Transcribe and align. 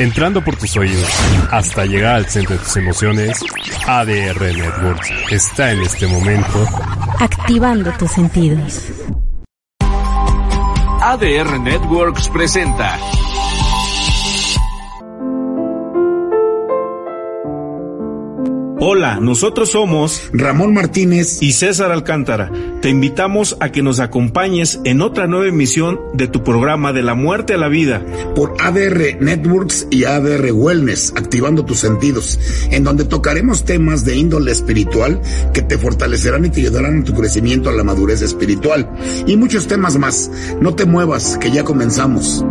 entrando 0.00 0.42
por 0.42 0.56
tus 0.56 0.76
oídos 0.76 1.08
hasta 1.50 1.84
llegar 1.84 2.16
al 2.16 2.26
centro 2.26 2.56
de 2.56 2.62
tus 2.62 2.76
emociones, 2.76 3.38
ADR 3.86 4.40
Networks 4.40 5.12
está 5.30 5.72
en 5.72 5.80
este 5.80 6.06
momento 6.06 6.66
activando 7.18 7.92
tus 7.92 8.10
sentidos. 8.10 8.84
ADR 11.02 11.60
Networks 11.60 12.28
presenta 12.28 12.98
Hola, 18.82 19.18
nosotros 19.20 19.72
somos 19.72 20.30
Ramón 20.32 20.72
Martínez 20.72 21.42
y 21.42 21.52
César 21.52 21.92
Alcántara. 21.92 22.50
Te 22.80 22.88
invitamos 22.88 23.58
a 23.60 23.72
que 23.72 23.82
nos 23.82 24.00
acompañes 24.00 24.80
en 24.84 25.02
otra 25.02 25.26
nueva 25.26 25.48
emisión 25.48 26.00
de 26.14 26.28
tu 26.28 26.42
programa 26.42 26.94
de 26.94 27.02
la 27.02 27.14
muerte 27.14 27.52
a 27.52 27.58
la 27.58 27.68
vida 27.68 28.02
por 28.34 28.54
ADR 28.58 29.20
Networks 29.20 29.86
y 29.90 30.04
ADR 30.04 30.50
Wellness, 30.52 31.12
activando 31.14 31.66
tus 31.66 31.78
sentidos, 31.78 32.38
en 32.70 32.82
donde 32.82 33.04
tocaremos 33.04 33.66
temas 33.66 34.06
de 34.06 34.16
índole 34.16 34.50
espiritual 34.50 35.20
que 35.52 35.60
te 35.60 35.76
fortalecerán 35.76 36.46
y 36.46 36.50
te 36.50 36.60
ayudarán 36.60 36.96
en 36.96 37.04
tu 37.04 37.12
crecimiento 37.12 37.68
a 37.68 37.74
la 37.74 37.84
madurez 37.84 38.22
espiritual 38.22 38.90
y 39.26 39.36
muchos 39.36 39.66
temas 39.66 39.98
más. 39.98 40.30
No 40.62 40.74
te 40.74 40.86
muevas, 40.86 41.36
que 41.36 41.50
ya 41.50 41.64
comenzamos. 41.64 42.42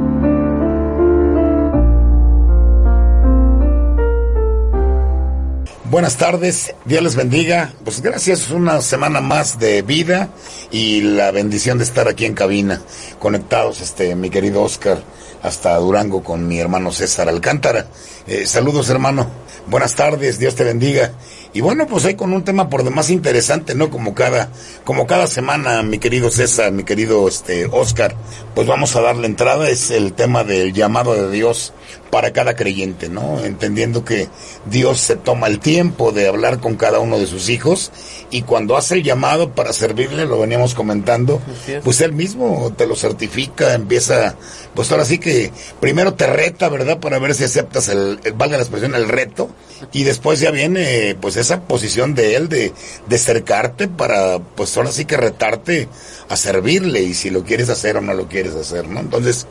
Buenas 5.90 6.18
tardes, 6.18 6.76
Dios 6.86 7.02
les 7.02 7.16
bendiga. 7.16 7.74
Pues 7.84 8.02
gracias, 8.02 8.52
una 8.52 8.80
semana 8.84 9.22
más 9.22 9.58
de 9.58 9.82
vida 9.82 10.30
y 10.70 11.02
la 11.02 11.32
bendición 11.32 11.80
de 11.80 11.84
estar 11.84 12.08
aquí 12.08 12.26
en 12.26 12.36
cabina, 12.36 12.80
conectados, 13.18 13.82
este, 13.82 14.16
mi 14.16 14.30
querido 14.30 14.62
Oscar, 14.62 15.02
hasta 15.42 15.76
Durango 15.78 16.24
con 16.24 16.48
mi 16.48 16.60
hermano 16.60 16.92
César 16.92 17.28
Alcántara. 17.28 17.88
Eh, 18.28 18.46
saludos, 18.46 18.92
hermano. 18.92 19.32
Buenas 19.66 19.96
tardes, 19.96 20.38
Dios 20.38 20.54
te 20.54 20.64
bendiga. 20.64 21.14
Y 21.54 21.62
bueno, 21.62 21.88
pues 21.88 22.06
hoy 22.06 22.14
con 22.14 22.34
un 22.34 22.44
tema 22.44 22.70
por 22.70 22.84
demás 22.84 23.10
interesante, 23.10 23.74
¿no? 23.74 23.90
Como 23.90 24.14
cada, 24.14 24.50
como 24.84 25.08
cada 25.08 25.26
semana, 25.26 25.82
mi 25.82 25.98
querido 25.98 26.30
César, 26.30 26.72
mi 26.72 26.84
querido 26.84 27.28
este 27.28 27.66
Oscar, 27.66 28.16
pues 28.54 28.68
vamos 28.68 28.96
a 28.96 29.02
darle 29.02 29.26
entrada, 29.26 29.68
es 29.68 29.90
el 29.90 30.14
tema 30.14 30.44
del 30.44 30.72
llamado 30.72 31.16
de 31.16 31.32
Dios 31.32 31.74
para 32.10 32.34
cada 32.34 32.56
creyente, 32.56 33.10
¿no? 33.10 33.40
Entendiendo 33.44 34.04
que 34.04 34.28
Dios 34.66 35.00
se 35.00 35.16
toma 35.16 35.48
el 35.48 35.60
tiempo 35.60 36.12
de 36.12 36.28
hablar 36.28 36.60
con 36.60 36.76
cada 36.76 37.00
uno 37.00 37.18
de 37.18 37.28
sus 37.28 37.50
hijos 37.50 37.92
y 38.32 38.44
cuando 38.44 38.78
hace 38.78 38.96
el 38.96 39.04
llamado 39.04 39.52
para 39.52 39.74
servirle, 39.74 40.26
lo 40.26 40.40
veníamos 40.40 40.74
comentando, 40.74 41.42
pues 41.84 42.02
él 42.02 42.14
mismo 42.14 42.74
te 42.76 42.88
lo 42.88 42.96
certifica, 42.96 43.74
empieza, 43.74 44.36
pues 44.74 44.92
ahora 44.92 45.06
sí 45.06 45.20
que 45.20 45.52
primero 45.80 46.14
te 46.14 46.28
reta, 46.28 46.70
¿verdad? 46.70 47.00
Para 47.00 47.20
ver 47.20 47.36
si 47.36 47.44
aceptas 47.44 47.90
el, 47.90 48.20
valga 48.36 48.58
la 48.58 48.64
expresión, 48.64 48.96
el 48.96 49.08
reto 49.08 49.50
y 49.92 50.04
después 50.04 50.40
ya 50.40 50.52
viene 50.52 51.16
pues 51.20 51.38
esa 51.38 51.62
posición 51.62 52.16
de 52.16 52.36
él 52.36 52.50
de, 52.50 52.74
de 53.08 53.16
acercarte 53.16 53.88
para 53.88 54.40
pues 54.40 54.76
ahora 54.78 54.92
sí 54.92 55.06
que 55.06 55.18
retarte 55.18 55.88
a 56.30 56.36
servirle 56.36 57.02
y 57.04 57.14
si 57.14 57.30
lo 57.30 57.44
quieres 57.44 57.70
hacer 57.70 57.98
o 57.98 58.02
no 58.02 58.14
lo 58.14 58.28
quieres 58.28 58.56
hacer, 58.56 58.88
¿no? 58.88 59.00
Entonces, 59.00 59.48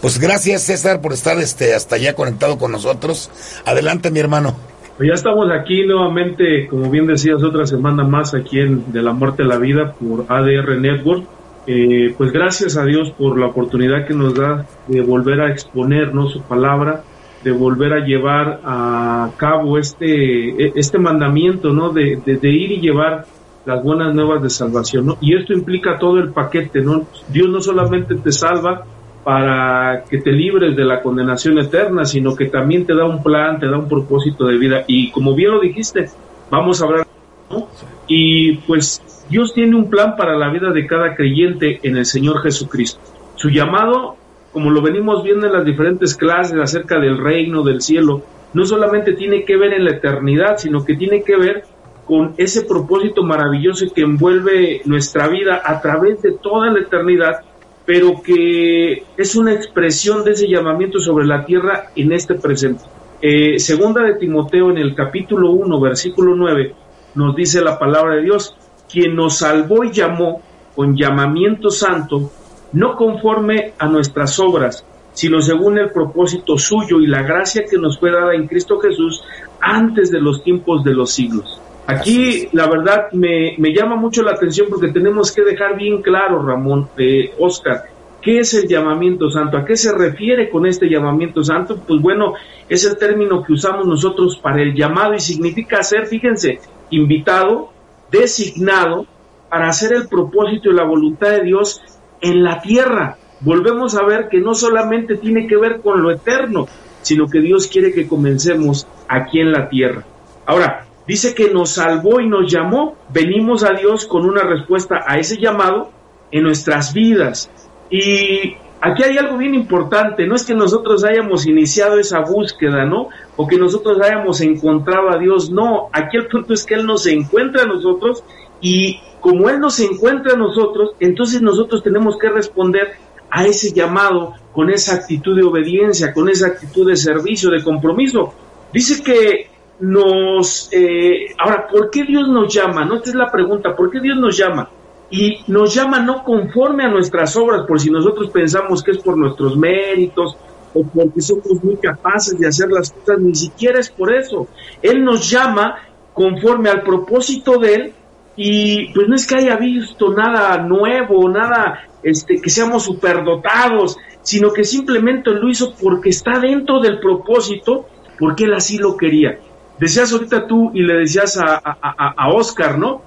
pues 0.00 0.18
gracias 0.18 0.62
César 0.62 1.00
por 1.00 1.12
estar 1.12 1.38
este 1.38 1.74
hasta 1.74 1.96
allá 1.96 2.14
conectado 2.14 2.58
con 2.58 2.72
nosotros. 2.72 3.30
Adelante 3.66 4.10
mi 4.10 4.20
hermano. 4.20 4.56
Pues 4.96 5.08
ya 5.08 5.14
estamos 5.14 5.48
aquí 5.50 5.86
nuevamente, 5.86 6.68
como 6.68 6.90
bien 6.90 7.06
decías, 7.06 7.42
otra 7.42 7.66
semana 7.66 8.04
más 8.04 8.34
aquí 8.34 8.60
en 8.60 8.92
De 8.92 9.02
la 9.02 9.12
Muerte 9.12 9.42
a 9.42 9.46
la 9.46 9.56
Vida 9.56 9.92
por 9.92 10.26
ADR 10.28 10.78
Network. 10.78 11.24
Eh, 11.66 12.14
pues 12.16 12.32
gracias 12.32 12.76
a 12.76 12.84
Dios 12.84 13.10
por 13.10 13.38
la 13.38 13.46
oportunidad 13.46 14.06
que 14.06 14.14
nos 14.14 14.34
da 14.34 14.66
de 14.88 15.00
volver 15.02 15.40
a 15.40 15.50
exponernos 15.50 16.32
su 16.32 16.42
palabra 16.42 17.02
de 17.42 17.52
volver 17.52 17.92
a 17.92 18.04
llevar 18.04 18.60
a 18.64 19.30
cabo 19.36 19.78
este, 19.78 20.50
e, 20.50 20.72
este 20.74 20.98
mandamiento, 20.98 21.70
¿no? 21.70 21.90
De, 21.90 22.20
de, 22.24 22.48
ir 22.48 22.72
y 22.72 22.80
llevar 22.80 23.26
las 23.74 23.82
buenas 23.82 24.14
nuevas 24.14 24.42
de 24.42 24.50
salvación, 24.50 25.06
¿no? 25.06 25.18
Y 25.20 25.36
esto 25.36 25.52
implica 25.52 25.98
todo 25.98 26.18
el 26.18 26.30
paquete, 26.32 26.80
¿no? 26.80 27.06
Dios 27.28 27.48
no 27.48 27.60
solamente 27.60 28.14
te 28.16 28.32
salva 28.32 28.84
para 29.24 30.04
que 30.08 30.18
te 30.18 30.32
libres 30.32 30.76
de 30.76 30.84
la 30.84 31.02
condenación 31.02 31.58
eterna, 31.58 32.04
sino 32.04 32.34
que 32.34 32.46
también 32.46 32.86
te 32.86 32.94
da 32.94 33.04
un 33.04 33.22
plan, 33.22 33.60
te 33.60 33.66
da 33.66 33.78
un 33.78 33.88
propósito 33.88 34.46
de 34.46 34.58
vida. 34.58 34.84
Y 34.86 35.10
como 35.10 35.34
bien 35.34 35.52
lo 35.52 35.60
dijiste, 35.60 36.08
vamos 36.50 36.82
a 36.82 36.86
hablar, 36.86 37.06
¿no? 37.50 37.68
Y 38.06 38.56
pues 38.66 39.02
Dios 39.28 39.54
tiene 39.54 39.76
un 39.76 39.88
plan 39.88 40.16
para 40.16 40.36
la 40.36 40.50
vida 40.50 40.70
de 40.72 40.86
cada 40.86 41.14
creyente 41.14 41.80
en 41.82 41.96
el 41.96 42.06
Señor 42.06 42.42
Jesucristo. 42.42 43.00
Su 43.36 43.50
llamado 43.50 44.16
como 44.52 44.70
lo 44.70 44.82
venimos 44.82 45.22
viendo 45.22 45.46
en 45.46 45.52
las 45.52 45.64
diferentes 45.64 46.16
clases 46.16 46.58
acerca 46.58 46.98
del 46.98 47.18
reino 47.18 47.62
del 47.62 47.82
cielo, 47.82 48.22
no 48.52 48.64
solamente 48.64 49.12
tiene 49.12 49.44
que 49.44 49.56
ver 49.56 49.72
en 49.74 49.84
la 49.84 49.92
eternidad, 49.92 50.56
sino 50.58 50.84
que 50.84 50.96
tiene 50.96 51.22
que 51.22 51.36
ver 51.36 51.64
con 52.10 52.34
ese 52.38 52.62
propósito 52.62 53.22
maravilloso 53.22 53.86
que 53.94 54.02
envuelve 54.02 54.82
nuestra 54.84 55.28
vida 55.28 55.62
a 55.64 55.80
través 55.80 56.20
de 56.22 56.32
toda 56.32 56.68
la 56.68 56.80
eternidad, 56.80 57.42
pero 57.86 58.20
que 58.20 59.04
es 59.16 59.36
una 59.36 59.52
expresión 59.52 60.24
de 60.24 60.32
ese 60.32 60.48
llamamiento 60.48 60.98
sobre 60.98 61.24
la 61.24 61.44
tierra 61.44 61.92
en 61.94 62.10
este 62.10 62.34
presente. 62.34 62.82
Eh, 63.22 63.60
segunda 63.60 64.02
de 64.02 64.16
Timoteo 64.16 64.70
en 64.70 64.78
el 64.78 64.96
capítulo 64.96 65.52
1, 65.52 65.80
versículo 65.80 66.34
9, 66.34 66.74
nos 67.14 67.36
dice 67.36 67.60
la 67.60 67.78
palabra 67.78 68.16
de 68.16 68.22
Dios, 68.22 68.56
quien 68.90 69.14
nos 69.14 69.38
salvó 69.38 69.84
y 69.84 69.92
llamó 69.92 70.42
con 70.74 70.96
llamamiento 70.96 71.70
santo, 71.70 72.28
no 72.72 72.96
conforme 72.96 73.74
a 73.78 73.86
nuestras 73.86 74.36
obras, 74.40 74.84
sino 75.12 75.40
según 75.40 75.78
el 75.78 75.90
propósito 75.90 76.58
suyo 76.58 76.98
y 76.98 77.06
la 77.06 77.22
gracia 77.22 77.66
que 77.70 77.78
nos 77.78 78.00
fue 78.00 78.10
dada 78.10 78.34
en 78.34 78.48
Cristo 78.48 78.80
Jesús 78.80 79.22
antes 79.60 80.10
de 80.10 80.20
los 80.20 80.42
tiempos 80.42 80.82
de 80.82 80.92
los 80.92 81.12
siglos. 81.12 81.60
Aquí 81.90 82.48
la 82.52 82.68
verdad 82.68 83.10
me, 83.12 83.56
llama 83.74 83.96
mucho 83.96 84.22
la 84.22 84.32
atención 84.32 84.68
porque 84.70 84.92
tenemos 84.92 85.32
que 85.32 85.42
dejar 85.42 85.76
bien 85.76 86.02
claro, 86.02 86.40
Ramón, 86.44 86.88
eh, 86.96 87.32
Oscar, 87.38 87.82
¿qué 88.22 88.38
es 88.38 88.54
el 88.54 88.68
llamamiento 88.68 89.28
santo? 89.30 89.56
¿A 89.56 89.64
qué 89.64 89.76
se 89.76 89.92
refiere 89.92 90.50
con 90.50 90.66
este 90.66 90.88
llamamiento 90.88 91.42
santo? 91.42 91.80
Pues 91.86 92.00
bueno, 92.00 92.34
es 92.68 92.84
el 92.84 92.96
término 92.96 93.42
que 93.42 93.54
usamos 93.54 93.86
nosotros 93.86 94.38
para 94.38 94.62
el 94.62 94.74
llamado 94.74 95.14
y 95.14 95.20
significa 95.20 95.82
ser, 95.82 96.06
fíjense, 96.06 96.60
invitado, 96.90 97.72
designado 98.10 99.06
para 99.48 99.68
hacer 99.68 99.92
el 99.92 100.08
propósito 100.08 100.70
y 100.70 100.74
la 100.74 100.84
voluntad 100.84 101.30
de 101.30 101.42
Dios 101.42 101.82
en 102.20 102.44
la 102.44 102.60
tierra. 102.60 103.16
Volvemos 103.40 103.96
a 103.96 104.04
ver 104.04 104.28
que 104.28 104.38
no 104.38 104.54
solamente 104.54 105.16
tiene 105.16 105.46
que 105.46 105.56
ver 105.56 105.80
con 105.80 106.02
lo 106.02 106.10
eterno, 106.10 106.68
sino 107.02 107.28
que 107.28 107.40
Dios 107.40 107.66
quiere 107.66 107.92
que 107.92 108.06
comencemos 108.06 108.86
aquí 109.08 109.40
en 109.40 109.50
la 109.50 109.68
tierra. 109.68 110.04
Ahora, 110.46 110.86
dice 111.06 111.34
que 111.34 111.50
nos 111.52 111.70
salvó 111.70 112.20
y 112.20 112.28
nos 112.28 112.50
llamó. 112.50 112.96
Venimos 113.12 113.64
a 113.64 113.72
Dios 113.72 114.06
con 114.06 114.24
una 114.24 114.42
respuesta 114.42 115.04
a 115.06 115.18
ese 115.18 115.38
llamado 115.38 115.90
en 116.30 116.44
nuestras 116.44 116.92
vidas. 116.92 117.50
Y 117.90 118.54
aquí 118.80 119.02
hay 119.02 119.18
algo 119.18 119.36
bien 119.36 119.54
importante, 119.54 120.26
no 120.26 120.34
es 120.34 120.44
que 120.44 120.54
nosotros 120.54 121.04
hayamos 121.04 121.46
iniciado 121.46 121.98
esa 121.98 122.20
búsqueda, 122.20 122.84
¿no? 122.84 123.08
O 123.36 123.46
que 123.46 123.58
nosotros 123.58 123.98
hayamos 124.00 124.40
encontrado 124.40 125.10
a 125.10 125.18
Dios, 125.18 125.50
no, 125.50 125.88
aquí 125.92 126.16
el 126.16 126.28
punto 126.28 126.54
es 126.54 126.64
que 126.64 126.74
Él 126.74 126.86
nos 126.86 127.06
encuentra 127.06 127.62
a 127.62 127.66
nosotros 127.66 128.22
y 128.60 129.00
como 129.20 129.48
Él 129.50 129.60
nos 129.60 129.78
encuentra 129.80 130.34
a 130.34 130.36
nosotros, 130.36 130.92
entonces 131.00 131.42
nosotros 131.42 131.82
tenemos 131.82 132.16
que 132.18 132.30
responder 132.30 132.92
a 133.30 133.46
ese 133.46 133.72
llamado 133.72 134.34
con 134.52 134.70
esa 134.70 134.94
actitud 134.94 135.36
de 135.36 135.44
obediencia, 135.44 136.12
con 136.12 136.28
esa 136.28 136.48
actitud 136.48 136.88
de 136.88 136.96
servicio, 136.96 137.50
de 137.50 137.62
compromiso. 137.62 138.34
Dice 138.72 139.02
que 139.02 139.50
nos... 139.80 140.68
Eh, 140.72 141.34
ahora, 141.38 141.66
¿por 141.66 141.90
qué 141.90 142.04
Dios 142.04 142.28
nos 142.28 142.52
llama? 142.52 142.84
No, 142.84 142.96
esta 142.96 143.10
es 143.10 143.16
la 143.16 143.30
pregunta, 143.30 143.74
¿por 143.74 143.90
qué 143.90 144.00
Dios 144.00 144.18
nos 144.18 144.36
llama? 144.36 144.68
Y 145.10 145.40
nos 145.48 145.74
llama 145.74 146.00
no 146.00 146.22
conforme 146.22 146.84
a 146.84 146.88
nuestras 146.88 147.36
obras, 147.36 147.66
por 147.66 147.80
si 147.80 147.90
nosotros 147.90 148.30
pensamos 148.30 148.82
que 148.82 148.92
es 148.92 148.98
por 148.98 149.16
nuestros 149.16 149.56
méritos 149.56 150.36
o 150.72 150.84
porque 150.84 151.20
somos 151.20 151.64
muy 151.64 151.76
capaces 151.76 152.38
de 152.38 152.46
hacer 152.46 152.70
las 152.70 152.92
cosas, 152.92 153.18
ni 153.18 153.34
siquiera 153.34 153.80
es 153.80 153.90
por 153.90 154.14
eso. 154.14 154.46
Él 154.82 155.04
nos 155.04 155.28
llama 155.28 155.76
conforme 156.14 156.70
al 156.70 156.82
propósito 156.82 157.58
de 157.58 157.74
Él 157.74 157.92
y 158.36 158.92
pues 158.94 159.08
no 159.08 159.16
es 159.16 159.26
que 159.26 159.34
haya 159.34 159.56
visto 159.56 160.12
nada 160.12 160.58
nuevo, 160.58 161.28
nada 161.28 161.80
este, 162.02 162.40
que 162.40 162.50
seamos 162.50 162.84
superdotados, 162.84 163.98
sino 164.22 164.52
que 164.52 164.64
simplemente 164.64 165.30
lo 165.30 165.48
hizo 165.48 165.74
porque 165.74 166.10
está 166.10 166.38
dentro 166.38 166.80
del 166.80 167.00
propósito, 167.00 167.86
porque 168.18 168.44
él 168.44 168.54
así 168.54 168.78
lo 168.78 168.96
quería. 168.96 169.38
Decías 169.80 170.12
ahorita 170.12 170.46
tú 170.46 170.70
y 170.74 170.82
le 170.82 170.98
decías 170.98 171.38
a, 171.38 171.56
a, 171.56 172.28
Oscar, 172.28 172.78
¿no? 172.78 173.00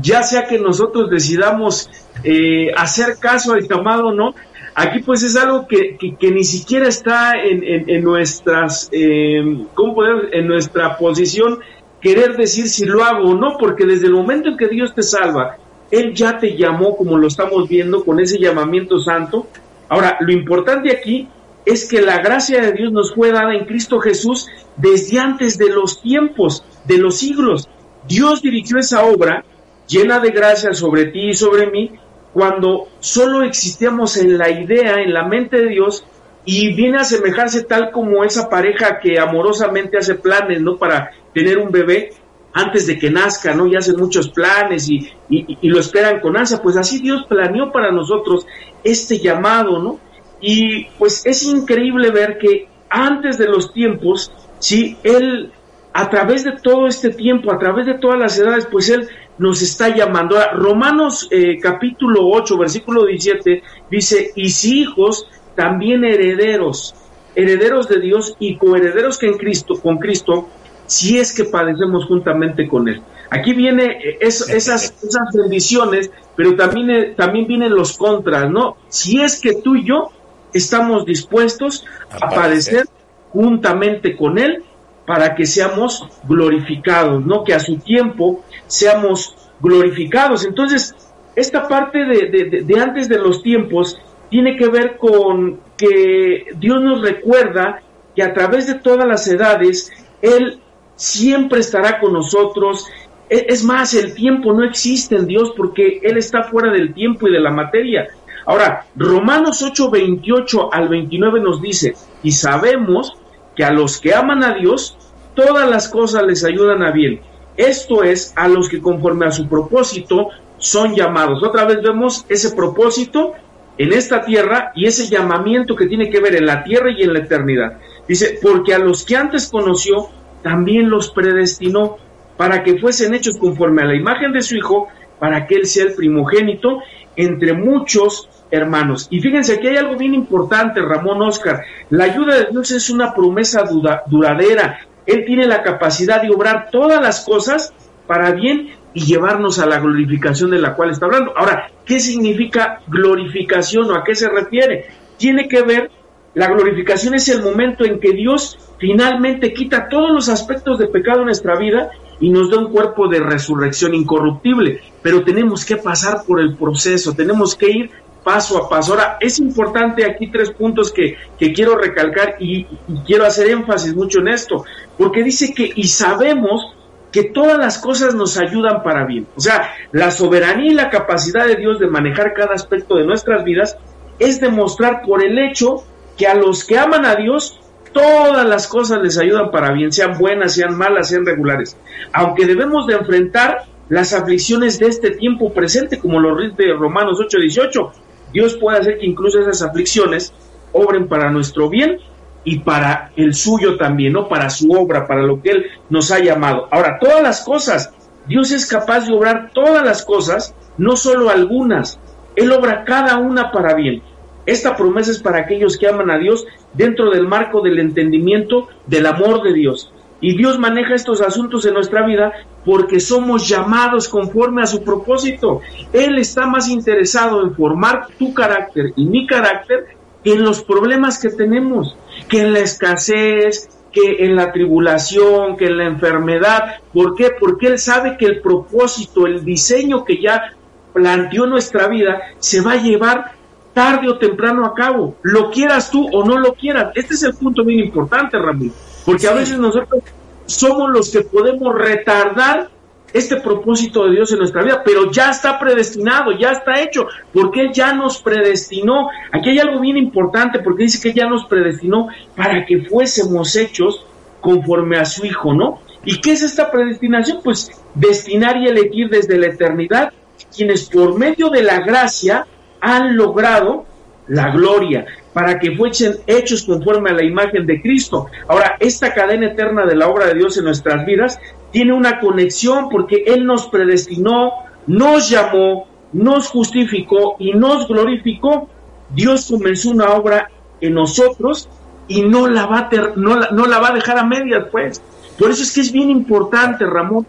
Ya 0.00 0.22
sea 0.22 0.46
que 0.46 0.60
nosotros 0.60 1.10
decidamos 1.10 1.90
eh, 2.22 2.70
hacer 2.76 3.18
caso 3.18 3.54
al 3.54 3.66
llamado, 3.66 4.12
¿no? 4.12 4.36
Aquí 4.76 5.00
pues 5.00 5.24
es 5.24 5.34
algo 5.36 5.66
que, 5.66 5.96
que, 5.98 6.30
ni 6.30 6.44
siquiera 6.44 6.86
está 6.86 7.32
en, 7.42 7.64
en, 7.64 8.04
nuestras, 8.04 8.88
eh, 8.92 9.42
¿cómo 9.74 9.96
podemos? 9.96 10.26
En 10.30 10.46
nuestra 10.46 10.96
posición 10.96 11.58
querer 12.00 12.36
decir 12.36 12.68
si 12.68 12.84
lo 12.84 13.02
hago 13.02 13.30
o 13.30 13.34
no, 13.34 13.58
porque 13.58 13.84
desde 13.84 14.06
el 14.06 14.12
momento 14.12 14.50
en 14.50 14.56
que 14.56 14.68
Dios 14.68 14.94
te 14.94 15.02
salva, 15.02 15.56
Él 15.90 16.14
ya 16.14 16.38
te 16.38 16.56
llamó, 16.56 16.96
como 16.96 17.18
lo 17.18 17.26
estamos 17.26 17.68
viendo, 17.68 18.04
con 18.04 18.20
ese 18.20 18.38
llamamiento 18.38 19.00
santo. 19.00 19.48
Ahora, 19.88 20.16
lo 20.20 20.32
importante 20.32 20.92
aquí 20.92 21.28
es 21.64 21.88
que 21.88 22.00
la 22.00 22.18
gracia 22.18 22.60
de 22.60 22.72
Dios 22.72 22.92
nos 22.92 23.14
fue 23.14 23.32
dada 23.32 23.54
en 23.54 23.66
Cristo 23.66 24.00
Jesús 24.00 24.48
desde 24.76 25.18
antes 25.18 25.58
de 25.58 25.70
los 25.70 26.00
tiempos, 26.00 26.64
de 26.86 26.98
los 26.98 27.18
siglos. 27.18 27.68
Dios 28.08 28.42
dirigió 28.42 28.78
esa 28.78 29.04
obra 29.04 29.44
llena 29.86 30.20
de 30.20 30.30
gracia 30.30 30.72
sobre 30.72 31.06
ti 31.06 31.30
y 31.30 31.34
sobre 31.34 31.70
mí 31.70 31.92
cuando 32.32 32.88
solo 33.00 33.42
existíamos 33.42 34.16
en 34.16 34.38
la 34.38 34.50
idea, 34.50 35.02
en 35.02 35.12
la 35.12 35.24
mente 35.24 35.60
de 35.60 35.68
Dios, 35.68 36.04
y 36.44 36.72
viene 36.74 36.98
a 36.98 37.02
asemejarse 37.02 37.64
tal 37.64 37.90
como 37.90 38.24
esa 38.24 38.48
pareja 38.48 38.98
que 39.00 39.18
amorosamente 39.18 39.98
hace 39.98 40.14
planes, 40.14 40.60
¿no? 40.60 40.78
Para 40.78 41.10
tener 41.34 41.58
un 41.58 41.70
bebé 41.70 42.12
antes 42.52 42.86
de 42.86 42.98
que 42.98 43.10
nazca, 43.10 43.54
¿no? 43.54 43.66
Y 43.66 43.76
hacen 43.76 43.96
muchos 43.96 44.30
planes 44.30 44.88
y, 44.88 45.10
y, 45.28 45.68
lo 45.68 45.78
esperan 45.78 46.20
con 46.20 46.36
ansia. 46.36 46.62
Pues 46.62 46.76
así 46.76 47.00
Dios 47.00 47.24
planeó 47.28 47.70
para 47.72 47.92
nosotros 47.92 48.46
este 48.82 49.18
llamado, 49.18 49.78
¿no? 49.80 49.98
Y 50.40 50.86
pues 50.98 51.24
es 51.26 51.42
increíble 51.42 52.10
ver 52.10 52.38
que 52.38 52.68
antes 52.88 53.38
de 53.38 53.46
los 53.46 53.72
tiempos, 53.72 54.32
sí, 54.58 54.96
Él, 55.02 55.52
a 55.92 56.10
través 56.10 56.44
de 56.44 56.52
todo 56.52 56.86
este 56.86 57.10
tiempo, 57.10 57.52
a 57.52 57.58
través 57.58 57.86
de 57.86 57.94
todas 57.94 58.18
las 58.18 58.38
edades, 58.38 58.66
pues 58.70 58.88
Él 58.90 59.08
nos 59.38 59.62
está 59.62 59.88
llamando. 59.88 60.36
Romanos 60.54 61.28
eh, 61.30 61.58
capítulo 61.58 62.28
8, 62.28 62.58
versículo 62.58 63.06
17, 63.06 63.62
dice, 63.90 64.32
y 64.34 64.50
si 64.50 64.80
hijos, 64.80 65.26
también 65.54 66.04
herederos, 66.04 66.94
herederos 67.34 67.88
de 67.88 68.00
Dios 68.00 68.36
y 68.38 68.56
coherederos 68.56 69.18
que 69.18 69.26
en 69.26 69.38
Cristo, 69.38 69.74
con 69.80 69.98
Cristo, 69.98 70.48
si 70.86 71.18
es 71.18 71.32
que 71.32 71.44
padecemos 71.44 72.06
juntamente 72.06 72.66
con 72.68 72.88
Él. 72.88 73.00
Aquí 73.30 73.52
viene 73.54 73.98
eh, 74.02 74.18
esas, 74.20 74.50
esas 75.02 75.32
bendiciones, 75.32 76.10
pero 76.36 76.56
también, 76.56 76.90
eh, 76.90 77.14
también 77.16 77.46
vienen 77.46 77.74
los 77.74 77.96
contras, 77.96 78.50
¿no? 78.50 78.76
Si 78.88 79.20
es 79.20 79.40
que 79.40 79.54
tú 79.54 79.76
y 79.76 79.84
yo 79.84 80.10
estamos 80.52 81.04
dispuestos 81.04 81.84
a 82.10 82.28
padecer 82.28 82.86
juntamente 83.32 84.16
con 84.16 84.38
Él 84.38 84.64
para 85.06 85.34
que 85.34 85.46
seamos 85.46 86.06
glorificados, 86.28 87.24
¿no? 87.24 87.42
Que 87.42 87.54
a 87.54 87.60
su 87.60 87.78
tiempo 87.78 88.44
seamos 88.66 89.34
glorificados. 89.60 90.44
Entonces, 90.44 90.94
esta 91.34 91.68
parte 91.68 92.04
de, 92.04 92.64
de, 92.64 92.80
antes 92.80 93.08
de 93.08 93.18
los 93.18 93.42
tiempos 93.42 93.98
tiene 94.28 94.56
que 94.56 94.68
ver 94.68 94.96
con 94.98 95.60
que 95.76 96.46
Dios 96.56 96.80
nos 96.82 97.02
recuerda 97.02 97.82
que 98.14 98.22
a 98.22 98.32
través 98.32 98.66
de 98.66 98.74
todas 98.74 99.06
las 99.06 99.26
edades, 99.26 99.90
Él 100.22 100.60
siempre 100.96 101.60
estará 101.60 101.98
con 101.98 102.12
nosotros. 102.12 102.86
E, 103.28 103.46
es 103.48 103.64
más, 103.64 103.94
el 103.94 104.14
tiempo 104.14 104.52
no 104.52 104.64
existe 104.64 105.16
en 105.16 105.26
Dios 105.26 105.52
porque 105.56 106.00
Él 106.02 106.18
está 106.18 106.44
fuera 106.44 106.70
del 106.70 106.94
tiempo 106.94 107.26
y 107.26 107.32
de 107.32 107.40
la 107.40 107.50
materia. 107.50 108.08
Ahora, 108.50 108.86
Romanos 108.96 109.62
8, 109.62 109.90
28 109.90 110.74
al 110.74 110.88
29 110.88 111.40
nos 111.40 111.62
dice, 111.62 111.94
y 112.24 112.32
sabemos 112.32 113.12
que 113.54 113.62
a 113.62 113.70
los 113.70 114.00
que 114.00 114.12
aman 114.12 114.42
a 114.42 114.54
Dios, 114.54 114.98
todas 115.36 115.70
las 115.70 115.88
cosas 115.88 116.24
les 116.24 116.42
ayudan 116.42 116.82
a 116.82 116.90
bien. 116.90 117.20
Esto 117.56 118.02
es, 118.02 118.32
a 118.34 118.48
los 118.48 118.68
que 118.68 118.80
conforme 118.80 119.24
a 119.24 119.30
su 119.30 119.48
propósito 119.48 120.30
son 120.58 120.96
llamados. 120.96 121.44
Otra 121.44 121.64
vez 121.64 121.80
vemos 121.80 122.26
ese 122.28 122.50
propósito 122.50 123.34
en 123.78 123.92
esta 123.92 124.24
tierra 124.24 124.72
y 124.74 124.86
ese 124.86 125.08
llamamiento 125.08 125.76
que 125.76 125.86
tiene 125.86 126.10
que 126.10 126.20
ver 126.20 126.34
en 126.34 126.46
la 126.46 126.64
tierra 126.64 126.90
y 126.90 127.04
en 127.04 127.12
la 127.12 127.20
eternidad. 127.20 127.78
Dice, 128.08 128.40
porque 128.42 128.74
a 128.74 128.80
los 128.80 129.04
que 129.04 129.16
antes 129.16 129.48
conoció, 129.48 130.08
también 130.42 130.90
los 130.90 131.12
predestinó 131.12 131.98
para 132.36 132.64
que 132.64 132.80
fuesen 132.80 133.14
hechos 133.14 133.38
conforme 133.38 133.82
a 133.82 133.86
la 133.86 133.94
imagen 133.94 134.32
de 134.32 134.42
su 134.42 134.56
Hijo, 134.56 134.88
para 135.20 135.46
que 135.46 135.54
Él 135.54 135.66
sea 135.66 135.84
el 135.84 135.94
primogénito 135.94 136.80
entre 137.14 137.52
muchos 137.52 138.28
hermanos. 138.50 139.08
Y 139.10 139.20
fíjense, 139.20 139.54
aquí 139.54 139.68
hay 139.68 139.76
algo 139.76 139.96
bien 139.96 140.14
importante, 140.14 140.80
Ramón 140.80 141.22
Oscar. 141.22 141.62
La 141.90 142.04
ayuda 142.04 142.36
de 142.36 142.46
Dios 142.50 142.70
es 142.70 142.90
una 142.90 143.14
promesa 143.14 143.64
duradera. 144.06 144.80
Él 145.06 145.24
tiene 145.24 145.46
la 145.46 145.62
capacidad 145.62 146.22
de 146.22 146.30
obrar 146.30 146.68
todas 146.70 147.00
las 147.00 147.24
cosas 147.24 147.72
para 148.06 148.32
bien 148.32 148.70
y 148.92 149.04
llevarnos 149.06 149.58
a 149.58 149.66
la 149.66 149.78
glorificación 149.78 150.50
de 150.50 150.58
la 150.58 150.74
cual 150.74 150.90
está 150.90 151.06
hablando. 151.06 151.32
Ahora, 151.36 151.70
¿qué 151.84 152.00
significa 152.00 152.80
glorificación 152.88 153.90
o 153.90 153.94
a 153.94 154.04
qué 154.04 154.14
se 154.14 154.28
refiere? 154.28 154.86
Tiene 155.16 155.48
que 155.48 155.62
ver, 155.62 155.90
la 156.34 156.48
glorificación 156.48 157.14
es 157.14 157.28
el 157.28 157.42
momento 157.42 157.84
en 157.84 158.00
que 158.00 158.12
Dios 158.12 158.58
finalmente 158.78 159.52
quita 159.52 159.88
todos 159.88 160.10
los 160.10 160.28
aspectos 160.28 160.78
de 160.78 160.88
pecado 160.88 161.20
en 161.20 161.26
nuestra 161.26 161.56
vida 161.56 161.90
y 162.18 162.30
nos 162.30 162.50
da 162.50 162.58
un 162.58 162.72
cuerpo 162.72 163.08
de 163.08 163.20
resurrección 163.20 163.94
incorruptible. 163.94 164.80
Pero 165.02 165.22
tenemos 165.22 165.64
que 165.64 165.76
pasar 165.76 166.24
por 166.26 166.40
el 166.40 166.56
proceso, 166.56 167.14
tenemos 167.14 167.54
que 167.54 167.70
ir 167.70 167.90
paso 168.24 168.58
a 168.58 168.68
paso. 168.68 168.92
Ahora, 168.92 169.16
es 169.20 169.38
importante 169.38 170.04
aquí 170.04 170.30
tres 170.30 170.50
puntos 170.50 170.92
que, 170.92 171.16
quiero 171.38 171.76
recalcar 171.76 172.36
y, 172.38 172.66
quiero 173.06 173.24
hacer 173.24 173.48
énfasis 173.48 173.94
mucho 173.94 174.20
en 174.20 174.28
esto, 174.28 174.64
porque 174.98 175.22
dice 175.22 175.52
que 175.54 175.70
y 175.74 175.88
sabemos 175.88 176.74
que 177.12 177.24
todas 177.24 177.58
las 177.58 177.78
cosas 177.78 178.14
nos 178.14 178.38
ayudan 178.38 178.82
para 178.82 179.04
bien. 179.04 179.26
O 179.36 179.40
sea, 179.40 179.72
la 179.92 180.10
soberanía 180.10 180.70
y 180.70 180.74
la 180.74 180.90
capacidad 180.90 181.46
de 181.46 181.56
Dios 181.56 181.80
de 181.80 181.88
manejar 181.88 182.34
cada 182.34 182.54
aspecto 182.54 182.96
de 182.96 183.04
nuestras 183.04 183.42
vidas 183.44 183.76
es 184.18 184.40
demostrar 184.40 185.02
por 185.02 185.24
el 185.24 185.38
hecho 185.38 185.82
que 186.16 186.28
a 186.28 186.34
los 186.34 186.64
que 186.64 186.78
aman 186.78 187.04
a 187.06 187.16
Dios, 187.16 187.58
todas 187.92 188.46
las 188.46 188.68
cosas 188.68 189.00
les 189.02 189.18
ayudan 189.18 189.50
para 189.50 189.72
bien, 189.72 189.90
sean 189.90 190.18
buenas, 190.18 190.54
sean 190.54 190.76
malas, 190.76 191.08
sean 191.08 191.26
regulares. 191.26 191.76
Aunque 192.12 192.46
debemos 192.46 192.86
de 192.86 192.94
enfrentar 192.94 193.64
las 193.88 194.12
aflicciones 194.12 194.78
de 194.78 194.86
este 194.86 195.10
tiempo 195.10 195.52
presente, 195.52 195.98
como 195.98 196.20
lo 196.20 196.36
de 196.36 196.72
Romanos 196.78 197.18
8:18, 197.18 197.90
Dios 198.32 198.56
puede 198.56 198.78
hacer 198.78 198.98
que 198.98 199.06
incluso 199.06 199.40
esas 199.40 199.62
aflicciones 199.62 200.32
obren 200.72 201.08
para 201.08 201.30
nuestro 201.30 201.68
bien 201.68 201.98
y 202.44 202.60
para 202.60 203.12
el 203.16 203.34
suyo 203.34 203.76
también, 203.76 204.14
¿no? 204.14 204.28
Para 204.28 204.50
su 204.50 204.70
obra, 204.72 205.06
para 205.06 205.22
lo 205.22 205.42
que 205.42 205.50
Él 205.50 205.66
nos 205.88 206.10
ha 206.10 206.20
llamado. 206.20 206.68
Ahora, 206.70 206.98
todas 206.98 207.22
las 207.22 207.42
cosas, 207.42 207.92
Dios 208.26 208.50
es 208.52 208.66
capaz 208.66 209.06
de 209.06 209.14
obrar 209.14 209.50
todas 209.52 209.84
las 209.84 210.04
cosas, 210.04 210.54
no 210.78 210.96
solo 210.96 211.30
algunas. 211.30 211.98
Él 212.36 212.52
obra 212.52 212.84
cada 212.84 213.18
una 213.18 213.50
para 213.50 213.74
bien. 213.74 214.02
Esta 214.46 214.76
promesa 214.76 215.10
es 215.10 215.20
para 215.20 215.38
aquellos 215.38 215.76
que 215.76 215.88
aman 215.88 216.10
a 216.10 216.18
Dios 216.18 216.46
dentro 216.72 217.10
del 217.10 217.26
marco 217.26 217.60
del 217.60 217.78
entendimiento 217.78 218.68
del 218.86 219.06
amor 219.06 219.42
de 219.42 219.52
Dios. 219.52 219.92
Y 220.20 220.36
Dios 220.36 220.58
maneja 220.58 220.94
estos 220.94 221.20
asuntos 221.20 221.64
en 221.64 221.74
nuestra 221.74 222.04
vida 222.06 222.32
porque 222.64 223.00
somos 223.00 223.48
llamados 223.48 224.08
conforme 224.08 224.62
a 224.62 224.66
su 224.66 224.84
propósito. 224.84 225.60
Él 225.92 226.18
está 226.18 226.46
más 226.46 226.68
interesado 226.68 227.42
en 227.42 227.54
formar 227.54 228.08
tu 228.18 228.34
carácter 228.34 228.92
y 228.96 229.06
mi 229.06 229.26
carácter 229.26 229.86
que 230.22 230.34
en 230.34 230.42
los 230.42 230.62
problemas 230.62 231.18
que 231.18 231.30
tenemos, 231.30 231.96
que 232.28 232.40
en 232.40 232.52
la 232.52 232.60
escasez, 232.60 233.68
que 233.92 234.24
en 234.24 234.36
la 234.36 234.52
tribulación, 234.52 235.56
que 235.56 235.66
en 235.66 235.78
la 235.78 235.86
enfermedad. 235.86 236.76
¿Por 236.92 237.14
qué? 237.14 237.30
Porque 237.38 237.68
Él 237.68 237.78
sabe 237.78 238.16
que 238.16 238.26
el 238.26 238.40
propósito, 238.40 239.26
el 239.26 239.44
diseño 239.44 240.04
que 240.04 240.20
ya 240.20 240.54
planteó 240.92 241.46
nuestra 241.46 241.88
vida, 241.88 242.20
se 242.38 242.60
va 242.60 242.72
a 242.72 242.82
llevar 242.82 243.32
tarde 243.72 244.08
o 244.08 244.18
temprano 244.18 244.66
a 244.66 244.74
cabo, 244.74 245.16
lo 245.22 245.50
quieras 245.50 245.90
tú 245.90 246.08
o 246.12 246.24
no 246.24 246.38
lo 246.38 246.54
quieras. 246.54 246.92
Este 246.94 247.14
es 247.14 247.22
el 247.22 247.34
punto 247.34 247.64
bien 247.64 247.80
importante, 247.80 248.38
Ramón, 248.38 248.72
porque 249.04 249.28
a 249.28 249.34
veces 249.34 249.58
nosotros 249.58 250.02
somos 250.50 250.90
los 250.90 251.10
que 251.10 251.22
podemos 251.22 251.74
retardar 251.74 252.68
este 253.12 253.40
propósito 253.40 254.04
de 254.04 254.12
Dios 254.12 254.32
en 254.32 254.38
nuestra 254.38 254.62
vida, 254.62 254.82
pero 254.84 255.10
ya 255.10 255.30
está 255.30 255.58
predestinado, 255.58 256.32
ya 256.38 256.52
está 256.52 256.80
hecho, 256.80 257.06
porque 257.32 257.70
ya 257.72 257.92
nos 257.92 258.22
predestinó. 258.22 259.08
Aquí 259.32 259.50
hay 259.50 259.58
algo 259.58 259.80
bien 259.80 259.96
importante, 259.96 260.60
porque 260.60 260.84
dice 260.84 261.00
que 261.00 261.12
ya 261.12 261.28
nos 261.28 261.44
predestinó 261.46 262.08
para 262.36 262.64
que 262.64 262.82
fuésemos 262.82 263.56
hechos 263.56 264.06
conforme 264.40 264.96
a 264.98 265.04
su 265.04 265.26
Hijo, 265.26 265.52
¿no? 265.52 265.80
¿Y 266.04 266.20
qué 266.20 266.32
es 266.32 266.42
esta 266.42 266.70
predestinación? 266.70 267.40
Pues 267.42 267.70
destinar 267.94 268.56
y 268.56 268.68
elegir 268.68 269.08
desde 269.10 269.36
la 269.36 269.48
eternidad 269.48 270.12
quienes 270.54 270.88
por 270.88 271.18
medio 271.18 271.50
de 271.50 271.62
la 271.62 271.80
gracia 271.80 272.46
han 272.80 273.16
logrado 273.16 273.84
la 274.28 274.50
gloria, 274.50 275.04
para 275.32 275.58
que 275.58 275.76
fuesen 275.76 276.16
hechos 276.26 276.64
conforme 276.64 277.10
a 277.10 277.14
la 277.14 277.24
imagen 277.24 277.66
de 277.66 277.80
Cristo. 277.80 278.26
Ahora, 278.48 278.76
esta 278.80 279.14
cadena 279.14 279.46
eterna 279.46 279.86
de 279.86 279.96
la 279.96 280.08
obra 280.08 280.26
de 280.26 280.34
Dios 280.34 280.58
en 280.58 280.64
nuestras 280.64 281.06
vidas 281.06 281.38
tiene 281.70 281.92
una 281.92 282.18
conexión 282.20 282.88
porque 282.88 283.24
Él 283.26 283.46
nos 283.46 283.68
predestinó, 283.68 284.52
nos 284.86 285.30
llamó, 285.30 285.86
nos 286.12 286.48
justificó 286.48 287.36
y 287.38 287.52
nos 287.52 287.86
glorificó. 287.86 288.68
Dios 289.10 289.48
comenzó 289.50 289.90
una 289.90 290.10
obra 290.10 290.50
en 290.80 290.94
nosotros 290.94 291.68
y 292.08 292.22
no 292.22 292.48
la 292.48 292.66
va 292.66 292.78
a, 292.78 292.90
no, 293.16 293.36
no 293.52 293.66
la 293.66 293.78
va 293.78 293.88
a 293.88 293.94
dejar 293.94 294.18
a 294.18 294.24
medias, 294.24 294.66
pues. 294.72 295.00
Por 295.40 295.50
eso 295.50 295.62
es 295.62 295.72
que 295.72 295.80
es 295.80 295.90
bien 295.90 296.10
importante, 296.10 296.84
Ramón 296.84 297.26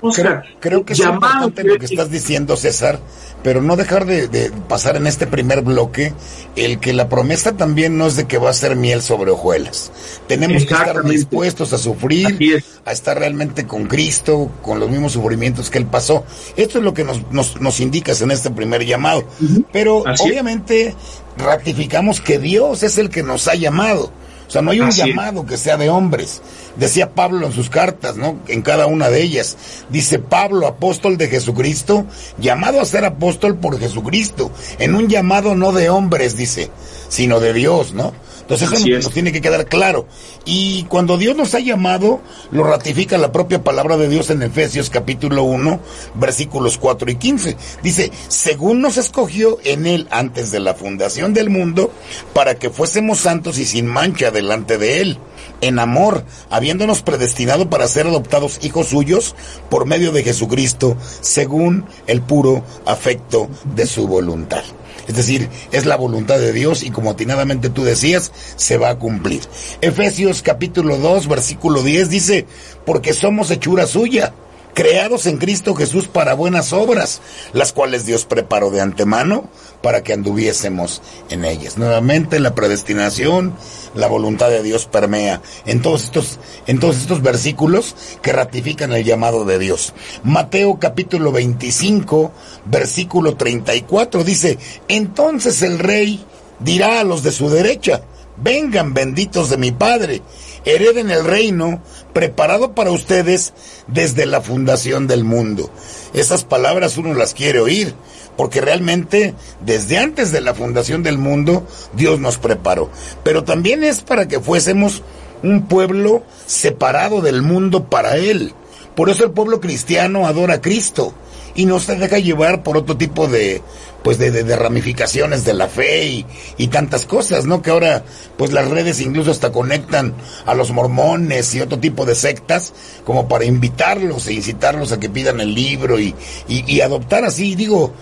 Creo, 0.60 0.84
que 0.84 0.92
es 0.92 1.00
importante 1.00 1.64
lo 1.64 1.78
que 1.78 1.86
estás 1.86 2.12
diciendo, 2.12 2.58
César, 2.58 3.00
pero 3.42 3.62
no 3.62 3.78
dejar 3.78 4.06
de, 4.06 4.52
pasar 4.68 4.98
en 4.98 5.08
este 5.08 5.28
primer 5.28 5.62
bloque 5.62 6.14
el 6.58 6.82
que 6.82 6.92
la 6.92 7.08
promesa 7.08 7.54
también 7.54 7.98
no 7.98 8.08
es 8.08 8.18
de 8.18 8.28
que 8.28 8.38
va 8.38 8.50
a 8.50 8.54
ser 8.54 8.76
miel 8.76 9.02
sobre 9.02 9.32
hojuelas. 9.32 9.94
Tenemos 10.28 10.66
que 10.66 10.74
estar 10.74 11.02
dispuestos 11.06 11.72
a 11.72 11.78
sufrir, 11.78 12.62
a 12.84 12.92
estar 12.92 13.18
realmente 13.18 13.66
con 13.66 13.86
Cristo, 13.86 14.52
con 14.62 14.82
los 14.82 14.90
mismos 14.90 15.14
sufrimientos 15.14 15.70
que 15.70 15.78
Él 15.78 15.86
pasó. 15.86 16.26
Esto 16.58 16.80
es 16.80 16.84
lo 16.84 16.94
que 16.94 17.06
nos, 17.06 17.32
nos, 17.32 17.62
nos 17.62 17.80
indicas 17.80 18.22
en 18.22 18.32
este 18.32 18.52
primer 18.52 18.86
llamado. 18.86 19.24
Pero 19.72 20.04
obviamente 20.20 20.96
ratificamos 21.38 22.20
que 22.20 22.40
Dios 22.40 22.84
es 22.84 22.98
el 22.98 23.10
que 23.10 23.24
nos 23.24 23.48
ha 23.48 23.56
llamado 23.56 24.12
O 24.52 24.54
sea, 24.54 24.62
no 24.62 24.72
hay 24.72 24.82
un 24.82 24.90
Así 24.90 25.00
es. 25.00 25.08
llamado 25.08 25.46
que 25.46 25.56
sea 25.56 25.78
de 25.78 25.90
hombres. 25.90 26.42
Decía 26.76 27.12
Pablo 27.12 27.46
en 27.46 27.54
sus 27.54 27.70
cartas, 27.70 28.18
¿no? 28.18 28.38
En 28.50 28.62
cada 28.64 28.86
una 28.86 29.08
de 29.08 29.22
ellas. 29.22 29.56
Dice 29.90 30.20
Pablo, 30.20 30.68
apóstol 30.68 31.18
de 31.18 31.30
Jesucristo, 31.30 32.06
llamado 32.38 32.82
a 32.82 32.86
ser 32.86 33.06
apóstol 33.06 33.56
por 33.56 33.80
Jesucristo. 33.80 34.52
En 34.78 34.96
un 34.96 35.08
llamado 35.08 35.56
no 35.56 35.72
de 35.72 35.90
hombres, 35.90 36.36
dice, 36.36 36.70
sino 37.08 37.40
de 37.40 37.54
Dios, 37.54 37.94
¿no? 37.94 38.12
Entonces 38.52 38.80
eso 38.80 38.90
nos, 38.90 39.06
nos 39.06 39.14
tiene 39.14 39.32
que 39.32 39.40
quedar 39.40 39.66
claro. 39.68 40.08
Y 40.44 40.84
cuando 40.90 41.18
Dios 41.18 41.38
nos 41.38 41.56
ha 41.56 41.60
llamado, 41.60 42.20
lo 42.52 42.66
ratifica 42.66 43.18
la 43.18 43.32
propia 43.32 43.64
palabra 43.64 43.96
de 43.96 44.10
Dios 44.10 44.30
en 44.30 44.44
Efesios 44.44 44.90
capítulo 44.90 45.44
1, 45.44 45.80
versículos 46.16 46.78
4 46.78 47.12
y 47.12 47.16
15. 47.16 47.56
Dice, 47.82 48.12
según 48.28 48.82
nos 48.82 48.98
escogió 48.98 49.58
en 49.64 49.88
Él 49.88 50.08
antes 50.12 50.52
de 50.52 50.60
la 50.60 50.74
fundación 50.74 51.34
del 51.34 51.50
mundo, 51.50 51.94
para 52.34 52.56
que 52.56 52.70
fuésemos 52.70 53.20
santos 53.20 53.58
y 53.58 53.64
sin 53.64 53.86
mancha 53.86 54.32
delante 54.32 54.78
de 54.78 55.00
Él, 55.00 55.18
en 55.62 55.80
amor, 55.80 56.26
habiéndonos 56.50 57.04
predestinado 57.04 57.70
para 57.70 57.88
ser 57.88 58.08
adoptados 58.08 58.60
hijos 58.64 58.88
suyos 58.88 59.34
por 59.70 59.86
medio 59.86 60.12
de 60.12 60.24
Jesucristo, 60.24 60.98
según 61.22 61.86
el 62.06 62.22
puro 62.22 62.66
afecto 62.86 63.48
de 63.76 63.86
su 63.86 64.08
voluntad. 64.08 64.64
Es 65.08 65.16
decir, 65.16 65.50
es 65.72 65.86
la 65.86 65.98
voluntad 65.98 66.40
de 66.40 66.54
Dios 66.54 66.84
y 66.84 66.92
como 66.92 67.12
atinadamente 67.12 67.70
tú 67.70 67.84
decías, 67.84 68.32
se 68.56 68.78
va 68.78 68.90
a 68.90 69.00
cumplir. 69.00 69.42
Efesios 69.82 70.42
capítulo 70.42 70.98
2, 70.98 71.28
versículo 71.28 71.84
10 71.84 72.10
dice, 72.10 72.46
porque 72.86 73.14
somos 73.14 73.52
hechura 73.52 73.88
suya, 73.88 74.34
creados 74.74 75.26
en 75.26 75.38
Cristo 75.38 75.76
Jesús 75.76 76.08
para 76.08 76.34
buenas 76.34 76.74
obras, 76.74 77.22
las 77.54 77.74
cuales 77.74 78.06
Dios 78.06 78.26
preparó 78.26 78.72
de 78.72 78.82
antemano 78.82 79.50
para 79.82 80.04
que 80.04 80.14
anduviésemos 80.14 81.02
en 81.30 81.46
ellas. 81.46 81.78
Nuevamente 81.78 82.40
la 82.40 82.56
predestinación, 82.56 83.54
la 83.96 84.08
voluntad 84.08 84.50
de 84.50 84.64
Dios 84.64 84.86
permea 84.86 85.42
en 85.66 85.82
todos 85.82 86.04
estos, 86.04 86.40
en 86.68 86.80
todos 86.80 86.98
estos 86.98 87.22
versículos 87.22 87.96
que 88.22 88.32
ratifican 88.32 88.94
el 88.94 89.04
llamado 89.04 89.46
de 89.46 89.60
Dios. 89.60 89.94
Mateo 90.24 90.80
capítulo 90.80 91.32
25, 91.32 92.32
versículo 92.66 93.36
34 93.36 94.24
dice, 94.24 94.58
entonces 94.88 95.62
el 95.62 95.80
rey 95.80 96.24
dirá 96.60 97.00
a 97.00 97.04
los 97.04 97.24
de 97.24 97.32
su 97.32 97.50
derecha, 97.50 98.02
vengan 98.42 98.94
benditos 98.94 99.50
de 99.50 99.58
mi 99.58 99.72
Padre, 99.72 100.22
hereden 100.66 101.10
el 101.12 101.26
reino 101.26 101.82
preparado 102.14 102.74
para 102.74 102.92
ustedes 102.92 103.54
desde 103.88 104.26
la 104.26 104.42
fundación 104.42 105.08
del 105.08 105.24
mundo. 105.24 105.70
Esas 106.14 106.44
palabras 106.44 106.98
uno 106.98 107.14
las 107.14 107.34
quiere 107.34 107.60
oír, 107.60 107.94
porque 108.38 108.62
realmente 108.62 109.34
desde 109.66 109.98
antes 109.98 110.32
de 110.32 110.42
la 110.42 110.54
fundación 110.54 111.04
del 111.04 111.18
mundo 111.18 111.66
Dios 111.94 112.20
nos 112.20 112.38
preparó. 112.38 112.90
Pero 113.24 113.44
también 113.44 113.84
es 113.84 114.02
para 114.02 114.28
que 114.28 114.40
fuésemos 114.40 115.04
un 115.44 115.68
pueblo 115.68 116.24
separado 116.46 117.22
del 117.22 117.42
mundo 117.42 117.90
para 117.90 118.18
Él. 118.18 118.54
Por 118.96 119.10
eso 119.10 119.24
el 119.24 119.32
pueblo 119.32 119.62
cristiano 119.62 120.28
adora 120.28 120.56
a 120.56 120.62
Cristo 120.62 121.14
y 121.56 121.66
no 121.66 121.80
se 121.80 121.96
deja 121.96 122.20
llevar 122.20 122.64
por 122.64 122.78
otro 122.78 122.98
tipo 122.98 123.28
de 123.28 123.62
pues 124.04 124.18
de, 124.18 124.32
de- 124.32 124.44
de 124.44 124.56
ramificaciones 124.56 125.46
de 125.46 125.54
la 125.54 125.68
fe 125.68 126.06
y, 126.06 126.26
y 126.58 126.68
tantas 126.68 127.06
cosas, 127.06 127.46
¿no? 127.46 127.62
Que 127.62 127.70
ahora 127.72 128.04
pues 128.38 128.52
las 128.52 128.68
redes 128.70 129.00
incluso 129.02 129.32
hasta 129.32 129.52
conectan 129.52 130.14
a 130.46 130.54
los 130.56 130.72
mormones 130.72 131.54
y 131.56 131.62
otro 131.62 131.80
tipo 131.80 132.06
de 132.06 132.16
sectas 132.16 132.74
como 133.06 133.28
para 133.28 133.46
invitarlos 133.46 134.28
e 134.28 134.34
incitarlos 134.34 134.92
a 134.92 135.00
que 135.00 135.10
pidan 135.10 135.40
el 135.40 135.54
libro 135.54 136.00
y, 136.00 136.16
y, 136.48 136.64
y 136.72 136.82
adoptar 136.82 137.26
así, 137.26 137.56
digo, 137.56 137.94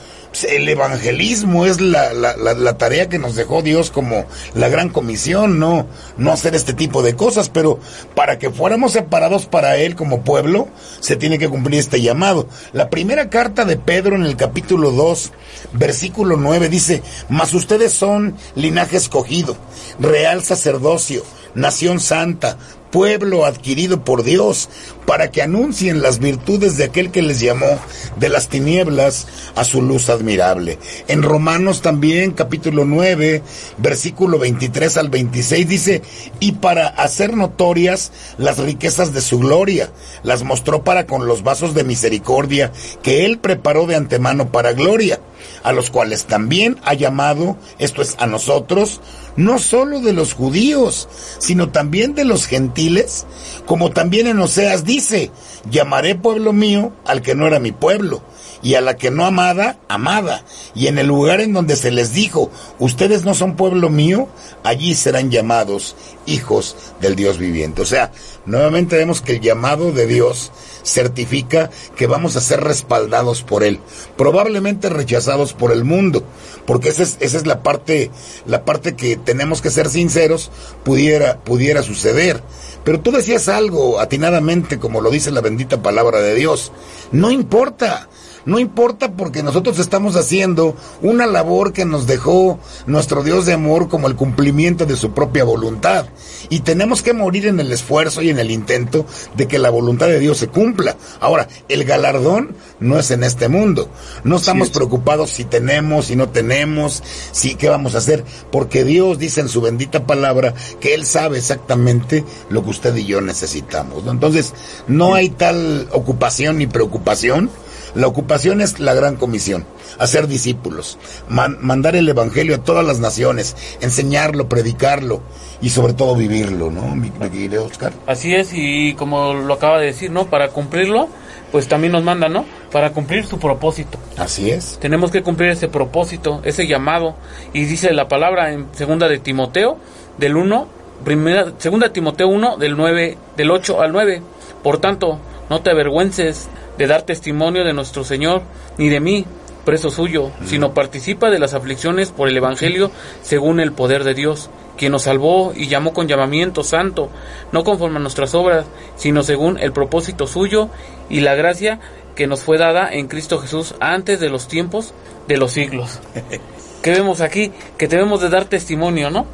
el 0.47 0.69
evangelismo 0.69 1.65
es 1.65 1.81
la, 1.81 2.13
la, 2.13 2.37
la, 2.37 2.53
la 2.53 2.77
tarea 2.77 3.09
que 3.09 3.19
nos 3.19 3.35
dejó 3.35 3.61
Dios 3.61 3.89
como 3.89 4.25
la 4.53 4.69
gran 4.69 4.89
comisión, 4.89 5.59
no, 5.59 5.87
no 6.17 6.31
hacer 6.31 6.55
este 6.55 6.73
tipo 6.73 7.01
de 7.01 7.15
cosas, 7.15 7.49
pero 7.49 7.79
para 8.15 8.37
que 8.37 8.49
fuéramos 8.49 8.93
separados 8.93 9.45
para 9.45 9.77
Él 9.77 9.95
como 9.95 10.23
pueblo, 10.23 10.67
se 10.99 11.15
tiene 11.15 11.39
que 11.39 11.49
cumplir 11.49 11.79
este 11.79 12.01
llamado. 12.01 12.47
La 12.73 12.89
primera 12.89 13.29
carta 13.29 13.65
de 13.65 13.77
Pedro 13.77 14.15
en 14.15 14.23
el 14.23 14.35
capítulo 14.35 14.91
2, 14.91 15.31
versículo 15.73 16.37
9 16.37 16.69
dice, 16.69 17.01
mas 17.27 17.53
ustedes 17.53 17.93
son 17.93 18.35
linaje 18.55 18.97
escogido, 18.97 19.57
real 19.99 20.43
sacerdocio, 20.43 21.23
nación 21.55 21.99
santa, 21.99 22.57
pueblo 22.91 23.45
adquirido 23.45 24.03
por 24.03 24.23
Dios, 24.23 24.69
para 25.05 25.31
que 25.31 25.41
anuncien 25.41 26.01
las 26.01 26.19
virtudes 26.19 26.77
de 26.77 26.83
aquel 26.83 27.11
que 27.11 27.21
les 27.21 27.39
llamó 27.39 27.79
de 28.17 28.29
las 28.29 28.47
tinieblas 28.47 29.27
a 29.55 29.63
su 29.63 29.81
luz 29.81 30.09
admirable. 30.09 30.77
En 31.07 31.23
Romanos 31.23 31.81
también, 31.81 32.31
capítulo 32.31 32.85
9, 32.85 33.41
versículo 33.77 34.37
23 34.37 34.97
al 34.97 35.09
26 35.09 35.67
dice, 35.67 36.01
y 36.39 36.53
para 36.53 36.87
hacer 36.87 37.35
notorias 37.35 38.11
las 38.37 38.57
riquezas 38.57 39.13
de 39.13 39.21
su 39.21 39.39
gloria, 39.39 39.91
las 40.23 40.43
mostró 40.43 40.83
para 40.83 41.05
con 41.05 41.27
los 41.27 41.43
vasos 41.43 41.73
de 41.73 41.83
misericordia 41.83 42.71
que 43.01 43.25
él 43.25 43.39
preparó 43.39 43.85
de 43.87 43.95
antemano 43.95 44.51
para 44.51 44.73
gloria, 44.73 45.19
a 45.63 45.71
los 45.71 45.89
cuales 45.89 46.25
también 46.25 46.77
ha 46.83 46.93
llamado, 46.93 47.57
esto 47.77 48.01
es 48.01 48.15
a 48.19 48.27
nosotros, 48.27 49.01
no 49.35 49.59
solo 49.59 50.01
de 50.01 50.13
los 50.13 50.33
judíos, 50.33 51.07
sino 51.39 51.69
también 51.69 52.15
de 52.15 52.25
los 52.25 52.45
gentiles, 52.45 53.25
como 53.65 53.91
también 53.91 54.27
en 54.27 54.39
Oseas 54.39 54.83
dice, 54.83 55.31
llamaré 55.69 56.15
pueblo 56.15 56.53
mío 56.53 56.91
al 57.05 57.21
que 57.21 57.35
no 57.35 57.47
era 57.47 57.59
mi 57.59 57.71
pueblo, 57.71 58.21
y 58.61 58.75
a 58.75 58.81
la 58.81 58.97
que 58.97 59.11
no 59.11 59.25
amada, 59.25 59.79
amada, 59.87 60.43
y 60.75 60.87
en 60.87 60.97
el 60.97 61.07
lugar 61.07 61.41
en 61.41 61.53
donde 61.53 61.75
se 61.75 61.91
les 61.91 62.13
dijo, 62.13 62.51
ustedes 62.79 63.23
no 63.23 63.33
son 63.33 63.55
pueblo 63.55 63.89
mío, 63.89 64.27
allí 64.63 64.95
serán 64.95 65.31
llamados 65.31 65.95
hijos 66.25 66.75
del 67.01 67.15
Dios 67.15 67.37
viviente. 67.37 67.81
O 67.81 67.85
sea, 67.85 68.11
nuevamente 68.45 68.97
vemos 68.97 69.21
que 69.21 69.33
el 69.33 69.41
llamado 69.41 69.91
de 69.91 70.07
Dios 70.07 70.51
certifica 70.83 71.69
que 71.95 72.07
vamos 72.07 72.35
a 72.35 72.41
ser 72.41 72.61
respaldados 72.61 73.43
por 73.43 73.63
Él, 73.63 73.79
probablemente 74.17 74.89
rechazados 74.89 75.53
por 75.53 75.71
el 75.71 75.83
mundo, 75.83 76.23
porque 76.65 76.89
esa 76.89 77.03
es, 77.03 77.17
esa 77.19 77.37
es 77.37 77.45
la 77.45 77.63
parte, 77.63 78.11
la 78.45 78.65
parte 78.65 78.95
que 78.95 79.17
tenemos 79.17 79.61
que 79.61 79.71
ser 79.71 79.89
sinceros, 79.89 80.51
pudiera, 80.83 81.39
pudiera 81.39 81.83
suceder. 81.83 82.43
Pero 82.83 83.01
tú 83.01 83.11
decías 83.11 83.49
algo 83.49 83.99
atinadamente, 83.99 84.79
como 84.79 85.01
lo 85.01 85.11
dice 85.11 85.31
la 85.31 85.41
bendita 85.41 85.81
palabra 85.81 86.21
de 86.21 86.35
Dios. 86.35 86.71
No 87.11 87.31
importa. 87.31 88.09
No 88.49 88.57
importa 88.57 89.11
porque 89.11 89.43
nosotros 89.43 89.77
estamos 89.77 90.15
haciendo 90.15 90.75
una 91.03 91.27
labor 91.27 91.71
que 91.71 91.85
nos 91.85 92.07
dejó 92.07 92.57
nuestro 92.87 93.21
Dios 93.21 93.45
de 93.45 93.53
amor 93.53 93.89
como 93.89 94.07
el 94.07 94.15
cumplimiento 94.15 94.87
de 94.87 94.95
su 94.95 95.11
propia 95.11 95.43
voluntad. 95.43 96.07
Y 96.49 96.61
tenemos 96.61 97.03
que 97.03 97.13
morir 97.13 97.45
en 97.45 97.59
el 97.59 97.71
esfuerzo 97.71 98.23
y 98.23 98.31
en 98.31 98.39
el 98.39 98.49
intento 98.49 99.05
de 99.37 99.47
que 99.47 99.59
la 99.59 99.69
voluntad 99.69 100.07
de 100.07 100.17
Dios 100.17 100.39
se 100.39 100.47
cumpla. 100.47 100.95
Ahora, 101.19 101.47
el 101.67 101.83
galardón 101.83 102.55
no 102.79 102.97
es 102.97 103.11
en 103.11 103.23
este 103.23 103.49
mundo. 103.49 103.87
No 104.23 104.37
estamos 104.37 104.69
es. 104.69 104.73
preocupados 104.73 105.29
si 105.29 105.45
tenemos, 105.45 106.07
si 106.07 106.15
no 106.15 106.29
tenemos, 106.29 107.03
si 107.31 107.53
qué 107.53 107.69
vamos 107.69 107.93
a 107.93 107.99
hacer, 107.99 108.25
porque 108.51 108.83
Dios 108.83 109.19
dice 109.19 109.41
en 109.41 109.49
su 109.49 109.61
bendita 109.61 110.07
palabra 110.07 110.55
que 110.79 110.95
Él 110.95 111.05
sabe 111.05 111.37
exactamente 111.37 112.25
lo 112.49 112.63
que 112.63 112.71
usted 112.71 112.95
y 112.95 113.05
yo 113.05 113.21
necesitamos. 113.21 114.07
Entonces, 114.07 114.55
no 114.87 115.13
hay 115.13 115.29
tal 115.29 115.87
ocupación 115.91 116.57
ni 116.57 116.65
preocupación. 116.65 117.51
La 117.95 118.07
ocupación 118.07 118.61
es 118.61 118.79
la 118.79 118.93
gran 118.93 119.15
comisión, 119.15 119.65
hacer 119.97 120.27
discípulos, 120.27 120.97
man- 121.27 121.57
mandar 121.61 121.95
el 121.95 122.07
evangelio 122.07 122.55
a 122.55 122.63
todas 122.63 122.85
las 122.85 122.99
naciones, 122.99 123.55
enseñarlo, 123.81 124.47
predicarlo 124.47 125.21
y 125.61 125.69
sobre 125.69 125.93
todo 125.93 126.15
vivirlo, 126.15 126.71
¿no? 126.71 126.95
Mi, 126.95 127.11
mi 127.11 127.57
Oscar. 127.57 127.91
Así 128.07 128.33
es, 128.35 128.51
y 128.53 128.93
como 128.93 129.33
lo 129.33 129.53
acaba 129.55 129.79
de 129.79 129.87
decir, 129.87 130.11
¿no? 130.11 130.25
Para 130.27 130.49
cumplirlo, 130.49 131.07
pues 131.51 131.67
también 131.67 131.93
nos 131.93 132.03
manda, 132.03 132.29
¿no? 132.29 132.45
Para 132.71 132.91
cumplir 132.91 133.25
su 133.25 133.39
propósito. 133.39 133.97
Así 134.17 134.51
es. 134.51 134.77
Tenemos 134.79 135.09
que 135.11 135.23
cumplir 135.23 135.49
ese 135.49 135.67
propósito, 135.67 136.41
ese 136.43 136.67
llamado. 136.67 137.15
Y 137.53 137.65
dice 137.65 137.91
la 137.93 138.07
palabra 138.07 138.53
en 138.53 138.67
segunda 138.73 139.07
de 139.07 139.17
Timoteo, 139.17 139.77
del 140.17 140.37
1, 140.37 140.67
primera, 141.03 141.53
segunda 141.57 141.87
de 141.87 141.93
Timoteo 141.93 142.27
1, 142.27 142.57
del 142.57 142.77
9, 142.77 143.17
del 143.35 143.51
8 143.51 143.81
al 143.81 143.91
9. 143.91 144.21
Por 144.63 144.79
tanto, 144.79 145.19
no 145.49 145.61
te 145.61 145.71
avergüences 145.71 146.49
de 146.77 146.87
dar 146.87 147.03
testimonio 147.03 147.63
de 147.63 147.73
nuestro 147.73 148.03
Señor, 148.03 148.41
ni 148.77 148.89
de 148.89 148.99
mí, 148.99 149.25
preso 149.65 149.91
suyo, 149.91 150.31
sino 150.45 150.73
participa 150.73 151.29
de 151.29 151.39
las 151.39 151.53
aflicciones 151.53 152.11
por 152.11 152.27
el 152.29 152.37
Evangelio 152.37 152.91
según 153.21 153.59
el 153.59 153.71
poder 153.71 154.03
de 154.03 154.13
Dios, 154.13 154.49
quien 154.77 154.91
nos 154.93 155.03
salvó 155.03 155.53
y 155.55 155.67
llamó 155.67 155.93
con 155.93 156.07
llamamiento 156.07 156.63
santo, 156.63 157.09
no 157.51 157.63
conforme 157.63 157.97
a 157.97 157.99
nuestras 157.99 158.33
obras, 158.33 158.65
sino 158.95 159.23
según 159.23 159.59
el 159.59 159.73
propósito 159.73 160.25
suyo 160.25 160.69
y 161.09 161.19
la 161.19 161.35
gracia 161.35 161.79
que 162.15 162.27
nos 162.27 162.41
fue 162.41 162.57
dada 162.57 162.91
en 162.91 163.07
Cristo 163.07 163.39
Jesús 163.39 163.75
antes 163.79 164.19
de 164.19 164.29
los 164.29 164.47
tiempos 164.47 164.93
de 165.27 165.37
los 165.37 165.51
siglos. 165.51 165.99
¿Qué 166.81 166.91
vemos 166.91 167.21
aquí? 167.21 167.51
Que 167.77 167.87
debemos 167.87 168.21
de 168.21 168.29
dar 168.29 168.45
testimonio, 168.45 169.09
¿no? 169.09 169.25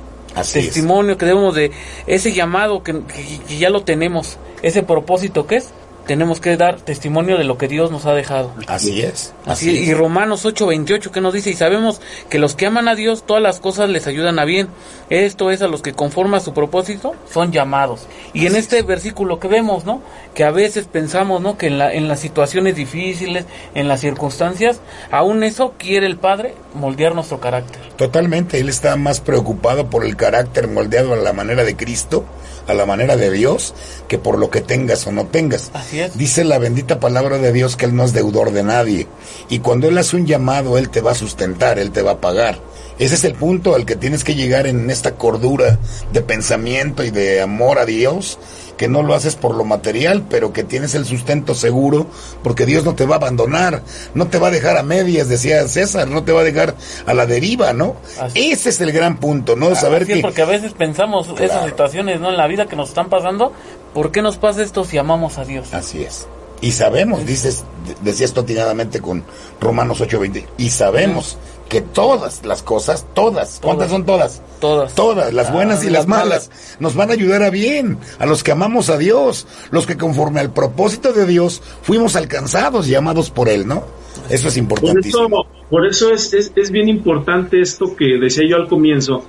Testimonio, 0.44 1.18
que 1.18 1.26
debemos 1.26 1.56
de 1.56 1.72
ese 2.08 2.34
llamado 2.34 2.84
que- 2.84 3.02
que 3.48 3.58
ya 3.58 3.70
lo 3.70 3.84
tenemos, 3.84 4.38
ese 4.62 4.84
propósito 4.84 5.48
que 5.48 5.56
es 5.58 5.70
tenemos 6.06 6.40
que 6.40 6.58
dar 6.58 6.78
testimonio 6.78 7.38
de 7.38 7.44
lo 7.44 7.58
que 7.58 7.68
Dios 7.68 7.92
nos 7.92 8.06
ha 8.06 8.14
dejado. 8.14 8.54
Así 8.68 9.02
es. 9.02 9.34
Así, 9.46 9.72
y 9.72 9.94
Romanos 9.94 10.46
8:28 10.46 11.12
que 11.12 11.22
nos 11.22 11.34
dice, 11.34 11.50
y 11.50 11.54
sabemos 11.54 12.02
que 12.30 12.40
los 12.40 12.56
que 12.56 12.66
aman 12.66 12.88
a 12.88 12.96
Dios, 12.96 13.24
todas 13.26 13.42
las 13.42 13.60
cosas 13.60 13.90
les 13.90 14.08
ayudan 14.08 14.40
a 14.40 14.46
bien. 14.46 14.68
Esto 15.10 15.52
es 15.52 15.62
a 15.62 15.68
los 15.68 15.82
que 15.82 15.94
conforme 15.94 16.38
a 16.38 16.40
su 16.40 16.54
propósito 16.54 17.14
son 17.32 17.52
llamados. 17.52 18.08
Y 18.34 18.46
en 18.48 18.56
este 18.56 18.82
versículo 18.82 19.40
que 19.40 19.48
vemos, 19.48 19.86
¿no? 19.86 20.02
Que 20.34 20.44
a 20.44 20.52
veces 20.52 20.86
pensamos, 20.86 21.42
¿no? 21.42 21.58
Que 21.58 21.68
en, 21.68 21.78
la, 21.78 21.94
en 21.94 22.08
las 22.08 22.20
situaciones 22.20 22.76
difíciles, 22.76 23.46
en 23.74 23.88
las 23.88 24.02
circunstancias, 24.02 24.80
aún 25.12 25.44
eso 25.44 25.74
quiere 25.78 26.06
el 26.06 26.18
Padre 26.18 26.56
moldear 26.74 27.16
nuestro 27.16 27.40
carácter. 27.40 27.82
Totalmente, 27.98 28.60
Él 28.60 28.70
está 28.70 28.96
más 28.96 29.22
preocupado 29.22 29.90
por 29.90 30.06
el 30.06 30.16
carácter 30.16 30.68
moldeado 30.68 31.14
a 31.14 31.18
la 31.18 31.34
manera 31.34 31.64
de 31.64 31.76
Cristo 31.76 32.26
a 32.68 32.74
la 32.74 32.86
manera 32.86 33.16
de 33.16 33.32
Dios 33.32 33.74
que 34.08 34.18
por 34.18 34.38
lo 34.38 34.50
que 34.50 34.62
tengas 34.62 35.06
o 35.08 35.12
no 35.12 35.26
tengas. 35.28 35.72
Así 35.74 35.95
Dice 36.16 36.44
la 36.44 36.58
bendita 36.58 37.00
palabra 37.00 37.38
de 37.38 37.52
Dios 37.52 37.76
que 37.76 37.86
Él 37.86 37.96
no 37.96 38.04
es 38.04 38.14
deudor 38.14 38.52
de 38.52 38.64
nadie. 38.64 39.08
Y 39.50 39.60
cuando 39.60 39.88
Él 39.88 39.98
hace 39.98 40.16
un 40.16 40.26
llamado, 40.26 40.78
Él 40.78 40.90
te 40.90 41.02
va 41.02 41.12
a 41.12 41.16
sustentar, 41.16 41.80
Él 41.80 41.92
te 41.92 42.02
va 42.02 42.12
a 42.12 42.22
pagar. 42.22 42.60
Ese 42.98 43.16
es 43.16 43.24
el 43.24 43.34
punto 43.34 43.76
al 43.76 43.86
que 43.86 43.96
tienes 43.96 44.24
que 44.24 44.36
llegar 44.36 44.68
en 44.68 44.90
esta 44.90 45.16
cordura 45.16 45.80
de 46.14 46.22
pensamiento 46.22 47.04
y 47.04 47.12
de 47.12 47.42
amor 47.42 47.78
a 47.78 47.86
Dios 47.86 48.40
que 48.78 48.88
no 48.88 49.04
lo 49.04 49.14
haces 49.14 49.36
por 49.36 49.56
lo 49.56 49.64
material, 49.64 50.26
pero 50.30 50.54
que 50.54 50.64
tienes 50.64 50.96
el 50.96 51.06
sustento 51.06 51.56
seguro, 51.56 52.08
porque 52.44 52.66
Dios 52.66 52.84
no 52.84 52.96
te 52.96 53.06
va 53.06 53.16
a 53.16 53.18
abandonar, 53.18 53.84
no 54.14 54.28
te 54.28 54.38
va 54.38 54.48
a 54.50 54.52
dejar 54.52 54.78
a 54.78 54.84
medias, 54.84 55.30
decía 55.30 55.68
César, 55.68 56.08
no 56.08 56.24
te 56.24 56.32
va 56.32 56.42
a 56.42 56.44
dejar 56.44 56.76
a 57.06 57.14
la 57.14 57.26
deriva, 57.26 57.74
¿no? 57.74 57.96
Ese 58.34 58.70
es 58.70 58.82
el 58.82 58.92
gran 58.92 59.18
punto, 59.18 59.56
¿no? 59.56 59.74
Saber 59.76 60.06
que... 60.06 60.18
porque 60.18 60.42
a 60.42 60.46
veces 60.46 60.74
pensamos 60.74 61.30
esas 61.40 61.66
situaciones, 61.66 62.20
¿no? 62.20 62.30
En 62.30 62.38
la 62.38 62.48
vida 62.48 62.66
que 62.68 62.76
nos 62.76 62.90
están 62.90 63.10
pasando, 63.10 63.54
¿por 63.94 64.12
qué 64.12 64.22
nos 64.22 64.38
pasa 64.38 64.64
esto 64.64 64.84
si 64.84 64.98
amamos 64.98 65.38
a 65.38 65.46
Dios? 65.46 65.74
Así 65.74 66.04
es. 66.04 66.28
Y 66.62 66.72
sabemos, 66.72 67.26
dices, 67.26 67.64
decías 68.02 68.34
totinadamente 68.34 69.02
con 69.02 69.24
Romanos 69.60 70.02
8:20, 70.02 70.46
y 70.58 70.70
sabemos 70.70 71.38
que 71.70 71.82
todas 71.82 72.46
las 72.46 72.62
cosas, 72.62 73.06
todas, 73.14 73.60
¿cuántas 73.62 73.90
son 73.90 74.06
todas? 74.06 74.42
Todas. 74.60 74.94
Todas, 74.94 75.34
las 75.34 75.52
buenas 75.52 75.84
y 75.84 75.90
las 75.90 76.08
malas, 76.08 76.52
nos 76.80 76.96
van 76.96 77.10
a 77.10 77.14
ayudar 77.14 77.44
a 77.44 77.50
bien, 77.50 77.98
a 78.20 78.26
los 78.26 78.44
que 78.44 78.52
amamos 78.52 78.90
a 78.90 78.98
Dios, 78.98 79.48
los 79.72 79.86
que 79.86 79.98
conforme 79.98 80.40
al 80.40 80.54
propósito 80.54 81.14
de 81.14 81.26
Dios 81.26 81.62
fuimos 81.82 82.16
alcanzados 82.16 82.88
y 82.88 82.96
amados 82.96 83.32
por 83.32 83.50
Él, 83.50 83.68
¿no? 83.68 83.84
Eso 84.30 84.48
es 84.48 84.58
importantísimo. 84.58 85.46
Por 85.70 85.86
eso, 85.86 86.12
es, 86.12 86.34
es, 86.34 86.72
bien 86.72 86.90
importante 86.90 87.60
esto 87.60 87.96
que 87.96 88.18
decía 88.20 88.48
yo 88.48 88.56
al 88.56 88.68
comienzo, 88.68 89.24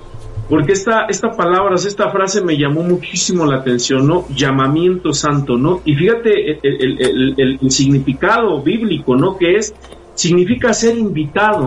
porque 0.49 0.73
esta, 0.73 1.05
esta 1.09 1.31
palabra, 1.31 1.75
esta 1.75 2.09
frase 2.09 2.41
me 2.41 2.57
llamó 2.57 2.83
muchísimo 2.83 3.45
la 3.45 3.57
atención, 3.57 4.07
¿no? 4.07 4.27
Llamamiento 4.29 5.13
santo, 5.13 5.57
¿no? 5.57 5.81
Y 5.83 5.95
fíjate 5.95 6.59
el, 6.63 7.01
el, 7.01 7.35
el, 7.37 7.59
el 7.61 7.71
significado 7.71 8.61
bíblico, 8.61 9.15
¿no? 9.15 9.37
Que 9.37 9.55
es, 9.57 9.73
significa 10.13 10.73
ser 10.73 10.97
invitado, 10.97 11.65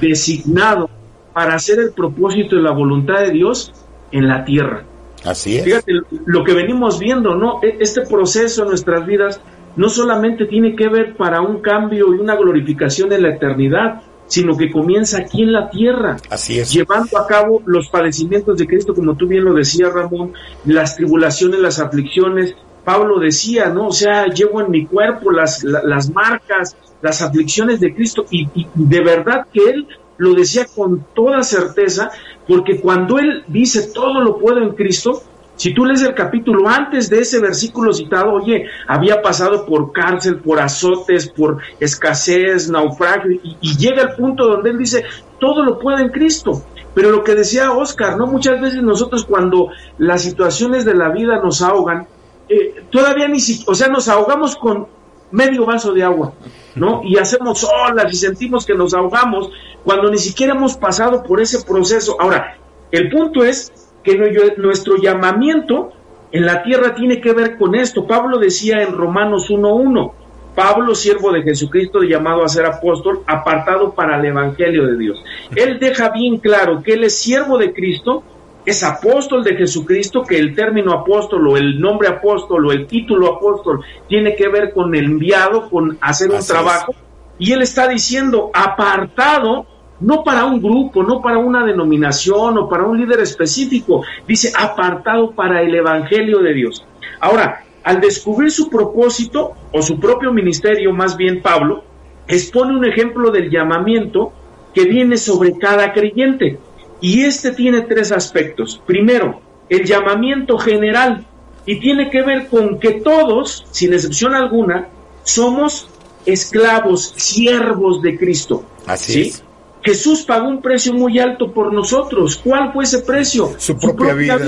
designado 0.00 0.88
para 1.32 1.54
hacer 1.54 1.78
el 1.78 1.92
propósito 1.92 2.56
y 2.56 2.62
la 2.62 2.72
voluntad 2.72 3.20
de 3.20 3.30
Dios 3.30 3.72
en 4.12 4.28
la 4.28 4.44
tierra. 4.44 4.84
Así 5.24 5.58
es. 5.58 5.64
Fíjate 5.64 5.92
lo 6.26 6.44
que 6.44 6.54
venimos 6.54 6.98
viendo, 6.98 7.34
¿no? 7.34 7.60
E, 7.62 7.76
este 7.80 8.02
proceso 8.02 8.62
en 8.62 8.68
nuestras 8.68 9.06
vidas 9.06 9.40
no 9.76 9.88
solamente 9.88 10.46
tiene 10.46 10.74
que 10.74 10.88
ver 10.88 11.16
para 11.16 11.40
un 11.40 11.60
cambio 11.60 12.14
y 12.14 12.18
una 12.18 12.36
glorificación 12.36 13.12
en 13.12 13.22
la 13.22 13.34
eternidad, 13.34 14.02
sino 14.26 14.56
que 14.56 14.70
comienza 14.70 15.18
aquí 15.18 15.42
en 15.42 15.52
la 15.52 15.68
tierra. 15.70 16.16
Así 16.30 16.58
es. 16.58 16.72
Llevando 16.72 17.18
a 17.18 17.26
cabo 17.26 17.62
los 17.66 17.88
padecimientos 17.88 18.58
de 18.58 18.66
Cristo, 18.66 18.94
como 18.94 19.16
tú 19.16 19.26
bien 19.26 19.44
lo 19.44 19.52
decías, 19.54 19.92
Ramón, 19.92 20.32
las 20.64 20.96
tribulaciones, 20.96 21.60
las 21.60 21.80
aflicciones. 21.80 22.54
Pablo 22.90 23.20
decía, 23.20 23.68
¿no? 23.68 23.86
O 23.86 23.92
sea, 23.92 24.26
llevo 24.26 24.60
en 24.60 24.68
mi 24.68 24.84
cuerpo 24.84 25.30
las, 25.30 25.62
las 25.62 26.10
marcas, 26.10 26.76
las 27.00 27.22
aflicciones 27.22 27.78
de 27.78 27.94
Cristo 27.94 28.24
y, 28.32 28.48
de 28.74 29.00
verdad 29.00 29.46
que 29.52 29.60
él 29.70 29.86
lo 30.18 30.34
decía 30.34 30.66
con 30.74 31.06
toda 31.14 31.44
certeza, 31.44 32.10
porque 32.48 32.80
cuando 32.80 33.20
él 33.20 33.44
dice 33.46 33.92
todo 33.94 34.20
lo 34.20 34.38
puedo 34.38 34.58
en 34.58 34.74
Cristo, 34.74 35.22
si 35.54 35.72
tú 35.72 35.84
lees 35.84 36.02
el 36.02 36.14
capítulo 36.14 36.68
antes 36.68 37.08
de 37.08 37.20
ese 37.20 37.38
versículo 37.38 37.92
citado, 37.92 38.32
oye, 38.32 38.64
había 38.88 39.22
pasado 39.22 39.64
por 39.66 39.92
cárcel, 39.92 40.38
por 40.38 40.58
azotes, 40.58 41.28
por 41.28 41.58
escasez, 41.78 42.68
naufragio, 42.68 43.30
y, 43.30 43.56
y 43.60 43.76
llega 43.76 44.02
el 44.02 44.16
punto 44.16 44.48
donde 44.48 44.70
él 44.70 44.78
dice, 44.78 45.04
todo 45.38 45.62
lo 45.62 45.78
puedo 45.78 45.98
en 45.98 46.08
Cristo. 46.08 46.64
Pero 46.92 47.12
lo 47.12 47.22
que 47.22 47.36
decía 47.36 47.70
Oscar, 47.70 48.16
¿no? 48.16 48.26
Muchas 48.26 48.60
veces 48.60 48.82
nosotros 48.82 49.24
cuando 49.24 49.68
las 49.96 50.22
situaciones 50.22 50.84
de 50.84 50.94
la 50.94 51.10
vida 51.10 51.40
nos 51.40 51.62
ahogan, 51.62 52.08
eh, 52.50 52.84
todavía 52.90 53.28
ni 53.28 53.38
siquiera, 53.38 53.70
o 53.70 53.74
sea, 53.76 53.88
nos 53.88 54.08
ahogamos 54.08 54.56
con 54.56 54.88
medio 55.30 55.64
vaso 55.64 55.92
de 55.92 56.02
agua, 56.02 56.32
¿no? 56.74 57.02
Y 57.04 57.16
hacemos 57.16 57.64
olas 57.64 58.12
y 58.12 58.16
sentimos 58.16 58.66
que 58.66 58.74
nos 58.74 58.92
ahogamos 58.92 59.50
cuando 59.84 60.10
ni 60.10 60.18
siquiera 60.18 60.54
hemos 60.54 60.76
pasado 60.76 61.22
por 61.22 61.40
ese 61.40 61.64
proceso. 61.64 62.16
Ahora, 62.20 62.56
el 62.90 63.08
punto 63.08 63.44
es 63.44 63.72
que 64.02 64.16
nuestro 64.56 64.96
llamamiento 64.96 65.92
en 66.32 66.44
la 66.44 66.62
tierra 66.64 66.94
tiene 66.94 67.20
que 67.20 67.32
ver 67.32 67.56
con 67.56 67.76
esto. 67.76 68.06
Pablo 68.06 68.38
decía 68.38 68.82
en 68.82 68.96
Romanos 68.96 69.48
1.1, 69.48 70.12
Pablo, 70.56 70.96
siervo 70.96 71.30
de 71.30 71.42
Jesucristo, 71.42 72.02
llamado 72.02 72.44
a 72.44 72.48
ser 72.48 72.66
apóstol, 72.66 73.22
apartado 73.26 73.94
para 73.94 74.18
el 74.18 74.24
Evangelio 74.26 74.86
de 74.86 74.98
Dios. 74.98 75.22
Él 75.54 75.78
deja 75.78 76.08
bien 76.10 76.38
claro 76.38 76.82
que 76.82 76.94
él 76.94 77.04
es 77.04 77.16
siervo 77.16 77.56
de 77.58 77.72
Cristo, 77.72 78.24
es 78.64 78.82
apóstol 78.82 79.42
de 79.42 79.56
Jesucristo, 79.56 80.22
que 80.22 80.38
el 80.38 80.54
término 80.54 80.92
apóstol 80.92 81.48
o 81.48 81.56
el 81.56 81.80
nombre 81.80 82.08
apóstol 82.08 82.66
o 82.66 82.72
el 82.72 82.86
título 82.86 83.36
apóstol 83.36 83.80
tiene 84.08 84.34
que 84.36 84.48
ver 84.48 84.72
con 84.72 84.94
el 84.94 85.04
enviado, 85.04 85.68
con 85.70 85.98
hacer 86.00 86.30
un 86.30 86.44
trabajo. 86.44 86.94
Y 87.38 87.52
él 87.52 87.62
está 87.62 87.88
diciendo 87.88 88.50
apartado, 88.52 89.66
no 90.00 90.22
para 90.22 90.44
un 90.44 90.60
grupo, 90.60 91.02
no 91.02 91.22
para 91.22 91.38
una 91.38 91.64
denominación 91.64 92.58
o 92.58 92.68
para 92.68 92.84
un 92.84 93.00
líder 93.00 93.20
específico, 93.20 94.02
dice 94.26 94.52
apartado 94.56 95.30
para 95.32 95.62
el 95.62 95.74
Evangelio 95.74 96.40
de 96.40 96.54
Dios. 96.54 96.84
Ahora, 97.18 97.64
al 97.82 98.00
descubrir 98.00 98.50
su 98.50 98.68
propósito 98.68 99.52
o 99.72 99.80
su 99.80 99.98
propio 99.98 100.32
ministerio, 100.32 100.92
más 100.92 101.16
bien 101.16 101.40
Pablo, 101.40 101.82
expone 102.28 102.76
un 102.76 102.84
ejemplo 102.84 103.30
del 103.30 103.50
llamamiento 103.50 104.32
que 104.74 104.84
viene 104.84 105.16
sobre 105.16 105.56
cada 105.58 105.92
creyente. 105.92 106.58
Y 107.00 107.24
este 107.24 107.52
tiene 107.52 107.82
tres 107.82 108.12
aspectos. 108.12 108.80
Primero, 108.86 109.40
el 109.68 109.84
llamamiento 109.84 110.58
general 110.58 111.24
y 111.66 111.80
tiene 111.80 112.10
que 112.10 112.22
ver 112.22 112.48
con 112.48 112.78
que 112.78 113.00
todos, 113.00 113.66
sin 113.70 113.92
excepción 113.92 114.34
alguna, 114.34 114.88
somos 115.22 115.88
esclavos, 116.26 117.14
siervos 117.16 118.02
de 118.02 118.18
Cristo. 118.18 118.64
Así 118.86 119.22
es. 119.22 119.44
Jesús 119.82 120.22
pagó 120.22 120.48
un 120.48 120.60
precio 120.60 120.92
muy 120.92 121.18
alto 121.18 121.52
por 121.52 121.72
nosotros. 121.72 122.36
¿Cuál 122.36 122.72
fue 122.72 122.84
ese 122.84 123.00
precio? 123.00 123.54
Su 123.58 123.78
propia, 123.78 124.14
vida, 124.14 124.38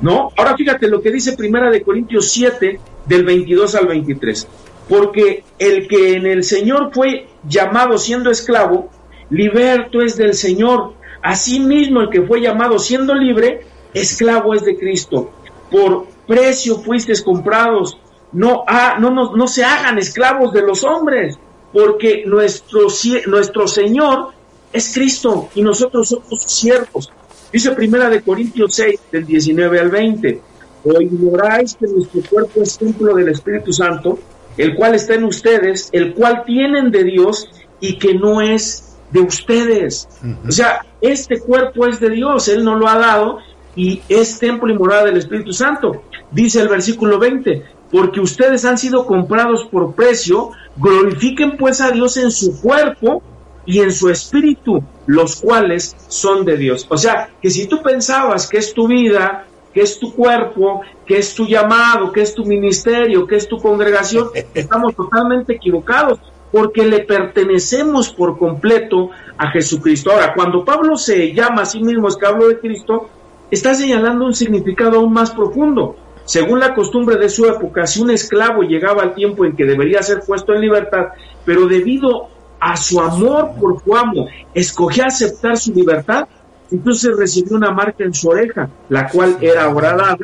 ¿No? 0.00 0.30
Ahora 0.36 0.56
fíjate 0.56 0.88
lo 0.88 1.00
que 1.00 1.10
dice 1.12 1.36
Primera 1.36 1.70
de 1.70 1.82
Corintios 1.82 2.30
7 2.30 2.80
del 3.06 3.24
22 3.24 3.74
al 3.74 3.86
23. 3.86 4.48
Porque 4.88 5.44
el 5.58 5.86
que 5.86 6.14
en 6.14 6.26
el 6.26 6.42
Señor 6.42 6.90
fue 6.92 7.28
llamado 7.46 7.96
siendo 7.98 8.30
esclavo, 8.30 8.90
liberto 9.28 10.02
es 10.02 10.16
del 10.16 10.34
Señor. 10.34 10.94
Asimismo, 11.22 12.00
el 12.00 12.10
que 12.10 12.22
fue 12.22 12.40
llamado 12.40 12.78
siendo 12.78 13.14
libre, 13.14 13.60
esclavo 13.92 14.54
es 14.54 14.64
de 14.64 14.78
Cristo. 14.78 15.30
Por 15.70 16.06
precio 16.26 16.78
fuisteis 16.78 17.22
comprados. 17.22 17.98
No, 18.32 18.64
ah, 18.66 18.96
no, 18.98 19.10
no, 19.10 19.34
no 19.34 19.46
se 19.46 19.64
hagan 19.64 19.98
esclavos 19.98 20.52
de 20.52 20.62
los 20.62 20.84
hombres, 20.84 21.38
porque 21.72 22.24
nuestro, 22.26 22.86
nuestro 23.26 23.66
Señor 23.66 24.28
es 24.72 24.94
Cristo 24.94 25.48
y 25.54 25.62
nosotros 25.62 26.08
somos 26.08 26.42
siervos. 26.42 27.10
Dice 27.52 27.72
Primera 27.72 28.08
de 28.08 28.22
Corintios 28.22 28.74
6, 28.74 29.00
del 29.10 29.26
19 29.26 29.80
al 29.80 29.90
20. 29.90 30.40
O 30.84 31.00
ignoráis 31.00 31.74
que 31.74 31.86
nuestro 31.88 32.22
cuerpo 32.30 32.62
es 32.62 32.78
templo 32.78 33.14
del 33.14 33.28
Espíritu 33.28 33.72
Santo, 33.72 34.18
el 34.56 34.74
cual 34.76 34.94
está 34.94 35.14
en 35.14 35.24
ustedes, 35.24 35.88
el 35.92 36.14
cual 36.14 36.44
tienen 36.46 36.90
de 36.90 37.04
Dios 37.04 37.48
y 37.80 37.98
que 37.98 38.14
no 38.14 38.40
es 38.40 38.89
de 39.10 39.20
ustedes. 39.20 40.08
O 40.46 40.52
sea, 40.52 40.84
este 41.00 41.40
cuerpo 41.40 41.86
es 41.86 42.00
de 42.00 42.10
Dios, 42.10 42.48
Él 42.48 42.64
no 42.64 42.76
lo 42.76 42.88
ha 42.88 42.98
dado 42.98 43.38
y 43.76 44.02
es 44.08 44.38
templo 44.38 44.72
y 44.72 44.78
morada 44.78 45.04
del 45.04 45.16
Espíritu 45.16 45.52
Santo. 45.52 46.02
Dice 46.30 46.60
el 46.60 46.68
versículo 46.68 47.18
20, 47.18 47.64
porque 47.90 48.20
ustedes 48.20 48.64
han 48.64 48.78
sido 48.78 49.06
comprados 49.06 49.66
por 49.70 49.94
precio, 49.94 50.50
glorifiquen 50.76 51.56
pues 51.56 51.80
a 51.80 51.90
Dios 51.90 52.16
en 52.16 52.30
su 52.30 52.60
cuerpo 52.60 53.22
y 53.66 53.80
en 53.80 53.92
su 53.92 54.08
espíritu, 54.08 54.82
los 55.06 55.36
cuales 55.36 55.96
son 56.08 56.44
de 56.44 56.56
Dios. 56.56 56.86
O 56.88 56.96
sea, 56.96 57.30
que 57.40 57.50
si 57.50 57.66
tú 57.66 57.82
pensabas 57.82 58.48
que 58.48 58.58
es 58.58 58.72
tu 58.72 58.88
vida, 58.88 59.46
que 59.72 59.82
es 59.82 59.98
tu 59.98 60.12
cuerpo, 60.12 60.82
que 61.06 61.18
es 61.18 61.34
tu 61.34 61.46
llamado, 61.46 62.10
que 62.10 62.22
es 62.22 62.34
tu 62.34 62.44
ministerio, 62.44 63.26
que 63.26 63.36
es 63.36 63.48
tu 63.48 63.58
congregación, 63.58 64.28
estamos 64.54 64.94
totalmente 64.94 65.54
equivocados 65.54 66.18
porque 66.52 66.84
le 66.84 67.00
pertenecemos 67.00 68.10
por 68.10 68.38
completo 68.38 69.10
a 69.38 69.50
Jesucristo. 69.50 70.10
Ahora, 70.10 70.34
cuando 70.34 70.64
Pablo 70.64 70.96
se 70.96 71.32
llama 71.32 71.62
a 71.62 71.66
sí 71.66 71.82
mismo 71.82 72.08
esclavo 72.08 72.48
de 72.48 72.58
Cristo, 72.58 73.08
está 73.50 73.74
señalando 73.74 74.24
un 74.24 74.34
significado 74.34 74.98
aún 74.98 75.12
más 75.12 75.30
profundo, 75.30 75.96
según 76.24 76.60
la 76.60 76.74
costumbre 76.74 77.16
de 77.16 77.28
su 77.28 77.46
época, 77.46 77.86
si 77.86 78.00
un 78.00 78.10
esclavo 78.10 78.62
llegaba 78.62 79.02
al 79.02 79.14
tiempo 79.14 79.44
en 79.44 79.56
que 79.56 79.64
debería 79.64 80.02
ser 80.02 80.20
puesto 80.20 80.54
en 80.54 80.60
libertad, 80.60 81.08
pero 81.44 81.66
debido 81.66 82.28
a 82.60 82.76
su 82.76 83.00
amor 83.00 83.52
por 83.60 83.82
su 83.82 83.96
amo, 83.96 84.28
escogió 84.54 85.06
aceptar 85.06 85.56
su 85.56 85.72
libertad, 85.72 86.28
entonces 86.70 87.16
recibió 87.16 87.56
una 87.56 87.72
marca 87.72 88.04
en 88.04 88.14
su 88.14 88.28
oreja, 88.28 88.68
la 88.88 89.08
cual 89.08 89.38
era 89.40 89.68
horadada, 89.68 90.18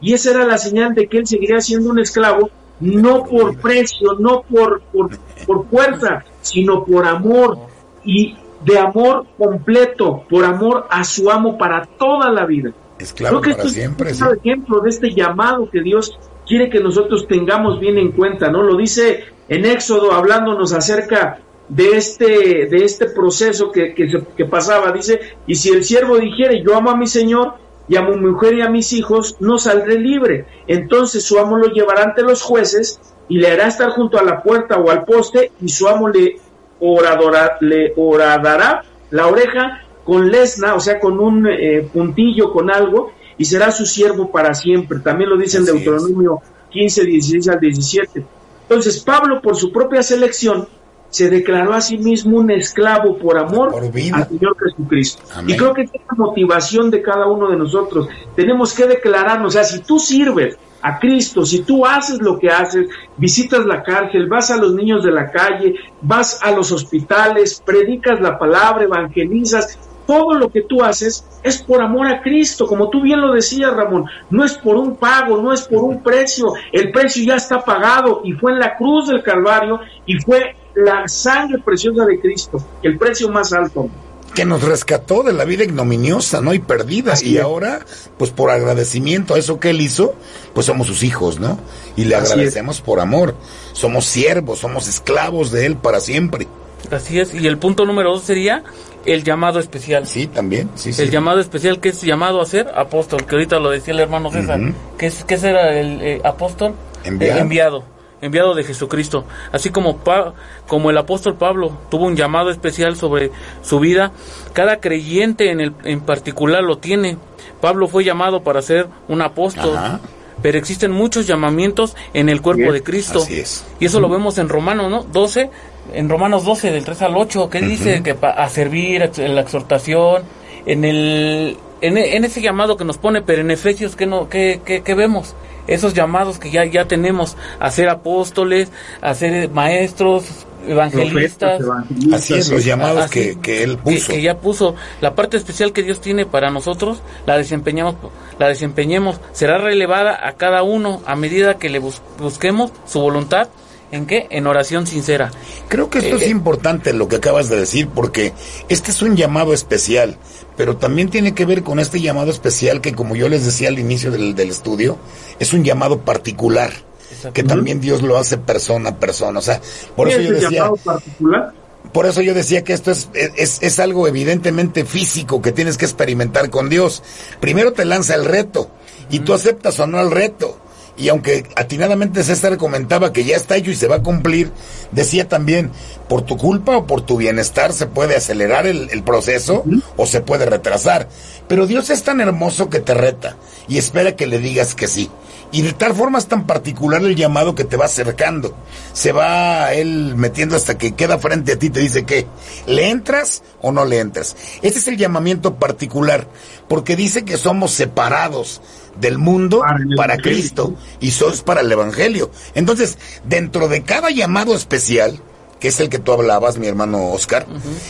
y 0.00 0.14
esa 0.14 0.30
era 0.30 0.44
la 0.44 0.58
señal 0.58 0.94
de 0.94 1.06
que 1.06 1.18
él 1.18 1.26
seguiría 1.26 1.60
siendo 1.60 1.90
un 1.90 2.00
esclavo, 2.00 2.50
no 2.82 3.24
por 3.24 3.56
precio, 3.58 4.14
no 4.18 4.42
por, 4.42 4.82
por, 4.92 5.10
por 5.46 5.66
fuerza, 5.68 6.24
sino 6.40 6.84
por 6.84 7.06
amor, 7.06 7.58
y 8.04 8.36
de 8.64 8.78
amor 8.78 9.26
completo, 9.38 10.24
por 10.28 10.44
amor 10.44 10.86
a 10.90 11.02
su 11.04 11.30
amo 11.30 11.56
para 11.58 11.84
toda 11.84 12.30
la 12.30 12.44
vida. 12.46 12.72
Esclavo 12.98 13.40
Creo 13.40 13.42
que 13.42 13.50
para 13.56 13.62
esto 13.68 13.74
siempre. 13.80 14.10
es 14.10 14.18
sí. 14.18 14.24
un 14.24 14.36
ejemplo 14.38 14.80
de 14.80 14.90
este 14.90 15.10
llamado 15.12 15.68
que 15.70 15.80
Dios 15.82 16.18
quiere 16.46 16.68
que 16.70 16.80
nosotros 16.80 17.26
tengamos 17.26 17.80
bien 17.80 17.98
en 17.98 18.12
cuenta, 18.12 18.50
¿no? 18.50 18.62
Lo 18.62 18.76
dice 18.76 19.24
en 19.48 19.64
Éxodo 19.64 20.12
hablándonos 20.12 20.72
acerca 20.72 21.38
de 21.68 21.96
este, 21.96 22.66
de 22.66 22.84
este 22.84 23.06
proceso 23.06 23.70
que, 23.72 23.94
que, 23.94 24.08
se- 24.10 24.24
que 24.36 24.44
pasaba. 24.44 24.92
Dice, 24.92 25.20
y 25.46 25.54
si 25.54 25.70
el 25.70 25.82
siervo 25.84 26.18
dijere, 26.18 26.62
yo 26.62 26.76
amo 26.76 26.90
a 26.90 26.96
mi 26.96 27.06
Señor 27.06 27.54
y 27.88 27.96
a 27.96 28.02
mi 28.02 28.16
mujer 28.16 28.54
y 28.54 28.62
a 28.62 28.68
mis 28.68 28.92
hijos, 28.92 29.36
no 29.40 29.58
saldré 29.58 29.98
libre. 29.98 30.46
Entonces 30.66 31.24
su 31.24 31.38
amo 31.38 31.58
lo 31.58 31.68
llevará 31.68 32.04
ante 32.04 32.22
los 32.22 32.42
jueces 32.42 33.00
y 33.28 33.38
le 33.38 33.50
hará 33.50 33.66
estar 33.68 33.90
junto 33.90 34.18
a 34.18 34.22
la 34.22 34.42
puerta 34.42 34.78
o 34.78 34.90
al 34.90 35.04
poste 35.04 35.52
y 35.60 35.68
su 35.68 35.88
amo 35.88 36.08
le, 36.08 36.36
oradora, 36.80 37.56
le 37.60 37.92
horadará 37.96 38.84
la 39.10 39.26
oreja 39.26 39.82
con 40.04 40.30
lesna, 40.30 40.74
o 40.74 40.80
sea, 40.80 40.98
con 40.98 41.20
un 41.20 41.46
eh, 41.46 41.88
puntillo, 41.92 42.52
con 42.52 42.70
algo, 42.70 43.12
y 43.38 43.44
será 43.44 43.70
su 43.70 43.86
siervo 43.86 44.30
para 44.30 44.54
siempre. 44.54 44.98
También 44.98 45.30
lo 45.30 45.36
dice 45.36 45.58
en. 45.58 45.64
Deuteronomio 45.64 46.40
15, 46.70 47.04
16 47.04 47.48
al 47.48 47.60
17. 47.60 48.24
Entonces, 48.62 49.00
Pablo, 49.00 49.40
por 49.40 49.56
su 49.56 49.70
propia 49.70 50.02
selección, 50.02 50.66
se 51.12 51.28
declaró 51.28 51.74
a 51.74 51.80
sí 51.82 51.98
mismo 51.98 52.38
un 52.38 52.50
esclavo 52.50 53.18
por 53.18 53.38
amor 53.38 53.70
Por 53.70 53.84
al 53.84 53.92
Señor 54.28 54.56
Jesucristo. 54.58 55.22
Amén. 55.34 55.54
Y 55.54 55.58
creo 55.58 55.74
que 55.74 55.82
esta 55.82 55.98
es 55.98 56.04
la 56.10 56.16
motivación 56.16 56.90
de 56.90 57.02
cada 57.02 57.26
uno 57.26 57.50
de 57.50 57.56
nosotros. 57.58 58.08
Tenemos 58.34 58.72
que 58.72 58.86
declararnos, 58.86 59.48
o 59.48 59.50
sea, 59.50 59.64
si 59.64 59.80
tú 59.80 59.98
sirves 59.98 60.56
a 60.80 60.98
Cristo, 60.98 61.44
si 61.44 61.60
tú 61.64 61.84
haces 61.84 62.22
lo 62.22 62.38
que 62.38 62.48
haces, 62.48 62.88
visitas 63.18 63.66
la 63.66 63.82
cárcel, 63.82 64.26
vas 64.26 64.50
a 64.50 64.56
los 64.56 64.74
niños 64.74 65.04
de 65.04 65.12
la 65.12 65.30
calle, 65.30 65.74
vas 66.00 66.42
a 66.42 66.50
los 66.50 66.72
hospitales, 66.72 67.62
predicas 67.62 68.18
la 68.18 68.38
palabra, 68.38 68.84
evangelizas, 68.84 69.78
todo 70.06 70.32
lo 70.32 70.48
que 70.48 70.62
tú 70.62 70.82
haces 70.82 71.26
es 71.42 71.62
por 71.62 71.82
amor 71.82 72.06
a 72.06 72.22
Cristo, 72.22 72.66
como 72.66 72.88
tú 72.88 73.02
bien 73.02 73.20
lo 73.20 73.34
decías, 73.34 73.70
Ramón, 73.74 74.06
no 74.30 74.44
es 74.44 74.54
por 74.54 74.76
un 74.76 74.96
pago, 74.96 75.42
no 75.42 75.52
es 75.52 75.62
por 75.68 75.84
un 75.84 76.02
precio, 76.02 76.54
el 76.72 76.90
precio 76.90 77.22
ya 77.22 77.36
está 77.36 77.62
pagado 77.62 78.22
y 78.24 78.32
fue 78.32 78.52
en 78.52 78.60
la 78.60 78.76
cruz 78.76 79.08
del 79.08 79.22
Calvario 79.22 79.78
y 80.06 80.18
fue 80.18 80.56
la 80.74 81.06
sangre 81.08 81.58
preciosa 81.64 82.04
de 82.06 82.20
Cristo, 82.20 82.58
el 82.82 82.98
precio 82.98 83.28
más 83.28 83.52
alto. 83.52 83.88
que 84.34 84.44
nos 84.46 84.62
rescató 84.62 85.22
de 85.22 85.34
la 85.34 85.44
vida 85.44 85.62
ignominiosa, 85.64 86.40
¿no? 86.40 86.54
Y 86.54 86.58
perdida. 86.58 87.12
Así 87.12 87.32
y 87.32 87.36
es. 87.36 87.42
ahora, 87.42 87.80
pues 88.16 88.30
por 88.30 88.50
agradecimiento 88.50 89.34
a 89.34 89.38
eso 89.38 89.60
que 89.60 89.70
él 89.70 89.80
hizo, 89.82 90.14
pues 90.54 90.66
somos 90.66 90.86
sus 90.86 91.02
hijos, 91.02 91.38
¿no? 91.38 91.58
Y 91.96 92.04
le 92.04 92.14
Así 92.16 92.32
agradecemos 92.32 92.80
por 92.80 93.00
amor. 93.00 93.34
Somos 93.74 94.06
siervos, 94.06 94.60
somos 94.60 94.88
esclavos 94.88 95.50
de 95.52 95.66
él 95.66 95.76
para 95.76 96.00
siempre. 96.00 96.48
Así 96.90 97.20
es. 97.20 97.34
Y 97.34 97.46
el 97.46 97.58
punto 97.58 97.84
número 97.84 98.10
dos 98.10 98.22
sería 98.22 98.64
el 99.04 99.22
llamado 99.22 99.60
especial. 99.60 100.06
Sí, 100.06 100.26
también. 100.26 100.70
Sí, 100.76 100.92
sí. 100.92 101.02
El 101.02 101.10
llamado 101.10 101.38
especial 101.40 101.78
que 101.80 101.90
es 101.90 102.00
llamado 102.00 102.40
a 102.40 102.46
ser 102.46 102.68
apóstol, 102.74 103.26
que 103.26 103.34
ahorita 103.34 103.58
lo 103.58 103.70
decía 103.70 103.92
el 103.92 104.00
hermano 104.00 104.30
César. 104.30 104.60
¿Qué, 104.96 105.06
es, 105.06 105.24
¿Qué 105.24 105.36
será 105.36 105.78
el 105.78 106.00
eh, 106.00 106.20
apóstol? 106.24 106.74
Enviado. 107.04 107.38
Eh, 107.38 107.40
enviado. 107.40 107.84
Enviado 108.22 108.54
de 108.54 108.64
Jesucristo. 108.64 109.24
Así 109.52 109.68
como, 109.70 109.98
Pa- 109.98 110.32
como 110.66 110.88
el 110.90 110.96
apóstol 110.96 111.36
Pablo 111.36 111.76
tuvo 111.90 112.06
un 112.06 112.16
llamado 112.16 112.50
especial 112.50 112.96
sobre 112.96 113.30
su 113.62 113.78
vida, 113.80 114.12
cada 114.54 114.80
creyente 114.80 115.50
en, 115.50 115.60
el, 115.60 115.74
en 115.84 116.00
particular 116.00 116.62
lo 116.62 116.78
tiene. 116.78 117.18
Pablo 117.60 117.88
fue 117.88 118.04
llamado 118.04 118.42
para 118.42 118.62
ser 118.62 118.86
un 119.08 119.20
apóstol. 119.22 119.76
Ajá. 119.76 120.00
Pero 120.40 120.56
existen 120.58 120.90
muchos 120.90 121.26
llamamientos 121.26 121.94
en 122.14 122.28
el 122.28 122.40
cuerpo 122.42 122.62
Bien, 122.62 122.72
de 122.72 122.82
Cristo. 122.82 123.20
así 123.22 123.38
es. 123.40 123.64
Y 123.78 123.84
eso 123.86 124.00
lo 124.00 124.08
vemos 124.08 124.38
en 124.38 124.48
Romanos, 124.48 124.90
¿no? 124.90 125.02
12, 125.04 125.50
en 125.92 126.08
Romanos 126.08 126.44
12, 126.44 126.72
del 126.72 126.84
3 126.84 127.02
al 127.02 127.16
8, 127.16 127.48
que 127.50 127.60
dice 127.60 128.02
que 128.02 128.16
a 128.20 128.48
servir, 128.48 129.08
en 129.18 129.34
la 129.36 129.40
exhortación, 129.42 130.22
en 130.66 130.84
el 130.84 131.56
en, 131.82 131.98
e- 131.98 132.16
en 132.16 132.24
ese 132.24 132.40
llamado 132.40 132.76
que 132.76 132.84
nos 132.84 132.96
pone, 132.98 133.20
pero 133.22 133.42
en 133.42 133.50
Efesios, 133.50 133.94
¿qué, 133.96 134.06
no, 134.06 134.28
qué, 134.28 134.60
qué- 134.64 134.82
qué 134.82 134.94
vemos? 134.94 135.34
Esos 135.66 135.94
llamados 135.94 136.38
que 136.38 136.50
ya, 136.50 136.64
ya 136.64 136.86
tenemos 136.88 137.36
a 137.60 137.70
ser 137.70 137.88
apóstoles, 137.88 138.70
a 139.00 139.14
ser 139.14 139.48
maestros, 139.50 140.24
evangelistas. 140.66 141.58
Profetas, 141.58 141.60
evangelistas, 141.60 142.20
Así 142.20 142.34
es, 142.34 142.50
los 142.50 142.64
llamados 142.64 143.04
Así, 143.04 143.12
que, 143.34 143.40
que 143.40 143.62
él 143.62 143.76
que- 143.76 143.82
puso. 143.92 144.12
Que, 144.12 144.22
ya 144.22 144.38
puso. 144.38 144.74
La 145.00 145.14
parte 145.14 145.36
especial 145.36 145.72
que 145.72 145.82
Dios 145.82 146.00
tiene 146.00 146.26
para 146.26 146.50
nosotros, 146.50 147.00
la 147.26 147.36
desempeñamos, 147.38 147.94
la 148.38 148.48
desempeñemos. 148.48 149.20
Será 149.32 149.58
relevada 149.58 150.26
a 150.26 150.32
cada 150.32 150.62
uno 150.64 151.00
a 151.06 151.14
medida 151.14 151.58
que 151.58 151.68
le 151.70 151.78
bus- 151.78 152.02
busquemos 152.18 152.72
su 152.86 153.00
voluntad. 153.00 153.48
¿En 153.92 154.06
qué? 154.06 154.26
En 154.30 154.46
oración 154.46 154.86
sincera. 154.86 155.30
Creo 155.68 155.88
que 155.90 155.98
esto 155.98 156.16
Eh, 156.16 156.24
es 156.24 156.28
importante 156.30 156.92
lo 156.92 157.08
que 157.08 157.16
acabas 157.16 157.48
de 157.48 157.56
decir, 157.56 157.88
porque 157.88 158.32
este 158.68 158.90
es 158.90 159.02
un 159.02 159.16
llamado 159.16 159.52
especial, 159.52 160.16
pero 160.56 160.76
también 160.78 161.10
tiene 161.10 161.34
que 161.34 161.44
ver 161.44 161.62
con 161.62 161.78
este 161.78 162.00
llamado 162.00 162.30
especial 162.30 162.80
que, 162.80 162.94
como 162.94 163.14
yo 163.16 163.28
les 163.28 163.44
decía 163.44 163.68
al 163.68 163.78
inicio 163.78 164.10
del, 164.10 164.34
del 164.34 164.48
estudio, 164.50 164.96
es 165.38 165.52
un 165.52 165.62
llamado 165.62 166.00
particular, 166.00 166.72
Exacto. 167.10 167.32
que 167.34 167.42
también 167.44 167.80
Dios 167.80 168.02
lo 168.02 168.16
hace 168.18 168.38
persona 168.38 168.90
a 168.90 168.96
persona. 168.96 169.38
O 169.38 169.42
sea, 169.42 169.60
por 169.94 170.08
¿Qué 170.08 170.14
eso 170.14 170.20
es 170.22 170.26
yo 170.28 170.32
decía, 170.34 170.50
llamado 170.50 170.76
particular? 170.78 171.52
por 171.92 172.06
eso 172.06 172.22
yo 172.22 172.32
decía 172.32 172.64
que 172.64 172.72
esto 172.72 172.90
es, 172.90 173.10
es, 173.12 173.58
es 173.62 173.78
algo 173.78 174.08
evidentemente 174.08 174.86
físico 174.86 175.42
que 175.42 175.52
tienes 175.52 175.76
que 175.76 175.84
experimentar 175.84 176.48
con 176.48 176.70
Dios. 176.70 177.02
Primero 177.40 177.74
te 177.74 177.84
lanza 177.84 178.14
el 178.14 178.24
reto 178.24 178.70
y 179.10 179.18
tú 179.20 179.34
aceptas 179.34 179.78
o 179.80 179.86
no 179.86 180.00
el 180.00 180.10
reto. 180.10 180.56
Y 180.96 181.08
aunque 181.08 181.46
atinadamente 181.56 182.22
César 182.22 182.58
comentaba 182.58 183.12
que 183.12 183.24
ya 183.24 183.36
está 183.36 183.56
hecho 183.56 183.70
y 183.70 183.76
se 183.76 183.88
va 183.88 183.96
a 183.96 184.02
cumplir, 184.02 184.52
decía 184.90 185.26
también, 185.26 185.70
por 186.08 186.22
tu 186.22 186.36
culpa 186.36 186.76
o 186.76 186.86
por 186.86 187.00
tu 187.00 187.16
bienestar 187.16 187.72
se 187.72 187.86
puede 187.86 188.16
acelerar 188.16 188.66
el, 188.66 188.90
el 188.90 189.02
proceso 189.02 189.64
o 189.96 190.06
se 190.06 190.20
puede 190.20 190.44
retrasar. 190.44 191.08
Pero 191.48 191.66
Dios 191.66 191.88
es 191.90 192.02
tan 192.02 192.20
hermoso 192.20 192.68
que 192.68 192.80
te 192.80 192.94
reta 192.94 193.36
y 193.68 193.78
espera 193.78 194.16
que 194.16 194.26
le 194.26 194.38
digas 194.38 194.74
que 194.74 194.86
sí. 194.86 195.10
Y 195.50 195.60
de 195.60 195.74
tal 195.74 195.94
forma 195.94 196.18
es 196.18 196.26
tan 196.26 196.46
particular 196.46 197.02
el 197.02 197.14
llamado 197.14 197.54
que 197.54 197.64
te 197.64 197.76
va 197.76 197.84
acercando. 197.84 198.56
Se 198.94 199.12
va 199.12 199.74
él 199.74 200.14
metiendo 200.16 200.56
hasta 200.56 200.78
que 200.78 200.94
queda 200.94 201.18
frente 201.18 201.52
a 201.52 201.58
ti 201.58 201.66
y 201.66 201.70
te 201.70 201.80
dice 201.80 202.04
que 202.04 202.26
le 202.66 202.88
entras 202.88 203.42
o 203.60 203.70
no 203.70 203.84
le 203.84 203.98
entras. 203.98 204.34
Este 204.62 204.78
es 204.78 204.88
el 204.88 204.96
llamamiento 204.96 205.56
particular, 205.56 206.26
porque 206.68 206.96
dice 206.96 207.26
que 207.26 207.36
somos 207.36 207.72
separados 207.72 208.62
del 209.00 209.18
mundo 209.18 209.62
Para. 209.96 210.16
Cristo 210.16 210.74
y 211.00 211.10
sos 211.10 211.42
para 211.42 211.60
el 211.60 211.72
Evangelio. 211.72 212.30
Entonces, 212.54 212.98
dentro 213.24 213.68
de 213.68 213.82
cada 213.82 214.10
llamado 214.10 214.54
especial, 214.54 215.20
que 215.58 215.68
es 215.68 215.80
el 215.80 215.88
que 215.88 215.98
tú 215.98 216.12
hablabas, 216.12 216.58
mi 216.58 216.66
hermano 216.66 217.10
Oscar, 217.12 217.46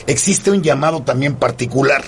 existe 0.06 0.50
un 0.50 0.62
llamado 0.62 1.02
también 1.02 1.34
particular. 1.34 2.02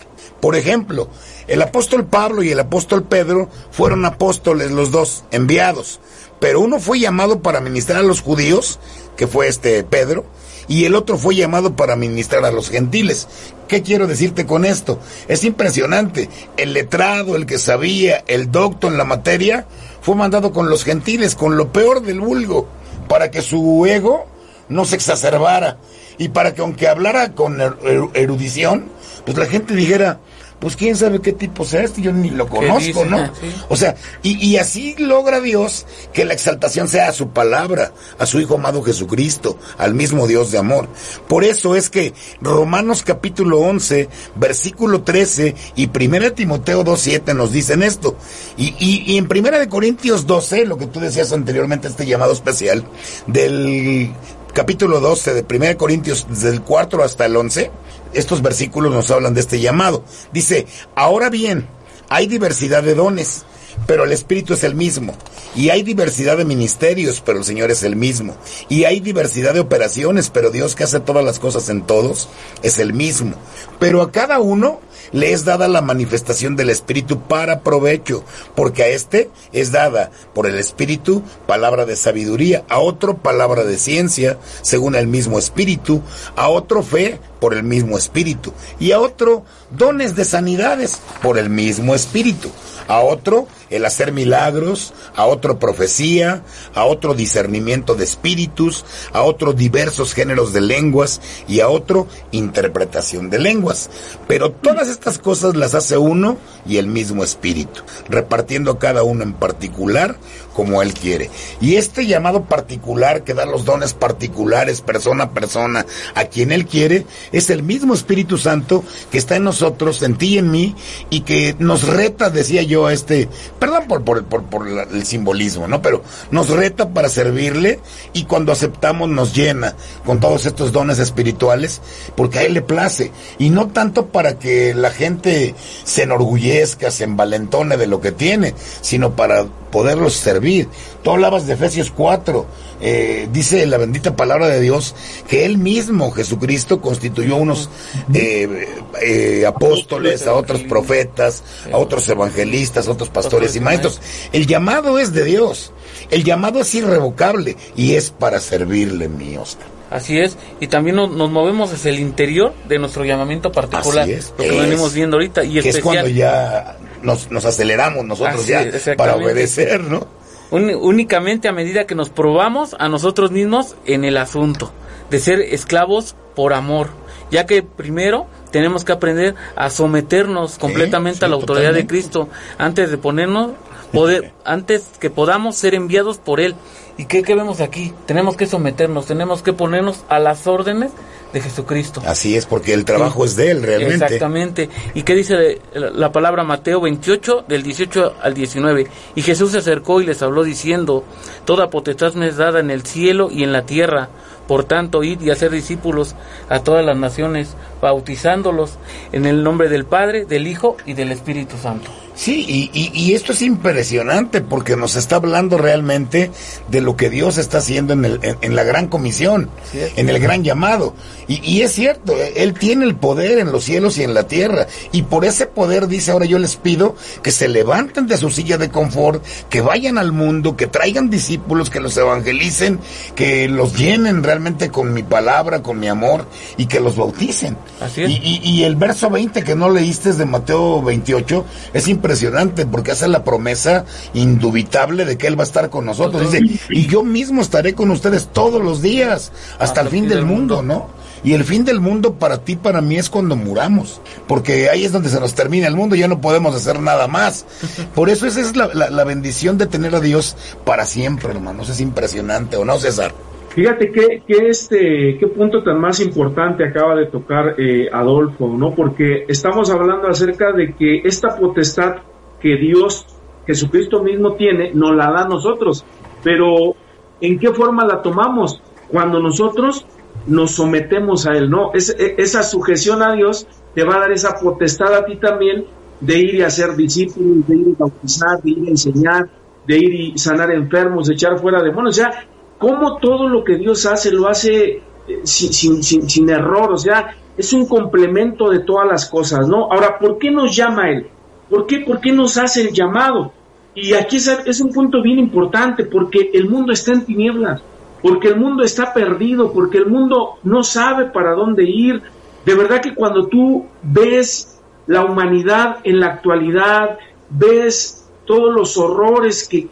Por 0.44 0.56
ejemplo, 0.56 1.08
el 1.48 1.62
apóstol 1.62 2.04
Pablo 2.04 2.42
y 2.42 2.50
el 2.50 2.60
apóstol 2.60 3.04
Pedro 3.04 3.48
fueron 3.70 4.04
apóstoles 4.04 4.72
los 4.72 4.90
dos, 4.90 5.24
enviados, 5.30 6.00
pero 6.38 6.60
uno 6.60 6.78
fue 6.80 7.00
llamado 7.00 7.40
para 7.40 7.62
ministrar 7.62 8.00
a 8.00 8.02
los 8.06 8.20
judíos, 8.20 8.78
que 9.16 9.26
fue 9.26 9.48
este 9.48 9.82
Pedro, 9.84 10.26
y 10.68 10.84
el 10.84 10.96
otro 10.96 11.16
fue 11.16 11.34
llamado 11.34 11.76
para 11.76 11.96
ministrar 11.96 12.44
a 12.44 12.50
los 12.50 12.68
gentiles. 12.68 13.26
¿Qué 13.68 13.80
quiero 13.82 14.06
decirte 14.06 14.44
con 14.44 14.66
esto? 14.66 15.00
Es 15.28 15.44
impresionante. 15.44 16.28
El 16.58 16.74
letrado, 16.74 17.36
el 17.36 17.46
que 17.46 17.56
sabía, 17.56 18.22
el 18.26 18.50
docto 18.52 18.88
en 18.88 18.98
la 18.98 19.04
materia, 19.04 19.66
fue 20.02 20.14
mandado 20.14 20.52
con 20.52 20.68
los 20.68 20.84
gentiles, 20.84 21.36
con 21.36 21.56
lo 21.56 21.72
peor 21.72 22.02
del 22.02 22.20
vulgo, 22.20 22.68
para 23.08 23.30
que 23.30 23.40
su 23.40 23.86
ego 23.86 24.26
no 24.68 24.84
se 24.84 24.96
exacerbara 24.96 25.78
y 26.18 26.28
para 26.28 26.52
que 26.54 26.60
aunque 26.60 26.86
hablara 26.86 27.32
con 27.32 27.60
er- 27.60 27.78
er- 27.82 28.10
erudición, 28.12 28.92
pues 29.24 29.38
la 29.38 29.46
gente 29.46 29.74
dijera, 29.74 30.20
pues 30.64 30.76
quién 30.76 30.96
sabe 30.96 31.20
qué 31.20 31.34
tipo 31.34 31.62
sea 31.66 31.82
este, 31.82 32.00
yo 32.00 32.10
ni 32.10 32.30
lo 32.30 32.48
conozco? 32.48 33.04
¿no? 33.04 33.30
Sí. 33.34 33.52
O 33.68 33.76
sea, 33.76 33.96
y, 34.22 34.42
y 34.42 34.56
así 34.56 34.94
logra 34.96 35.42
Dios 35.42 35.84
que 36.14 36.24
la 36.24 36.32
exaltación 36.32 36.88
sea 36.88 37.08
a 37.08 37.12
su 37.12 37.28
palabra, 37.28 37.92
a 38.18 38.24
su 38.24 38.40
Hijo 38.40 38.54
amado 38.54 38.82
Jesucristo, 38.82 39.58
al 39.76 39.92
mismo 39.92 40.26
Dios 40.26 40.50
de 40.52 40.56
amor. 40.56 40.88
Por 41.28 41.44
eso 41.44 41.76
es 41.76 41.90
que 41.90 42.14
Romanos 42.40 43.02
capítulo 43.04 43.58
11, 43.58 44.08
versículo 44.36 45.02
13 45.02 45.54
y 45.76 45.90
1 45.94 46.32
Timoteo 46.32 46.82
2.7 46.82 47.34
nos 47.36 47.52
dicen 47.52 47.82
esto. 47.82 48.16
Y, 48.56 48.74
y, 48.78 49.02
y 49.12 49.18
en 49.18 49.28
1 49.30 49.58
de 49.58 49.68
Corintios 49.68 50.26
12, 50.26 50.64
lo 50.64 50.78
que 50.78 50.86
tú 50.86 50.98
decías 50.98 51.30
anteriormente, 51.32 51.88
este 51.88 52.06
llamado 52.06 52.32
especial, 52.32 52.86
del 53.26 54.14
capítulo 54.54 55.00
12 55.00 55.34
de 55.34 55.56
1 55.56 55.76
Corintios, 55.76 56.26
desde 56.30 56.50
el 56.50 56.62
4 56.62 57.02
hasta 57.02 57.26
el 57.26 57.36
11, 57.36 57.70
estos 58.14 58.40
versículos 58.40 58.92
nos 58.92 59.10
hablan 59.10 59.34
de 59.34 59.40
este 59.40 59.60
llamado. 59.60 60.04
Dice, 60.32 60.66
ahora 60.94 61.28
bien, 61.28 61.66
hay 62.08 62.28
diversidad 62.28 62.84
de 62.84 62.94
dones, 62.94 63.44
pero 63.86 64.04
el 64.04 64.12
Espíritu 64.12 64.54
es 64.54 64.64
el 64.64 64.74
mismo. 64.74 65.14
Y 65.54 65.70
hay 65.70 65.82
diversidad 65.82 66.36
de 66.36 66.44
ministerios, 66.44 67.22
pero 67.24 67.38
el 67.38 67.44
Señor 67.44 67.70
es 67.70 67.82
el 67.82 67.96
mismo. 67.96 68.36
Y 68.68 68.84
hay 68.84 69.00
diversidad 69.00 69.54
de 69.54 69.60
operaciones, 69.60 70.30
pero 70.30 70.50
Dios 70.50 70.74
que 70.74 70.84
hace 70.84 71.00
todas 71.00 71.24
las 71.24 71.38
cosas 71.38 71.68
en 71.68 71.82
todos 71.82 72.28
es 72.62 72.78
el 72.78 72.92
mismo. 72.92 73.36
Pero 73.78 74.02
a 74.02 74.10
cada 74.10 74.40
uno 74.40 74.80
le 75.12 75.32
es 75.32 75.44
dada 75.44 75.68
la 75.68 75.80
manifestación 75.80 76.56
del 76.56 76.70
Espíritu 76.70 77.20
para 77.20 77.60
provecho, 77.60 78.24
porque 78.56 78.82
a 78.82 78.88
este 78.88 79.30
es 79.52 79.70
dada 79.70 80.10
por 80.34 80.46
el 80.46 80.58
Espíritu 80.58 81.22
palabra 81.46 81.86
de 81.86 81.94
sabiduría, 81.94 82.64
a 82.68 82.80
otro 82.80 83.18
palabra 83.18 83.64
de 83.64 83.78
ciencia, 83.78 84.38
según 84.62 84.96
el 84.96 85.06
mismo 85.06 85.38
Espíritu, 85.38 86.02
a 86.34 86.48
otro 86.48 86.82
fe 86.82 87.20
por 87.44 87.52
el 87.52 87.62
mismo 87.62 87.98
Espíritu, 87.98 88.54
y 88.80 88.92
a 88.92 89.00
otro 89.00 89.44
dones 89.70 90.16
de 90.16 90.24
sanidades 90.24 90.98
por 91.20 91.36
el 91.36 91.50
mismo 91.50 91.94
Espíritu 91.94 92.50
a 92.88 93.00
otro 93.00 93.46
el 93.70 93.84
hacer 93.86 94.12
milagros, 94.12 94.92
a 95.16 95.26
otro 95.26 95.58
profecía, 95.58 96.42
a 96.74 96.84
otro 96.84 97.14
discernimiento 97.14 97.94
de 97.94 98.04
espíritus, 98.04 98.84
a 99.12 99.22
otro 99.22 99.52
diversos 99.52 100.14
géneros 100.14 100.52
de 100.52 100.60
lenguas 100.60 101.20
y 101.48 101.60
a 101.60 101.68
otro 101.68 102.06
interpretación 102.30 103.30
de 103.30 103.38
lenguas. 103.38 103.90
Pero 104.28 104.52
todas 104.52 104.88
estas 104.88 105.18
cosas 105.18 105.56
las 105.56 105.74
hace 105.74 105.96
uno 105.96 106.36
y 106.66 106.76
el 106.76 106.86
mismo 106.86 107.24
espíritu, 107.24 107.82
repartiendo 108.08 108.72
a 108.72 108.78
cada 108.78 109.02
uno 109.02 109.24
en 109.24 109.32
particular 109.32 110.16
como 110.54 110.82
él 110.82 110.94
quiere. 110.94 111.30
Y 111.60 111.76
este 111.76 112.06
llamado 112.06 112.44
particular 112.44 113.24
que 113.24 113.34
da 113.34 113.44
los 113.44 113.64
dones 113.64 113.92
particulares 113.92 114.82
persona 114.82 115.24
a 115.24 115.30
persona 115.30 115.84
a 116.14 116.26
quien 116.26 116.52
él 116.52 116.66
quiere 116.66 117.06
es 117.34 117.50
el 117.50 117.64
mismo 117.64 117.94
Espíritu 117.94 118.38
Santo 118.38 118.84
que 119.10 119.18
está 119.18 119.36
en 119.36 119.44
nosotros, 119.44 120.02
en 120.02 120.16
ti 120.16 120.34
y 120.34 120.38
en 120.38 120.50
mí 120.50 120.74
y 121.10 121.22
que 121.22 121.56
nos 121.58 121.86
reta, 121.86 122.30
decía 122.30 122.62
yo, 122.62 122.86
a 122.86 122.92
este, 122.92 123.28
perdón 123.58 123.88
por, 124.04 124.64
el 124.92 125.04
simbolismo, 125.04 125.66
¿no? 125.66 125.82
Pero 125.82 126.02
nos 126.30 126.48
reta 126.48 126.90
para 126.90 127.08
servirle 127.08 127.80
y 128.12 128.24
cuando 128.24 128.52
aceptamos 128.52 129.08
nos 129.08 129.34
llena 129.34 129.74
con 130.06 130.20
todos 130.20 130.46
estos 130.46 130.70
dones 130.70 131.00
espirituales 131.00 131.82
porque 132.16 132.38
a 132.38 132.42
él 132.42 132.54
le 132.54 132.62
place 132.62 133.10
y 133.38 133.50
no 133.50 133.66
tanto 133.66 134.06
para 134.06 134.38
que 134.38 134.72
la 134.72 134.90
gente 134.90 135.56
se 135.82 136.04
enorgullezca, 136.04 136.92
se 136.92 137.04
envalentone 137.04 137.76
de 137.76 137.88
lo 137.88 138.00
que 138.00 138.12
tiene, 138.12 138.54
sino 138.80 139.16
para 139.16 139.44
poderlos 139.72 140.14
servir. 140.14 140.68
Tú 141.02 141.10
hablabas 141.10 141.48
de 141.48 141.54
Efesios 141.54 141.90
4, 141.90 142.46
eh, 142.80 143.28
dice 143.32 143.66
la 143.66 143.76
bendita 143.76 144.14
palabra 144.14 144.46
de 144.46 144.60
Dios 144.60 144.94
que 145.26 145.44
Él 145.44 145.58
mismo, 145.58 146.12
Jesucristo, 146.12 146.80
constituyó 146.80 147.23
unos 147.32 147.68
eh, 148.12 148.68
eh, 149.02 149.46
apóstoles, 149.46 150.26
a 150.26 150.34
otros 150.34 150.62
profetas, 150.62 151.42
a 151.72 151.78
otros 151.78 152.08
evangelistas, 152.08 152.88
a 152.88 152.92
otros 152.92 153.10
pastores 153.10 153.56
y 153.56 153.60
maestros. 153.60 154.00
El 154.32 154.46
llamado 154.46 154.98
es 154.98 155.12
de 155.12 155.24
Dios, 155.24 155.72
el 156.10 156.24
llamado 156.24 156.60
es 156.60 156.74
irrevocable 156.74 157.56
y 157.76 157.94
es 157.94 158.10
para 158.10 158.40
servirle, 158.40 159.08
mi 159.08 159.36
Oscar. 159.36 159.66
Así 159.90 160.18
es, 160.18 160.36
y 160.60 160.66
también 160.66 160.96
nos, 160.96 161.10
movemos 161.10 161.72
hacia 161.72 161.90
el 161.90 162.00
interior 162.00 162.52
de 162.66 162.78
nuestro 162.78 163.04
llamamiento 163.04 163.52
particular, 163.52 164.08
lo 164.08 164.44
que 164.44 164.60
venimos 164.60 164.92
viendo 164.92 165.16
ahorita. 165.16 165.44
Y 165.44 165.60
que 165.60 165.68
es 165.68 165.80
cuando 165.80 166.08
ya 166.08 166.78
nos, 167.02 167.30
nos 167.30 167.44
aceleramos 167.44 168.04
nosotros 168.04 168.46
ya 168.46 168.64
para 168.96 169.16
obedecer, 169.16 169.82
¿no? 169.82 170.24
únicamente 170.50 171.48
a 171.48 171.52
medida 171.52 171.86
que 171.86 171.94
nos 171.94 172.10
probamos 172.10 172.76
a 172.78 172.88
nosotros 172.88 173.30
mismos 173.30 173.76
en 173.86 174.04
el 174.04 174.16
asunto 174.16 174.72
de 175.10 175.18
ser 175.18 175.40
esclavos 175.40 176.14
por 176.34 176.52
amor, 176.52 176.90
ya 177.34 177.46
que 177.46 177.64
primero 177.64 178.28
tenemos 178.52 178.84
que 178.84 178.92
aprender 178.92 179.34
a 179.56 179.68
someternos 179.68 180.56
completamente 180.56 181.24
a 181.24 181.28
la 181.28 181.34
autoridad 181.34 181.74
de 181.74 181.84
Cristo 181.84 182.28
antes 182.58 182.92
de 182.92 182.96
ponernos 182.96 183.50
poder 183.90 184.32
antes 184.44 184.84
que 185.00 185.10
podamos 185.10 185.56
ser 185.56 185.74
enviados 185.74 186.18
por 186.18 186.38
él. 186.38 186.54
¿Y 186.96 187.06
qué, 187.06 187.24
qué 187.24 187.34
vemos 187.34 187.60
aquí? 187.60 187.92
Tenemos 188.06 188.36
que 188.36 188.46
someternos, 188.46 189.06
tenemos 189.06 189.42
que 189.42 189.52
ponernos 189.52 190.04
a 190.08 190.20
las 190.20 190.46
órdenes 190.46 190.92
de 191.32 191.40
Jesucristo. 191.40 192.00
Así 192.06 192.36
es, 192.36 192.46
porque 192.46 192.72
el 192.72 192.84
trabajo 192.84 193.24
es 193.24 193.34
de 193.34 193.50
Él 193.50 193.64
realmente. 193.64 194.04
Exactamente. 194.04 194.70
¿Y 194.94 195.02
qué 195.02 195.16
dice 195.16 195.60
la 195.74 196.12
palabra 196.12 196.44
Mateo 196.44 196.80
28, 196.80 197.46
del 197.48 197.64
18 197.64 198.14
al 198.22 198.34
19? 198.34 198.86
Y 199.16 199.22
Jesús 199.22 199.50
se 199.50 199.58
acercó 199.58 200.00
y 200.00 200.06
les 200.06 200.22
habló 200.22 200.44
diciendo, 200.44 201.02
Toda 201.44 201.68
potestad 201.68 202.14
me 202.14 202.28
es 202.28 202.36
dada 202.36 202.60
en 202.60 202.70
el 202.70 202.84
cielo 202.84 203.28
y 203.32 203.42
en 203.42 203.52
la 203.52 203.66
tierra. 203.66 204.08
Por 204.46 204.64
tanto, 204.64 205.02
id 205.02 205.20
y 205.20 205.30
hacer 205.30 205.50
discípulos 205.50 206.14
a 206.48 206.60
todas 206.60 206.84
las 206.84 206.96
naciones, 206.96 207.56
bautizándolos 207.80 208.78
en 209.12 209.26
el 209.26 209.42
nombre 209.42 209.68
del 209.68 209.84
Padre, 209.84 210.24
del 210.26 210.46
Hijo 210.46 210.76
y 210.84 210.94
del 210.94 211.12
Espíritu 211.12 211.56
Santo. 211.56 211.90
Sí, 212.16 212.70
y, 212.72 213.12
esto 213.12 213.32
es 213.32 213.42
impresionante 213.42 214.40
porque 214.40 214.76
nos 214.76 214.94
está 214.94 215.16
hablando 215.16 215.58
realmente 215.58 216.30
de 216.68 216.80
lo 216.80 216.96
que 216.96 217.10
Dios 217.10 217.38
está 217.38 217.58
haciendo 217.58 217.92
en, 217.92 218.04
el, 218.04 218.20
en, 218.40 218.54
la 218.54 218.62
gran 218.62 218.86
comisión, 218.86 219.50
en 219.72 220.08
el 220.08 220.20
gran 220.20 220.44
llamado. 220.44 220.94
Y, 221.26 221.62
es 221.62 221.72
cierto, 221.72 222.14
Él 222.36 222.54
tiene 222.54 222.84
el 222.84 222.94
poder 222.94 223.38
en 223.38 223.50
los 223.50 223.64
cielos 223.64 223.98
y 223.98 224.04
en 224.04 224.14
la 224.14 224.28
tierra. 224.28 224.68
Y 224.92 225.02
por 225.02 225.24
ese 225.24 225.46
poder 225.46 225.88
dice, 225.88 226.12
ahora 226.12 226.24
yo 226.24 226.38
les 226.38 226.54
pido 226.56 226.94
que 227.22 227.32
se 227.32 227.48
levanten 227.48 228.06
de 228.06 228.16
su 228.16 228.30
silla 228.30 228.58
de 228.58 228.68
confort, 228.68 229.24
que 229.50 229.60
vayan 229.60 229.98
al 229.98 230.12
mundo, 230.12 230.56
que 230.56 230.68
traigan 230.68 231.10
discípulos, 231.10 231.68
que 231.68 231.80
los 231.80 231.96
evangelicen, 231.96 232.78
que 233.16 233.48
los 233.48 233.76
llenen 233.76 234.22
realmente 234.22 234.70
con 234.70 234.92
mi 234.92 235.02
palabra, 235.02 235.62
con 235.62 235.80
mi 235.80 235.88
amor 235.88 236.26
y 236.56 236.66
que 236.66 236.78
los 236.78 236.94
bauticen. 236.94 237.56
Así 237.80 238.02
es. 238.02 238.10
Y, 238.10 238.40
y, 238.44 238.64
el 238.64 238.76
verso 238.76 239.10
20 239.10 239.42
que 239.42 239.56
no 239.56 239.68
leíste 239.68 240.12
de 240.12 240.24
Mateo 240.26 240.80
28 240.82 241.44
es 241.72 241.88
importante 241.88 242.03
impresionante 242.04 242.66
porque 242.66 242.90
hace 242.90 243.08
la 243.08 243.24
promesa 243.24 243.86
indubitable 244.12 245.06
de 245.06 245.16
que 245.16 245.26
Él 245.26 245.38
va 245.38 245.44
a 245.44 245.46
estar 245.46 245.70
con 245.70 245.86
nosotros. 245.86 246.30
Dice, 246.30 246.60
y 246.68 246.86
yo 246.86 247.02
mismo 247.02 247.40
estaré 247.40 247.74
con 247.74 247.90
ustedes 247.90 248.28
todos 248.30 248.62
los 248.62 248.82
días, 248.82 249.32
hasta, 249.58 249.80
el 249.80 249.88
fin 249.88 250.06
del 250.06 250.26
mundo, 250.26 250.62
¿no? 250.62 250.88
Y 251.24 251.32
el 251.32 251.44
fin 251.44 251.64
del 251.64 251.80
mundo 251.80 252.16
para 252.16 252.44
ti, 252.44 252.56
para 252.56 252.82
mí, 252.82 252.96
es 252.96 253.08
cuando 253.08 253.36
muramos. 253.36 254.02
Porque 254.28 254.68
ahí 254.68 254.84
es 254.84 254.92
donde 254.92 255.08
se 255.08 255.18
nos 255.18 255.34
termina 255.34 255.66
el 255.66 255.76
mundo, 255.76 255.96
ya 255.96 256.06
no 256.06 256.20
podemos 256.20 256.54
hacer 256.54 256.78
nada 256.78 257.08
más. 257.08 257.46
Por 257.94 258.10
eso 258.10 258.26
esa 258.26 258.40
es 258.40 258.54
la, 258.54 259.04
bendición 259.04 259.56
de 259.56 259.66
tener 259.66 259.94
a 259.94 260.00
Dios 260.00 260.36
para 260.66 260.84
siempre, 260.84 261.30
hermanos. 261.30 261.70
Es 261.70 261.80
impresionante, 261.80 262.58
¿o 262.58 262.66
no, 262.66 262.78
César? 262.78 263.14
Fíjate 263.54 263.92
este, 264.26 265.16
qué 265.16 265.26
punto 265.28 265.62
tan 265.62 265.80
más 265.80 266.00
importante 266.00 266.64
acaba 266.64 266.96
de 266.96 267.06
tocar 267.06 267.54
eh, 267.56 267.88
Adolfo, 267.92 268.48
¿no? 268.48 268.74
Porque 268.74 269.26
estamos 269.28 269.70
hablando 269.70 270.08
acerca 270.08 270.50
de 270.50 270.74
que 270.74 271.02
esta 271.04 271.36
potestad 271.36 271.98
que 272.40 272.56
Dios, 272.56 273.06
Jesucristo 273.46 274.02
mismo 274.02 274.32
tiene, 274.32 274.74
nos 274.74 274.96
la 274.96 275.08
da 275.12 275.22
a 275.22 275.28
nosotros. 275.28 275.84
Pero, 276.24 276.74
¿en 277.20 277.38
qué 277.38 277.52
forma 277.52 277.86
la 277.86 278.02
tomamos? 278.02 278.60
Cuando 278.88 279.20
nosotros 279.20 279.86
nos 280.26 280.50
sometemos 280.50 281.28
a 281.28 281.34
Él, 281.34 281.48
¿no? 281.48 281.70
E, 281.74 282.16
esa 282.18 282.42
sujeción 282.42 283.02
a 283.02 283.12
Dios 283.12 283.46
te 283.72 283.84
va 283.84 283.96
a 283.96 284.00
dar 284.00 284.10
esa 284.10 284.34
potestad 284.34 284.92
a 284.96 285.04
ti 285.04 285.14
también 285.14 285.64
de 286.00 286.18
ir 286.18 286.34
y 286.34 286.42
hacer 286.42 286.74
discípulos, 286.74 287.46
de 287.46 287.54
ir 287.54 287.68
a 287.76 287.84
bautizar, 287.84 288.42
de 288.42 288.50
ir 288.50 288.66
a 288.66 288.70
enseñar, 288.70 289.28
de 289.64 289.78
ir 289.78 289.94
y 289.94 290.18
sanar 290.18 290.50
enfermos, 290.50 291.06
de 291.06 291.14
echar 291.14 291.38
fuera 291.38 291.62
demonios. 291.62 291.96
O 291.96 292.02
sea, 292.02 292.26
cómo 292.64 292.96
todo 292.96 293.28
lo 293.28 293.44
que 293.44 293.56
Dios 293.56 293.84
hace 293.84 294.10
lo 294.10 294.26
hace 294.26 294.80
eh, 295.06 295.20
sin, 295.24 295.82
sin, 295.82 296.08
sin, 296.08 296.30
error, 296.30 296.72
o 296.72 296.78
sea, 296.78 297.14
es 297.36 297.52
un 297.52 297.66
complemento 297.66 298.48
de 298.48 298.60
todas 298.60 298.88
las 298.88 299.06
cosas, 299.06 299.46
¿no? 299.46 299.70
Ahora, 299.70 299.98
¿por 299.98 300.16
qué 300.16 300.30
nos 300.30 300.56
llama 300.56 300.90
Él? 300.90 301.06
¿Por 301.50 301.66
qué, 301.66 301.80
por 301.80 302.00
qué 302.00 302.10
nos 302.10 302.38
hace 302.38 302.62
el 302.62 302.72
llamado? 302.72 303.32
Y 303.74 303.92
aquí 303.92 304.16
es, 304.16 304.60
un 304.62 304.72
punto 304.72 305.02
bien 305.02 305.18
importante, 305.18 305.84
porque 305.84 306.30
el 306.32 306.48
mundo 306.48 306.72
está 306.72 306.92
en 306.92 307.04
tinieblas, 307.04 307.60
porque 308.00 308.28
el 308.28 308.36
mundo 308.36 308.62
está 308.62 308.94
perdido, 308.94 309.52
porque 309.52 309.76
el 309.76 309.86
mundo 309.86 310.38
no 310.42 310.62
sabe 310.62 311.04
para 311.04 311.34
dónde 311.34 311.64
ir. 311.64 312.00
De 312.46 312.54
verdad 312.54 312.80
que 312.80 312.94
cuando 312.94 313.26
tú 313.26 313.66
ves 313.82 314.58
la 314.86 315.04
humanidad 315.04 315.80
en 315.84 316.00
la 316.00 316.06
actualidad, 316.06 316.98
ves 317.28 318.08
todos 318.24 318.54
los 318.54 318.78
horrores 318.78 319.46
que 319.46 319.68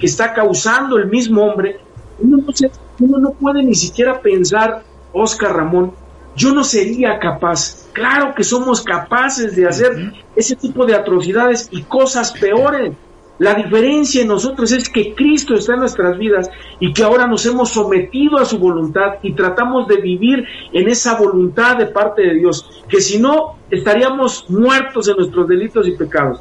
está 0.00 0.34
causando 0.34 0.98
el 0.98 1.08
mismo 1.08 1.42
hombre, 1.44 1.80
uno 2.20 3.18
no, 3.18 3.30
puede 3.32 3.62
ni 3.62 3.74
siquiera 3.74 4.20
pensar, 4.20 4.82
Oscar 5.12 5.56
Ramón, 5.56 5.92
yo 6.36 6.52
no 6.52 6.64
sería 6.64 7.18
capaz. 7.18 7.88
Claro 7.92 8.34
que 8.34 8.44
somos 8.44 8.82
capaces 8.82 9.56
de 9.56 9.66
hacer 9.66 10.12
ese 10.36 10.56
tipo 10.56 10.86
de 10.86 10.94
atrocidades 10.94 11.68
y 11.70 11.82
cosas 11.82 12.32
peores. 12.32 12.92
La 13.38 13.54
diferencia 13.54 14.22
en 14.22 14.28
nosotros 14.28 14.72
es 14.72 14.88
que 14.88 15.14
Cristo 15.14 15.54
está 15.54 15.74
en 15.74 15.80
nuestras 15.80 16.18
vidas 16.18 16.50
y 16.80 16.92
que 16.92 17.04
ahora 17.04 17.28
nos 17.28 17.46
hemos 17.46 17.70
sometido 17.70 18.38
a 18.38 18.44
su 18.44 18.58
voluntad 18.58 19.14
y 19.22 19.32
tratamos 19.34 19.86
de 19.86 20.00
vivir 20.00 20.44
en 20.72 20.88
esa 20.88 21.16
voluntad 21.16 21.76
de 21.76 21.86
parte 21.86 22.22
de 22.22 22.34
Dios, 22.34 22.84
que 22.88 23.00
si 23.00 23.18
no 23.18 23.58
estaríamos 23.70 24.46
muertos 24.48 25.08
en 25.08 25.16
nuestros 25.16 25.46
delitos 25.46 25.86
y 25.86 25.92
pecados. 25.92 26.40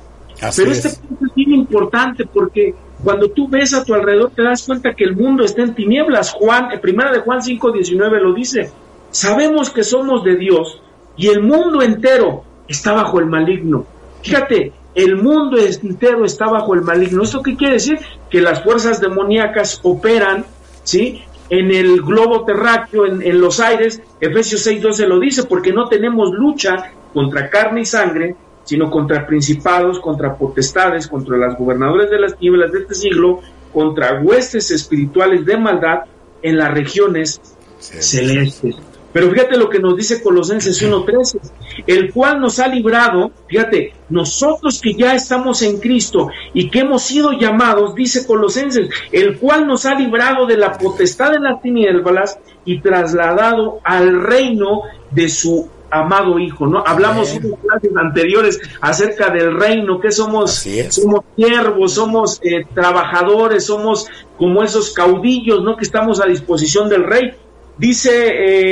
Pero 0.56 0.72
este 0.72 0.90
punto 0.90 1.26
es 1.26 1.36
bien 1.36 1.54
importante 1.54 2.26
porque 2.26 2.74
cuando 3.03 3.29
tú 3.29 3.47
ves 3.47 3.73
a 3.73 3.83
tu 3.83 3.93
alrededor 3.93 4.31
te 4.36 4.43
das 4.43 4.63
cuenta 4.63 4.93
que 4.93 5.03
el 5.03 5.15
mundo 5.15 5.43
está 5.43 5.62
en 5.62 5.75
tinieblas. 5.75 6.31
Juan, 6.31 6.71
en 6.71 6.81
primera 6.81 7.12
de 7.12 7.19
Juan 7.19 7.41
5:19 7.41 8.19
lo 8.19 8.33
dice. 8.33 8.71
Sabemos 9.12 9.69
que 9.69 9.83
somos 9.83 10.23
de 10.23 10.36
Dios 10.36 10.81
y 11.15 11.27
el 11.27 11.41
mundo 11.41 11.81
entero 11.81 12.43
está 12.67 12.93
bajo 12.93 13.19
el 13.19 13.25
maligno. 13.27 13.86
Fíjate, 14.21 14.73
el 14.95 15.15
mundo 15.15 15.57
entero 15.57 16.25
está 16.25 16.47
bajo 16.47 16.73
el 16.73 16.81
maligno. 16.81 17.23
¿Esto 17.23 17.41
qué 17.41 17.55
quiere 17.55 17.75
decir? 17.75 17.99
Que 18.29 18.41
las 18.41 18.63
fuerzas 18.63 18.99
demoníacas 18.99 19.79
operan, 19.83 20.45
¿sí? 20.83 21.21
En 21.49 21.71
el 21.71 22.01
globo 22.01 22.43
terráqueo, 22.43 23.05
en, 23.05 23.21
en 23.21 23.39
los 23.39 23.60
aires, 23.60 24.01
Efesios 24.19 24.67
6.12 24.67 25.07
lo 25.07 25.19
dice, 25.19 25.43
porque 25.43 25.71
no 25.71 25.88
tenemos 25.88 26.31
lucha 26.33 26.91
contra 27.13 27.49
carne 27.49 27.81
y 27.81 27.86
sangre, 27.86 28.36
sino 28.67 28.91
contra 28.91 29.25
principados, 29.25 29.99
contra 30.01 30.36
potestades, 30.36 31.08
contra 31.08 31.38
las 31.38 31.58
gobernadores 31.58 32.12
de 32.12 32.19
las 32.19 32.36
tinieblas 32.36 32.73
de 32.73 32.80
este 32.80 32.95
siglo, 32.95 33.39
contra 33.73 34.21
huestes 34.21 34.71
espirituales 34.71 35.45
de 35.45 35.58
maldad 35.58 36.01
en 36.41 36.58
las 36.58 36.73
regiones 36.73 37.39
celestes. 37.80 38.75
Pero 39.13 39.32
fíjate 39.32 39.58
lo 39.58 39.69
que 39.69 39.80
nos 39.80 39.95
dice 39.95 40.21
Colosenses 40.21 40.84
1.13, 40.84 41.39
el 41.88 42.12
cual 42.12 42.41
nos 42.41 42.60
ha 42.60 42.67
librado, 42.67 43.32
fíjate, 43.47 43.93
nosotros 44.10 44.82
que 44.82 44.95
ya 44.95 45.15
estamos 45.15 45.62
en 45.62 45.80
Cristo 45.80 46.30
y 46.53 46.69
que 46.69 46.80
hemos 46.80 47.03
sido 47.03 47.32
llamados, 47.32 47.95
dice 47.95 48.27
Colosenses, 48.27 48.89
el 49.13 49.39
cual 49.39 49.65
nos 49.65 49.86
ha 49.86 49.95
librado 49.95 50.45
de 50.45 50.58
la 50.58 50.73
potestad 50.73 51.32
de 51.32 51.39
las 51.39 51.62
tinieblas 51.62 52.38
y 52.65 52.82
trasladado 52.82 53.80
al 53.86 54.21
reino 54.21 54.82
de 55.10 55.30
su 55.30 55.69
amado 55.89 56.39
hijo, 56.39 56.67
¿no? 56.67 56.84
Hablamos 56.86 57.34
en 57.34 57.52
clases 57.56 57.91
anteriores 57.95 58.60
acerca 58.82 59.30
del 59.30 59.58
reino, 59.58 60.00
que 60.00 60.12
somos, 60.12 60.65
somos 60.89 61.21
siervos, 61.36 61.93
somos 61.93 62.39
eh, 62.43 62.65
trabajadores, 62.73 63.65
somos 63.65 64.08
como 64.38 64.63
esos 64.63 64.91
caudillos, 64.93 65.63
¿no? 65.63 65.78
Que 65.78 65.86
estamos 65.86 66.21
a 66.21 66.26
disposición 66.26 66.89
del 66.89 67.04
rey. 67.04 67.32
Dice 67.78 68.12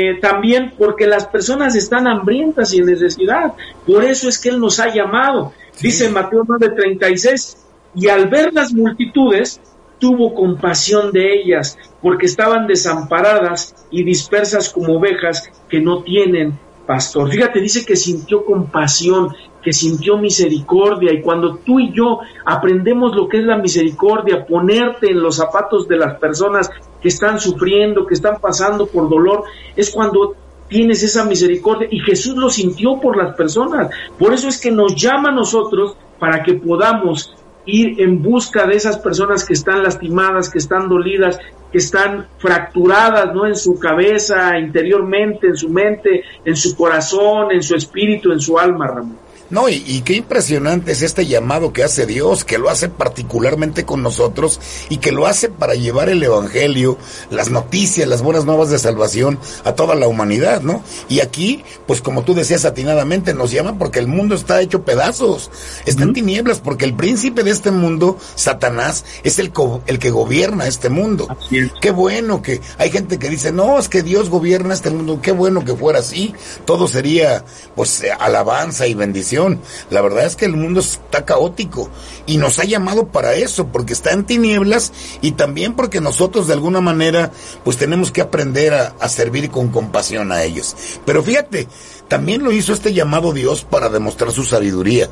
eh, 0.09 0.19
también 0.19 0.73
porque 0.77 1.05
las 1.05 1.27
personas 1.27 1.75
están 1.75 2.07
hambrientas 2.07 2.73
y 2.73 2.79
en 2.79 2.87
necesidad, 2.87 3.53
por 3.85 4.03
eso 4.03 4.27
es 4.27 4.39
que 4.39 4.49
Él 4.49 4.59
nos 4.59 4.79
ha 4.79 4.93
llamado. 4.93 5.53
Dice 5.81 6.09
Mateo 6.09 6.43
9:36, 6.43 7.57
y 7.95 8.09
al 8.09 8.27
ver 8.27 8.53
las 8.53 8.73
multitudes, 8.73 9.61
tuvo 9.99 10.33
compasión 10.33 11.11
de 11.11 11.33
ellas, 11.33 11.77
porque 12.01 12.25
estaban 12.25 12.67
desamparadas 12.67 13.75
y 13.91 14.03
dispersas 14.03 14.69
como 14.69 14.97
ovejas 14.97 15.49
que 15.69 15.79
no 15.79 16.03
tienen 16.03 16.59
pastor. 16.85 17.29
Fíjate, 17.29 17.59
dice 17.59 17.85
que 17.85 17.95
sintió 17.95 18.45
compasión, 18.45 19.33
que 19.61 19.73
sintió 19.73 20.17
misericordia 20.17 21.11
y 21.11 21.21
cuando 21.21 21.55
tú 21.57 21.79
y 21.79 21.91
yo 21.91 22.19
aprendemos 22.45 23.15
lo 23.15 23.27
que 23.27 23.39
es 23.39 23.45
la 23.45 23.57
misericordia, 23.57 24.45
ponerte 24.45 25.09
en 25.09 25.21
los 25.21 25.37
zapatos 25.37 25.87
de 25.87 25.97
las 25.97 26.19
personas 26.19 26.69
que 27.01 27.07
están 27.07 27.39
sufriendo, 27.39 28.05
que 28.05 28.13
están 28.13 28.39
pasando 28.39 28.85
por 28.87 29.09
dolor, 29.09 29.43
es 29.75 29.89
cuando 29.89 30.35
tienes 30.67 31.03
esa 31.03 31.25
misericordia 31.25 31.87
y 31.91 31.99
Jesús 31.99 32.35
lo 32.35 32.49
sintió 32.49 32.99
por 32.99 33.17
las 33.17 33.35
personas. 33.35 33.89
Por 34.17 34.33
eso 34.33 34.47
es 34.47 34.59
que 34.59 34.71
nos 34.71 34.95
llama 34.95 35.29
a 35.29 35.35
nosotros 35.35 35.95
para 36.19 36.43
que 36.43 36.53
podamos 36.53 37.35
ir 37.65 37.99
en 38.01 38.21
busca 38.21 38.67
de 38.67 38.75
esas 38.75 38.99
personas 38.99 39.43
que 39.43 39.53
están 39.53 39.83
lastimadas, 39.83 40.49
que 40.49 40.59
están 40.59 40.87
dolidas, 40.87 41.39
que 41.75 41.79
están 41.79 42.27
fracturadas, 42.37 43.35
¿no? 43.35 43.45
En 43.45 43.53
su 43.53 43.77
cabeza, 43.77 44.57
interiormente, 44.57 45.47
en 45.47 45.57
su 45.57 45.67
mente, 45.67 46.23
en 46.45 46.55
su 46.55 46.73
corazón, 46.73 47.51
en 47.51 47.61
su 47.61 47.75
espíritu, 47.75 48.31
en 48.31 48.39
su 48.39 48.57
alma, 48.57 48.87
Ramón. 48.87 49.24
No, 49.51 49.69
y, 49.69 50.01
qué 50.01 50.13
impresionante 50.13 50.91
es 50.91 51.03
este 51.03 51.27
llamado 51.27 51.71
que 51.71 51.83
hace 51.83 52.07
Dios, 52.07 52.43
que 52.43 52.57
lo 52.57 52.69
hace 52.69 52.89
particularmente 52.89 53.85
con 53.85 54.01
nosotros 54.01 54.59
y 54.89 54.97
que 54.97 55.11
lo 55.11 55.27
hace 55.27 55.49
para 55.49 55.75
llevar 55.75 56.09
el 56.09 56.23
Evangelio, 56.23 56.97
las 57.29 57.51
noticias, 57.51 58.07
las 58.07 58.23
buenas 58.23 58.45
nuevas 58.45 58.71
de 58.71 58.79
salvación 58.79 59.37
a 59.63 59.73
toda 59.73 59.93
la 59.93 60.07
humanidad, 60.07 60.61
¿no? 60.61 60.83
Y 61.09 61.19
aquí, 61.19 61.63
pues 61.85 62.01
como 62.01 62.23
tú 62.23 62.33
decías 62.33 62.65
atinadamente, 62.65 63.35
nos 63.35 63.51
llama 63.51 63.77
porque 63.77 63.99
el 63.99 64.07
mundo 64.07 64.33
está 64.33 64.61
hecho 64.61 64.83
pedazos, 64.83 65.51
está 65.85 66.03
en 66.03 66.13
tinieblas, 66.13 66.59
porque 66.59 66.85
el 66.85 66.95
príncipe 66.95 67.43
de 67.43 67.51
este 67.51 67.69
mundo, 67.69 68.17
Satanás, 68.33 69.05
es 69.23 69.37
el, 69.37 69.51
el 69.85 69.99
que 69.99 70.09
gobierna 70.09 70.65
este 70.65 70.89
mundo. 70.89 71.27
Qué 71.81 71.91
bueno 71.91 72.41
que 72.41 72.61
hay 72.79 72.89
gente 72.89 73.19
que 73.19 73.29
dice, 73.29 73.51
no, 73.51 73.77
es 73.77 73.89
que 73.89 74.01
Dios 74.01 74.31
gobierna 74.31 74.73
este 74.73 74.89
mundo, 74.89 75.19
qué 75.21 75.31
bueno 75.31 75.63
que 75.63 75.75
fuera 75.75 75.99
así, 75.99 76.33
todo 76.65 76.87
sería, 76.87 77.45
pues, 77.75 78.03
alabanza 78.19 78.87
y 78.87 78.95
bendición 78.95 79.34
la 79.89 80.01
verdad 80.01 80.25
es 80.25 80.35
que 80.35 80.45
el 80.45 80.55
mundo 80.55 80.79
está 80.79 81.25
caótico 81.25 81.89
y 82.25 82.37
nos 82.37 82.59
ha 82.59 82.63
llamado 82.63 83.07
para 83.07 83.33
eso, 83.33 83.67
porque 83.67 83.93
está 83.93 84.11
en 84.11 84.25
tinieblas 84.25 84.91
y 85.21 85.31
también 85.31 85.75
porque 85.75 86.01
nosotros 86.01 86.47
de 86.47 86.53
alguna 86.53 86.81
manera 86.81 87.31
pues 87.63 87.77
tenemos 87.77 88.11
que 88.11 88.21
aprender 88.21 88.73
a, 88.73 89.09
servir 89.09 89.49
con 89.49 89.69
compasión 89.69 90.31
a 90.31 90.43
ellos. 90.43 90.75
Pero 91.05 91.23
fíjate, 91.23 91.67
también 92.07 92.43
lo 92.43 92.51
hizo 92.51 92.73
este 92.73 92.93
llamado 92.93 93.33
Dios 93.33 93.63
para 93.63 93.89
demostrar 93.89 94.31
su 94.31 94.43
sabiduría. 94.43 95.09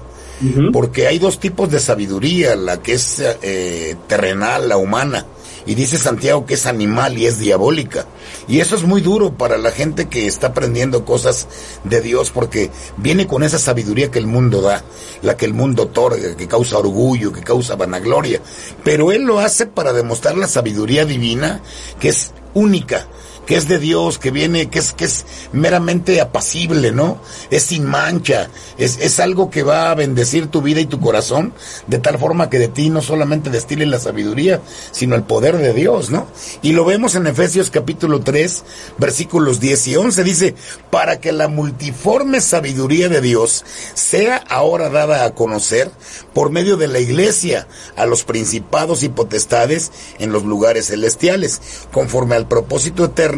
Porque 0.73 1.07
hay 1.07 1.19
dos 1.19 1.39
tipos 1.39 1.71
de 1.71 1.79
sabiduría, 1.79 2.55
la 2.57 2.81
que 2.81 2.93
es 2.93 3.23
eh, 3.41 3.95
terrenal, 4.07 4.67
la 4.67 4.75
humana, 4.75 5.25
y 5.65 5.75
dice 5.75 5.97
Santiago 5.97 6.45
que 6.45 6.55
es 6.55 6.65
animal 6.65 7.17
y 7.17 7.25
es 7.25 7.39
diabólica. 7.39 8.05
Y 8.47 8.59
eso 8.59 8.75
es 8.75 8.83
muy 8.83 9.01
duro 9.01 9.37
para 9.37 9.57
la 9.57 9.71
gente 9.71 10.07
que 10.07 10.27
está 10.27 10.47
aprendiendo 10.47 11.05
cosas 11.05 11.47
de 11.83 12.01
Dios 12.01 12.31
porque 12.31 12.69
viene 12.97 13.27
con 13.27 13.43
esa 13.43 13.59
sabiduría 13.59 14.11
que 14.11 14.19
el 14.19 14.27
mundo 14.27 14.61
da, 14.61 14.83
la 15.21 15.37
que 15.37 15.45
el 15.45 15.53
mundo 15.53 15.83
otorga, 15.83 16.35
que 16.35 16.47
causa 16.47 16.77
orgullo, 16.77 17.31
que 17.31 17.41
causa 17.41 17.75
vanagloria. 17.75 18.41
Pero 18.83 19.11
Él 19.11 19.23
lo 19.23 19.39
hace 19.39 19.65
para 19.65 19.93
demostrar 19.93 20.37
la 20.37 20.47
sabiduría 20.47 21.05
divina 21.05 21.61
que 21.99 22.09
es 22.09 22.31
única 22.53 23.07
que 23.45 23.57
es 23.57 23.67
de 23.67 23.79
Dios, 23.79 24.19
que 24.19 24.31
viene, 24.31 24.69
que 24.69 24.79
es, 24.79 24.93
que 24.93 25.05
es 25.05 25.25
meramente 25.51 26.21
apacible, 26.21 26.91
¿no? 26.91 27.19
Es 27.49 27.63
sin 27.63 27.85
mancha, 27.85 28.49
es, 28.77 28.99
es 28.99 29.19
algo 29.19 29.49
que 29.49 29.63
va 29.63 29.91
a 29.91 29.95
bendecir 29.95 30.47
tu 30.47 30.61
vida 30.61 30.79
y 30.79 30.85
tu 30.85 30.99
corazón, 30.99 31.53
de 31.87 31.99
tal 31.99 32.17
forma 32.17 32.49
que 32.49 32.59
de 32.59 32.67
ti 32.67 32.89
no 32.89 33.01
solamente 33.01 33.49
destile 33.49 33.85
la 33.85 33.99
sabiduría, 33.99 34.61
sino 34.91 35.15
el 35.15 35.23
poder 35.23 35.57
de 35.57 35.73
Dios, 35.73 36.09
¿no? 36.09 36.27
Y 36.61 36.71
lo 36.71 36.85
vemos 36.85 37.15
en 37.15 37.27
Efesios 37.27 37.69
capítulo 37.69 38.21
3, 38.21 38.63
versículos 38.97 39.59
10 39.59 39.87
y 39.87 39.95
11, 39.97 40.23
dice, 40.23 40.55
para 40.89 41.19
que 41.19 41.31
la 41.31 41.47
multiforme 41.47 42.41
sabiduría 42.41 43.09
de 43.09 43.21
Dios 43.21 43.65
sea 43.93 44.37
ahora 44.37 44.89
dada 44.89 45.25
a 45.25 45.33
conocer 45.33 45.91
por 46.33 46.49
medio 46.49 46.77
de 46.77 46.87
la 46.87 46.99
iglesia 46.99 47.67
a 47.95 48.05
los 48.05 48.23
principados 48.23 49.03
y 49.03 49.09
potestades 49.09 49.91
en 50.19 50.31
los 50.31 50.43
lugares 50.43 50.87
celestiales, 50.87 51.61
conforme 51.91 52.35
al 52.35 52.47
propósito 52.47 53.05
eterno 53.05 53.32